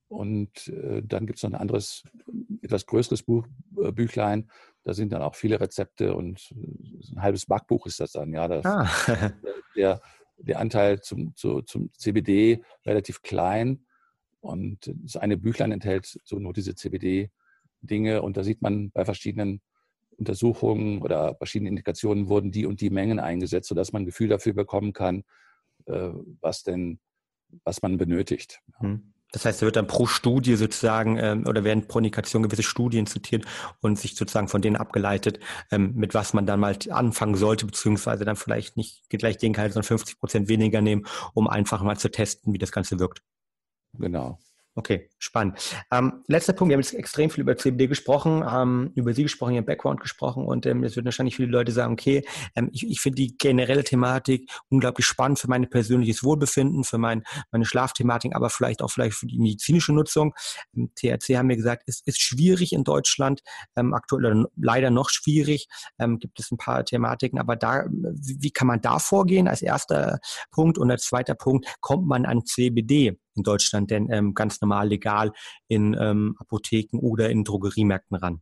und 0.08 0.68
äh, 0.68 1.04
dann 1.04 1.28
gibt 1.28 1.38
es 1.38 1.44
noch 1.44 1.52
ein 1.52 1.62
anderes, 1.62 2.04
etwas 2.62 2.86
größeres 2.86 3.24
Buch, 3.24 3.48
äh, 3.82 3.92
Büchlein. 3.92 4.50
Da 4.84 4.94
sind 4.94 5.14
dann 5.14 5.22
auch 5.22 5.36
viele 5.36 5.60
Rezepte 5.62 6.16
und 6.16 6.52
äh, 6.52 7.14
ein 7.14 7.22
halbes 7.22 7.46
Backbuch 7.46 7.86
ist 7.86 8.00
das 8.00 8.14
dann. 8.14 8.34
Ja, 8.34 8.48
das, 8.48 8.66
ah. 8.66 8.89
der, 9.76 10.02
der 10.42 10.60
Anteil 10.60 11.02
zum, 11.02 11.36
zu, 11.36 11.62
zum 11.62 11.92
CBD 11.94 12.62
relativ 12.86 13.22
klein. 13.22 13.86
Und 14.39 14.92
das 15.04 15.18
eine 15.18 15.38
Büchlein 15.38 15.72
enthält 15.72 16.20
so 16.24 16.39
nur 16.39 16.54
diese 16.54 16.76
CBD-Dinge. 16.76 18.22
Und 18.22 18.38
da 18.38 18.44
sieht 18.44 18.62
man 18.62 18.92
bei 18.92 19.06
verschiedenen 19.06 19.62
Untersuchungen 20.18 21.02
oder 21.02 21.36
verschiedenen 21.36 21.72
Indikationen 21.72 22.28
wurden 22.30 22.52
die 22.52 22.66
und 22.66 22.82
die 22.82 22.89
Mengen 22.89 23.20
eingesetzt, 23.20 23.70
sodass 23.70 23.92
man 23.92 24.04
ein 24.04 24.06
Gefühl 24.06 24.28
dafür 24.28 24.54
bekommen 24.54 24.94
kann, 24.94 25.24
äh, 25.86 26.10
was 26.42 26.64
denn, 26.64 27.00
was 27.64 27.82
man 27.82 27.98
benötigt. 27.98 28.62
Hm. 28.80 29.14
Das 29.32 29.45
heißt, 29.45 29.61
da 29.61 29.65
wird 29.65 29.77
dann 29.77 29.88
pro 29.88 30.07
Studie 30.07 30.55
sozusagen 30.55 31.17
ähm, 31.17 31.47
oder 31.47 31.63
werden 31.63 31.88
pro 31.88 31.99
Indikation 31.99 32.43
gewisse 32.43 32.63
Studien 32.63 33.07
zitiert 33.07 33.45
und 33.79 33.97
sich 33.97 34.15
sozusagen 34.15 34.49
von 34.49 34.61
denen 34.61 34.75
abgeleitet, 34.75 35.39
ähm, 35.71 35.93
mit 35.95 36.13
was 36.13 36.34
man 36.34 36.45
dann 36.45 36.59
mal 36.59 36.77
anfangen 36.89 37.36
sollte, 37.36 37.65
beziehungsweise 37.65 38.25
dann 38.25 38.36
vielleicht 38.36 38.77
nicht 38.77 39.09
gleich 39.09 39.38
den 39.38 39.53
Gehalt, 39.53 39.73
sondern 39.73 39.88
50 39.88 40.19
Prozent 40.19 40.49
weniger 40.49 40.82
nehmen, 40.82 41.05
um 41.34 41.47
einfach 41.47 41.82
mal 41.82 41.97
zu 41.97 42.11
testen, 42.11 42.53
wie 42.53 42.57
das 42.57 42.71
Ganze 42.71 42.99
wirkt. 42.99 43.21
Genau. 43.93 44.38
Okay, 44.74 45.09
spannend. 45.19 45.59
Ähm, 45.91 46.24
letzter 46.28 46.53
Punkt, 46.53 46.69
wir 46.69 46.76
haben 46.76 46.82
jetzt 46.82 46.93
extrem 46.93 47.30
viel 47.30 47.41
über 47.41 47.57
CBD 47.57 47.88
gesprochen, 47.88 48.41
ähm, 48.49 48.91
über 48.95 49.13
Sie 49.13 49.24
gesprochen, 49.24 49.55
Ihren 49.55 49.65
Background 49.65 49.99
gesprochen 49.99 50.45
und 50.45 50.65
ähm, 50.65 50.82
jetzt 50.82 50.95
würden 50.95 51.07
wahrscheinlich 51.07 51.36
viele 51.36 51.49
Leute 51.51 51.74
sagen, 51.74 51.91
okay, 51.91 52.24
ähm, 52.55 52.69
ich, 52.72 52.89
ich 52.89 53.01
finde 53.01 53.17
die 53.17 53.38
generelle 53.38 53.84
Thematik 53.84 54.49
unglaublich 54.69 55.05
spannend 55.05 55.39
für 55.39 55.49
mein 55.49 55.69
persönliches 55.69 56.24
Wohlbefinden, 56.24 56.86
für 56.86 56.97
mein, 56.97 57.24
meine 57.51 57.65
Schlafthematik, 57.65 58.34
aber 58.34 58.49
vielleicht 58.49 58.82
auch 58.82 58.89
vielleicht 58.89 59.15
für 59.15 59.26
die 59.26 59.39
medizinische 59.39 59.91
Nutzung. 59.91 60.34
Ähm, 60.74 60.89
THC 60.95 61.36
haben 61.36 61.49
wir 61.49 61.57
gesagt, 61.57 61.84
ist, 61.88 62.07
ist 62.07 62.22
schwierig 62.22 62.72
in 62.72 62.86
Deutschland, 62.86 63.41
ähm, 63.76 63.93
aktuell 63.93 64.45
leider 64.55 64.89
noch 64.89 65.09
schwierig, 65.09 65.67
ähm, 65.99 66.17
gibt 66.17 66.39
es 66.39 66.49
ein 66.49 66.57
paar 66.57 66.86
Thematiken, 66.86 67.39
aber 67.39 67.57
da, 67.57 67.88
wie, 67.89 68.38
wie 68.39 68.51
kann 68.51 68.67
man 68.67 68.80
da 68.80 68.99
vorgehen 68.99 69.49
als 69.49 69.61
erster 69.61 70.19
Punkt 70.49 70.78
und 70.78 70.89
als 70.89 71.03
zweiter 71.03 71.36
Punkt, 71.36 71.67
kommt 71.82 72.07
man 72.07 72.26
an 72.26 72.45
CBD? 72.45 73.19
In 73.36 73.43
Deutschland 73.43 73.91
denn 73.91 74.09
ähm, 74.11 74.34
ganz 74.34 74.61
normal 74.61 74.88
legal 74.88 75.32
in 75.67 75.95
ähm, 75.99 76.36
Apotheken 76.39 76.99
oder 76.99 77.29
in 77.29 77.43
Drogeriemärkten 77.43 78.17
ran? 78.17 78.41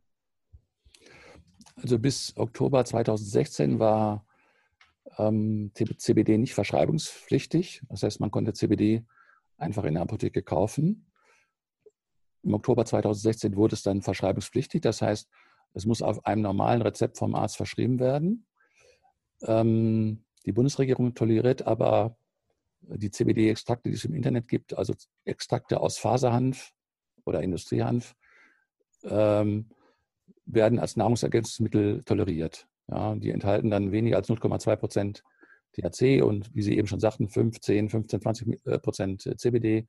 Also 1.76 1.98
bis 1.98 2.36
Oktober 2.36 2.84
2016 2.84 3.78
war 3.78 4.26
ähm, 5.18 5.72
CBD 5.74 6.38
nicht 6.38 6.54
verschreibungspflichtig. 6.54 7.82
Das 7.88 8.02
heißt, 8.02 8.20
man 8.20 8.30
konnte 8.30 8.52
CBD 8.52 9.04
einfach 9.56 9.84
in 9.84 9.94
der 9.94 10.02
Apotheke 10.02 10.42
kaufen. 10.42 11.06
Im 12.42 12.54
Oktober 12.54 12.84
2016 12.84 13.56
wurde 13.56 13.74
es 13.74 13.82
dann 13.82 14.02
verschreibungspflichtig. 14.02 14.80
Das 14.80 15.02
heißt, 15.02 15.28
es 15.74 15.86
muss 15.86 16.02
auf 16.02 16.24
einem 16.26 16.42
normalen 16.42 16.82
Rezept 16.82 17.18
vom 17.18 17.34
Arzt 17.34 17.56
verschrieben 17.56 18.00
werden. 18.00 18.46
Ähm, 19.42 20.24
die 20.46 20.52
Bundesregierung 20.52 21.14
toleriert 21.14 21.66
aber 21.66 22.16
die 22.82 23.10
CBD-Extrakte, 23.10 23.90
die 23.90 23.96
es 23.96 24.04
im 24.04 24.14
Internet 24.14 24.48
gibt, 24.48 24.76
also 24.76 24.94
Extrakte 25.24 25.80
aus 25.80 25.98
Faserhanf 25.98 26.72
oder 27.24 27.42
Industriehanf, 27.42 28.14
ähm, 29.04 29.70
werden 30.46 30.78
als 30.78 30.96
Nahrungsergänzungsmittel 30.96 32.02
toleriert. 32.04 32.66
Ja, 32.88 33.14
die 33.14 33.30
enthalten 33.30 33.70
dann 33.70 33.92
weniger 33.92 34.16
als 34.16 34.28
0,2 34.28 34.76
Prozent 34.76 35.22
THC 35.72 36.22
und 36.22 36.52
wie 36.54 36.62
Sie 36.62 36.76
eben 36.76 36.88
schon 36.88 36.98
sagten, 36.98 37.28
15, 37.28 37.88
15, 37.88 38.20
20 38.20 38.82
Prozent 38.82 39.40
CBD. 39.40 39.86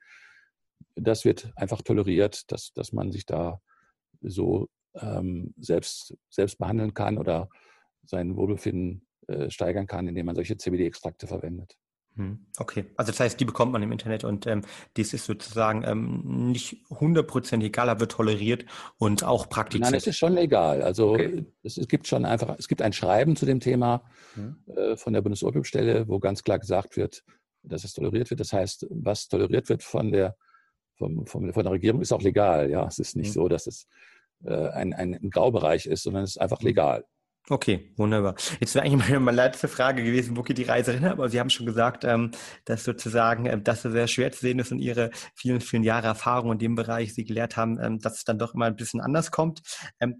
Das 0.95 1.25
wird 1.25 1.51
einfach 1.55 1.81
toleriert, 1.81 2.51
dass, 2.51 2.73
dass 2.73 2.93
man 2.93 3.11
sich 3.11 3.25
da 3.25 3.59
so 4.21 4.69
ähm, 4.93 5.53
selbst, 5.57 6.15
selbst 6.29 6.59
behandeln 6.59 6.93
kann 6.93 7.17
oder 7.17 7.49
sein 8.03 8.35
Wohlbefinden 8.35 9.07
äh, 9.27 9.49
steigern 9.49 9.87
kann, 9.87 10.07
indem 10.07 10.27
man 10.27 10.35
solche 10.35 10.57
CBD-Extrakte 10.57 11.27
verwendet. 11.27 11.77
Hm, 12.17 12.45
okay, 12.57 12.85
also 12.97 13.11
das 13.11 13.21
heißt, 13.21 13.39
die 13.39 13.45
bekommt 13.45 13.71
man 13.71 13.81
im 13.81 13.91
Internet 13.91 14.25
und 14.25 14.45
ähm, 14.45 14.63
dies 14.97 15.13
ist 15.13 15.25
sozusagen 15.25 15.83
ähm, 15.85 16.49
nicht 16.51 16.83
hundertprozentig 16.89 17.69
egal, 17.69 17.89
aber 17.89 18.01
wird 18.01 18.11
toleriert 18.11 18.65
und 18.97 19.23
auch 19.23 19.47
praktiziert. 19.47 19.91
Nein, 19.91 19.97
es 19.97 20.07
ist 20.07 20.17
schon 20.17 20.33
legal. 20.33 20.81
Also 20.81 21.13
okay. 21.13 21.45
es, 21.63 21.77
es, 21.77 21.87
gibt 21.87 22.07
schon 22.07 22.25
einfach, 22.25 22.55
es 22.59 22.67
gibt 22.67 22.81
ein 22.81 22.91
Schreiben 22.91 23.37
zu 23.37 23.45
dem 23.45 23.61
Thema 23.61 24.03
hm. 24.33 24.57
äh, 24.75 24.97
von 24.97 25.13
der 25.13 25.21
Bundesopiumstelle, 25.21 26.09
wo 26.09 26.19
ganz 26.19 26.43
klar 26.43 26.59
gesagt 26.59 26.97
wird, 26.97 27.23
dass 27.63 27.85
es 27.85 27.93
toleriert 27.93 28.29
wird. 28.29 28.41
Das 28.41 28.51
heißt, 28.51 28.87
was 28.89 29.29
toleriert 29.29 29.69
wird 29.69 29.81
von 29.81 30.11
der, 30.11 30.35
vom, 30.95 31.25
vom, 31.25 31.53
von 31.53 31.63
der 31.63 31.71
Regierung, 31.71 32.01
ist 32.01 32.11
auch 32.11 32.21
legal. 32.21 32.69
Ja, 32.69 32.85
es 32.87 32.99
ist 32.99 33.15
nicht 33.15 33.27
hm. 33.27 33.33
so, 33.33 33.47
dass 33.47 33.67
es 33.67 33.87
äh, 34.43 34.67
ein, 34.67 34.93
ein 34.93 35.29
Graubereich 35.29 35.85
ist, 35.85 36.03
sondern 36.03 36.23
es 36.23 36.31
ist 36.31 36.41
einfach 36.41 36.59
hm. 36.59 36.67
legal. 36.67 37.05
Okay, 37.49 37.91
wunderbar. 37.97 38.35
Jetzt 38.59 38.75
wäre 38.75 38.85
eigentlich 38.85 39.09
meine 39.19 39.35
letzte 39.35 39.67
Frage 39.67 40.03
gewesen, 40.03 40.37
wo 40.37 40.43
geht 40.43 40.59
die 40.59 40.63
Reise 40.63 40.93
hin? 40.93 41.05
Aber 41.05 41.27
Sie 41.27 41.39
haben 41.39 41.49
schon 41.49 41.65
gesagt, 41.65 42.03
ähm, 42.03 42.31
dass 42.65 42.83
sozusagen, 42.83 43.47
ähm, 43.47 43.63
dass 43.63 43.83
es 43.83 43.91
sehr 43.91 44.07
schwer 44.07 44.31
zu 44.31 44.41
sehen 44.41 44.59
ist 44.59 44.71
und 44.71 44.79
Ihre 44.79 45.09
vielen, 45.35 45.59
vielen 45.59 45.83
Jahre 45.83 46.07
Erfahrung 46.07 46.51
in 46.51 46.59
dem 46.59 46.75
Bereich 46.75 47.15
Sie 47.15 47.25
gelehrt 47.25 47.57
haben, 47.57 47.79
ähm, 47.81 47.99
dass 47.99 48.17
es 48.17 48.23
dann 48.25 48.37
doch 48.37 48.53
immer 48.53 48.65
ein 48.65 48.75
bisschen 48.75 49.01
anders 49.01 49.31
kommt. 49.31 49.61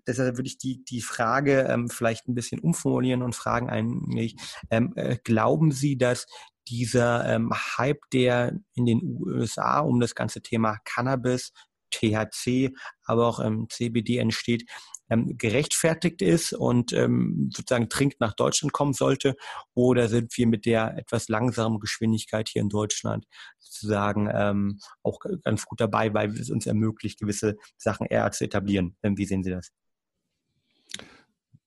deshalb 0.07 0.38
würde 0.38 0.47
ich 0.47 0.57
die, 0.57 0.84
die 0.84 1.01
Frage 1.01 1.86
vielleicht 1.89 2.28
ein 2.28 2.36
bisschen 2.36 2.59
umformulieren 2.59 3.22
und 3.22 3.36
fragen 3.36 3.69
eigentlich, 3.69 4.36
äh, 4.69 5.17
glauben 5.24 5.72
Sie, 5.72 5.97
dass 5.97 6.26
dieser 6.67 7.39
Hype, 7.78 8.01
der 8.13 8.53
in 8.76 8.86
den 8.86 9.01
USA 9.03 9.80
um 9.80 9.99
das 9.99 10.15
ganze 10.15 10.41
Thema 10.41 10.78
Cannabis 10.86 11.51
THC, 11.92 12.74
aber 13.04 13.28
auch 13.28 13.39
ähm, 13.39 13.68
CBD 13.70 14.18
entsteht, 14.18 14.66
ähm, 15.12 15.38
gerechtfertigt 15.38 16.22
ist 16.22 16.54
und 16.54 16.94
ähm, 16.94 17.50
sozusagen 17.54 17.89
dringend 17.89 18.20
nach 18.20 18.34
Deutschland 18.34 18.74
kommen 18.74 18.94
sollte? 18.94 19.36
Oder 19.74 20.08
sind 20.08 20.36
wir 20.38 20.48
mit 20.48 20.66
der 20.66 20.98
etwas 20.98 21.28
langsamen 21.28 21.80
Geschwindigkeit 21.80 22.48
hier 22.48 22.62
in 22.62 22.70
Deutschland 22.70 23.28
sozusagen 23.60 24.30
ähm, 24.34 24.80
auch 25.04 25.20
ganz 25.44 25.66
gut 25.66 25.82
dabei, 25.82 26.14
weil 26.14 26.32
es 26.32 26.50
uns 26.50 26.66
ermöglicht, 26.66 27.20
gewisse 27.20 27.58
Sachen 27.78 28.08
eher 28.08 28.32
zu 28.32 28.46
etablieren? 28.46 28.96
Ähm, 29.04 29.18
wie 29.18 29.26
sehen 29.26 29.44
Sie 29.44 29.52
das? 29.52 29.72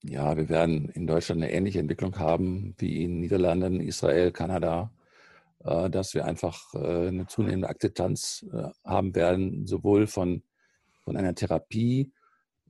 Ja, 0.02 0.36
wir 0.36 0.48
werden 0.48 0.90
in 0.90 1.06
Deutschland 1.06 1.42
eine 1.42 1.52
ähnliche 1.52 1.78
Entwicklung 1.78 2.18
haben 2.18 2.74
wie 2.78 3.04
in 3.04 3.20
Niederlanden, 3.20 3.80
Israel, 3.80 4.32
Kanada, 4.32 4.90
dass 5.64 6.12
wir 6.14 6.26
einfach 6.26 6.74
äh, 6.74 7.08
eine 7.08 7.26
zunehmende 7.26 7.68
Akzeptanz 7.68 8.44
äh, 8.52 8.68
haben 8.84 9.14
werden, 9.14 9.66
sowohl 9.66 10.06
von, 10.06 10.42
von 11.00 11.16
einer 11.16 11.34
Therapie 11.34 12.12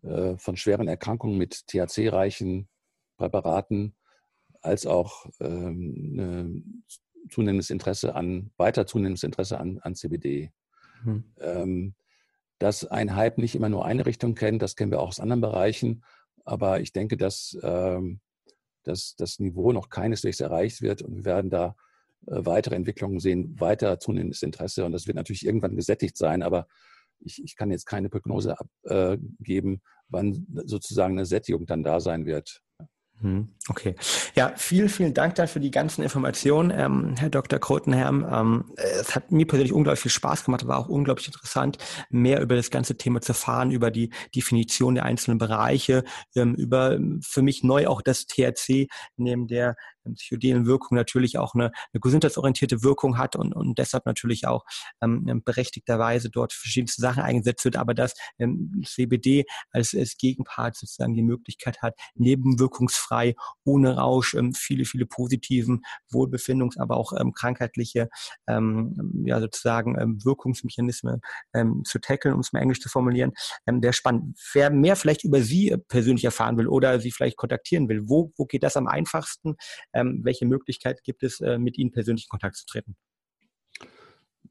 äh, 0.02 0.36
von 0.36 0.56
schweren 0.56 0.86
Erkrankungen 0.86 1.36
mit 1.36 1.66
THC-reichen 1.66 2.68
Präparaten 3.16 3.96
als 4.60 4.86
auch 4.86 5.26
ähm, 5.40 6.14
ein 6.18 6.84
zunehmendes 7.30 7.70
Interesse 7.70 8.14
an, 8.14 8.50
weiter 8.56 8.86
zunehmendes 8.86 9.24
Interesse 9.24 9.58
an, 9.58 9.78
an 9.80 9.94
CBD. 9.94 10.52
Mhm. 11.04 11.24
Ähm, 11.40 11.94
dass 12.58 12.84
ein 12.84 13.16
Hype 13.16 13.38
nicht 13.38 13.56
immer 13.56 13.68
nur 13.68 13.84
eine 13.84 14.06
Richtung 14.06 14.34
kennt, 14.34 14.62
das 14.62 14.76
kennen 14.76 14.92
wir 14.92 15.00
auch 15.00 15.08
aus 15.08 15.20
anderen 15.20 15.40
Bereichen. 15.40 16.04
Aber 16.44 16.80
ich 16.80 16.92
denke, 16.92 17.16
dass, 17.16 17.58
ähm, 17.62 18.20
dass 18.84 19.16
das 19.16 19.40
Niveau 19.40 19.72
noch 19.72 19.90
keineswegs 19.90 20.40
erreicht 20.40 20.80
wird 20.80 21.02
und 21.02 21.16
wir 21.16 21.24
werden 21.24 21.50
da 21.50 21.68
äh, 21.68 21.93
weitere 22.26 22.74
Entwicklungen 22.74 23.20
sehen, 23.20 23.58
weiter 23.58 23.98
zunehmendes 23.98 24.42
Interesse 24.42 24.84
und 24.84 24.92
das 24.92 25.06
wird 25.06 25.16
natürlich 25.16 25.46
irgendwann 25.46 25.76
gesättigt 25.76 26.16
sein, 26.16 26.42
aber 26.42 26.66
ich, 27.20 27.42
ich 27.42 27.56
kann 27.56 27.70
jetzt 27.70 27.86
keine 27.86 28.08
Prognose 28.08 28.56
abgeben, 28.58 29.74
äh, 29.74 29.78
wann 30.08 30.46
sozusagen 30.64 31.14
eine 31.14 31.26
Sättigung 31.26 31.66
dann 31.66 31.82
da 31.82 32.00
sein 32.00 32.26
wird. 32.26 32.60
Hm, 33.20 33.48
okay. 33.68 33.94
Ja, 34.34 34.52
vielen, 34.56 34.88
vielen 34.88 35.14
Dank 35.14 35.36
dann 35.36 35.46
für 35.46 35.60
die 35.60 35.70
ganzen 35.70 36.02
Informationen, 36.02 36.72
ähm, 36.76 37.14
Herr 37.16 37.30
Dr. 37.30 37.60
Krotenherm. 37.60 38.26
Ähm, 38.30 38.72
es 38.76 39.14
hat 39.14 39.30
mir 39.30 39.46
persönlich 39.46 39.72
unglaublich 39.72 40.00
viel 40.00 40.10
Spaß 40.10 40.44
gemacht, 40.44 40.66
war 40.66 40.78
auch 40.78 40.88
unglaublich 40.88 41.28
interessant, 41.28 41.78
mehr 42.10 42.40
über 42.42 42.56
das 42.56 42.70
ganze 42.70 42.96
Thema 42.96 43.20
zu 43.20 43.30
erfahren, 43.30 43.70
über 43.70 43.92
die 43.92 44.10
Definition 44.34 44.96
der 44.96 45.04
einzelnen 45.04 45.38
Bereiche, 45.38 46.02
ähm, 46.34 46.54
über 46.56 46.98
für 47.22 47.42
mich 47.42 47.62
neu 47.62 47.86
auch 47.86 48.02
das 48.02 48.26
THC 48.26 48.88
neben 49.16 49.46
der 49.46 49.76
psychedelen 50.14 50.66
Wirkung 50.66 50.96
natürlich 50.96 51.38
auch 51.38 51.54
eine, 51.54 51.72
eine 51.92 52.00
gesundheitsorientierte 52.00 52.82
Wirkung 52.82 53.18
hat 53.18 53.36
und, 53.36 53.54
und 53.54 53.78
deshalb 53.78 54.06
natürlich 54.06 54.46
auch 54.46 54.64
ähm, 55.02 55.42
berechtigterweise 55.44 56.30
dort 56.30 56.52
verschiedenste 56.52 57.00
Sachen 57.00 57.22
eingesetzt 57.22 57.64
wird, 57.64 57.76
aber 57.76 57.94
dass 57.94 58.14
ähm, 58.38 58.82
CBD 58.84 59.44
als, 59.70 59.94
als 59.94 60.16
Gegenpart 60.16 60.76
sozusagen 60.76 61.14
die 61.14 61.22
Möglichkeit 61.22 61.82
hat, 61.82 61.94
nebenwirkungsfrei, 62.14 63.34
ohne 63.64 63.96
Rausch, 63.96 64.34
ähm, 64.34 64.52
viele, 64.54 64.84
viele 64.84 65.06
positiven 65.06 65.82
Wohlbefindungs-, 66.10 66.78
aber 66.78 66.96
auch 66.96 67.12
ähm, 67.18 67.32
krankheitliche, 67.32 68.08
ähm, 68.46 69.24
ja 69.26 69.40
sozusagen 69.40 69.98
ähm, 69.98 70.24
Wirkungsmechanismen 70.24 71.20
ähm, 71.54 71.82
zu 71.84 71.98
tackeln, 71.98 72.34
um 72.34 72.40
es 72.40 72.52
mal 72.52 72.60
englisch 72.60 72.80
zu 72.80 72.88
formulieren, 72.88 73.32
ähm, 73.66 73.80
der 73.80 73.92
spannend. 73.92 74.38
Wer 74.52 74.70
mehr 74.70 74.96
vielleicht 74.96 75.24
über 75.24 75.40
Sie 75.40 75.76
persönlich 75.88 76.24
erfahren 76.24 76.56
will 76.56 76.68
oder 76.68 77.00
Sie 77.00 77.10
vielleicht 77.10 77.36
kontaktieren 77.36 77.88
will, 77.88 78.08
wo, 78.08 78.32
wo 78.36 78.46
geht 78.46 78.62
das 78.62 78.76
am 78.76 78.86
einfachsten? 78.86 79.56
Ähm, 79.94 80.20
welche 80.24 80.44
Möglichkeit 80.44 81.02
gibt 81.04 81.22
es, 81.22 81.40
äh, 81.40 81.56
mit 81.58 81.78
Ihnen 81.78 81.92
persönlich 81.92 82.26
in 82.26 82.28
Kontakt 82.28 82.56
zu 82.56 82.66
treten? 82.66 82.96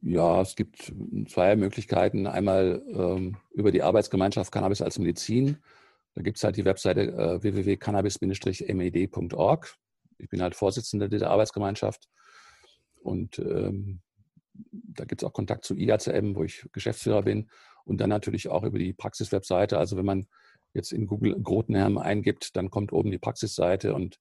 Ja, 0.02 0.42
es 0.42 0.56
gibt 0.56 0.92
zwei 1.28 1.56
Möglichkeiten. 1.56 2.26
Einmal 2.28 2.84
ähm, 2.88 3.38
über 3.52 3.72
die 3.72 3.84
Arbeitsgemeinschaft 3.84 4.52
Cannabis 4.52 4.82
als 4.82 5.00
Medizin. 5.00 5.60
Da 6.16 6.22
gibt 6.22 6.38
es 6.38 6.44
halt 6.44 6.58
die 6.58 6.66
Webseite 6.66 7.04
äh, 7.04 7.42
www.cannabis-med.org. 7.42 9.76
Ich 10.18 10.30
bin 10.30 10.42
halt 10.42 10.56
Vorsitzender 10.56 11.08
dieser 11.10 11.30
Arbeitsgemeinschaft 11.30 12.10
und 13.02 13.40
ähm, 13.40 14.02
da 14.72 15.06
gibt 15.06 15.22
es 15.22 15.28
auch 15.28 15.34
Kontakt 15.34 15.66
zu 15.66 15.76
IACM, 15.76 16.36
wo 16.36 16.44
ich 16.44 16.68
Geschäftsführer 16.72 17.24
bin 17.24 17.50
und 17.86 18.00
dann 18.00 18.10
natürlich 18.10 18.50
auch 18.50 18.64
über 18.64 18.80
die 18.80 18.94
Praxis-Webseite. 18.94 19.78
Also 19.78 19.98
wenn 19.98 20.06
man 20.06 20.28
jetzt 20.74 20.92
in 20.92 21.08
Google 21.08 21.40
Grotenherm 21.42 21.98
eingibt, 21.98 22.56
dann 22.56 22.70
kommt 22.70 22.94
oben 22.94 23.12
die 23.12 23.20
Praxisseite 23.20 23.94
und 23.94 24.20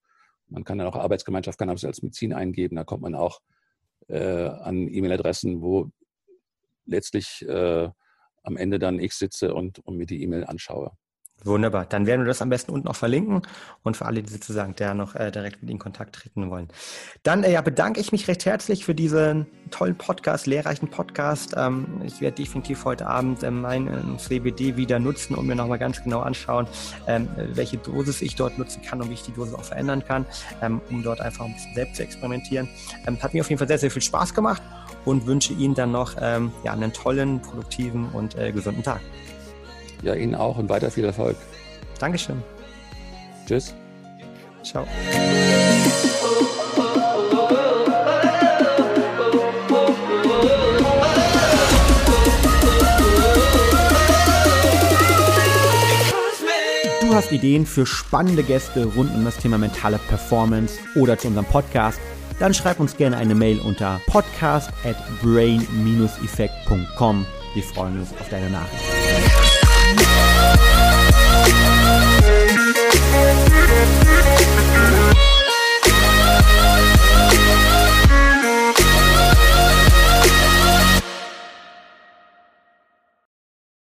man 0.48 0.64
kann 0.64 0.78
dann 0.78 0.86
auch 0.86 0.96
Arbeitsgemeinschaft 0.96 1.58
Cannabis 1.58 1.84
als 1.84 2.02
Medizin 2.02 2.32
eingeben. 2.32 2.76
Da 2.76 2.84
kommt 2.84 3.02
man 3.02 3.14
auch 3.14 3.40
äh, 4.08 4.46
an 4.46 4.88
E-Mail-Adressen, 4.88 5.62
wo 5.62 5.90
letztlich 6.84 7.42
äh, 7.48 7.88
am 8.42 8.56
Ende 8.56 8.78
dann 8.78 8.98
ich 8.98 9.14
sitze 9.14 9.54
und, 9.54 9.78
und 9.80 9.96
mir 9.96 10.06
die 10.06 10.22
E-Mail 10.22 10.44
anschaue. 10.44 10.92
Wunderbar. 11.44 11.86
Dann 11.86 12.06
werden 12.06 12.22
wir 12.22 12.26
das 12.26 12.40
am 12.40 12.50
besten 12.50 12.70
unten 12.72 12.86
auch 12.88 12.96
verlinken 12.96 13.42
und 13.82 13.96
für 13.96 14.06
alle, 14.06 14.22
die 14.22 14.32
sozusagen 14.32 14.76
der 14.76 14.94
noch 14.94 15.14
äh, 15.14 15.30
direkt 15.30 15.62
mit 15.62 15.70
in 15.70 15.78
Kontakt 15.78 16.14
treten 16.14 16.50
wollen. 16.50 16.68
Dann 17.22 17.42
äh, 17.42 17.52
ja, 17.52 17.60
bedanke 17.60 18.00
ich 18.00 18.12
mich 18.12 18.28
recht 18.28 18.44
herzlich 18.44 18.84
für 18.84 18.94
diesen 18.94 19.46
tollen 19.70 19.96
Podcast, 19.96 20.46
lehrreichen 20.46 20.88
Podcast. 20.88 21.54
Ähm, 21.56 22.00
ich 22.04 22.20
werde 22.20 22.36
definitiv 22.36 22.84
heute 22.84 23.06
Abend 23.06 23.42
äh, 23.42 23.50
mein 23.50 23.88
äh, 23.88 24.16
CBD 24.18 24.76
wieder 24.76 25.00
nutzen 25.00 25.34
und 25.34 25.46
mir 25.46 25.56
nochmal 25.56 25.78
ganz 25.78 26.02
genau 26.02 26.20
anschauen, 26.20 26.66
ähm, 27.08 27.28
welche 27.54 27.78
Dosis 27.78 28.22
ich 28.22 28.36
dort 28.36 28.58
nutzen 28.58 28.82
kann 28.82 29.00
und 29.02 29.10
wie 29.10 29.14
ich 29.14 29.22
die 29.22 29.32
Dosis 29.32 29.54
auch 29.54 29.64
verändern 29.64 30.04
kann, 30.04 30.26
ähm, 30.60 30.80
um 30.90 31.02
dort 31.02 31.20
einfach 31.20 31.44
ein 31.44 31.54
bisschen 31.54 31.74
selbst 31.74 31.96
zu 31.96 32.02
experimentieren. 32.04 32.68
Ähm, 33.06 33.20
hat 33.20 33.34
mir 33.34 33.40
auf 33.40 33.48
jeden 33.48 33.58
Fall 33.58 33.68
sehr, 33.68 33.78
sehr 33.78 33.90
viel 33.90 34.02
Spaß 34.02 34.32
gemacht 34.34 34.62
und 35.04 35.26
wünsche 35.26 35.52
Ihnen 35.52 35.74
dann 35.74 35.90
noch 35.90 36.14
ähm, 36.20 36.52
ja, 36.62 36.72
einen 36.72 36.92
tollen, 36.92 37.40
produktiven 37.40 38.08
und 38.10 38.36
äh, 38.36 38.52
gesunden 38.52 38.82
Tag. 38.82 39.00
Ja, 40.02 40.14
Ihnen 40.14 40.34
auch 40.34 40.58
und 40.58 40.68
weiter 40.68 40.90
viel 40.90 41.04
Erfolg. 41.04 41.36
Dankeschön. 41.98 42.42
Tschüss. 43.46 43.74
Ciao. 44.62 44.86
Du 57.00 57.14
hast 57.14 57.30
Ideen 57.30 57.66
für 57.66 57.84
spannende 57.84 58.42
Gäste 58.42 58.86
rund 58.86 59.14
um 59.14 59.22
das 59.24 59.36
Thema 59.36 59.58
mentale 59.58 59.98
Performance 60.08 60.78
oder 60.94 61.18
zu 61.18 61.28
unserem 61.28 61.44
Podcast? 61.46 62.00
Dann 62.40 62.54
schreib 62.54 62.80
uns 62.80 62.96
gerne 62.96 63.18
eine 63.18 63.34
Mail 63.34 63.60
unter 63.60 64.00
podcast 64.06 64.70
at 64.84 64.96
brain-effekt.com. 65.20 67.26
Wir 67.54 67.62
freuen 67.62 68.00
uns 68.00 68.12
auf 68.18 68.30
deine 68.30 68.48
Nachricht. 68.48 69.01
Thank 73.12 73.96
you. 73.96 74.01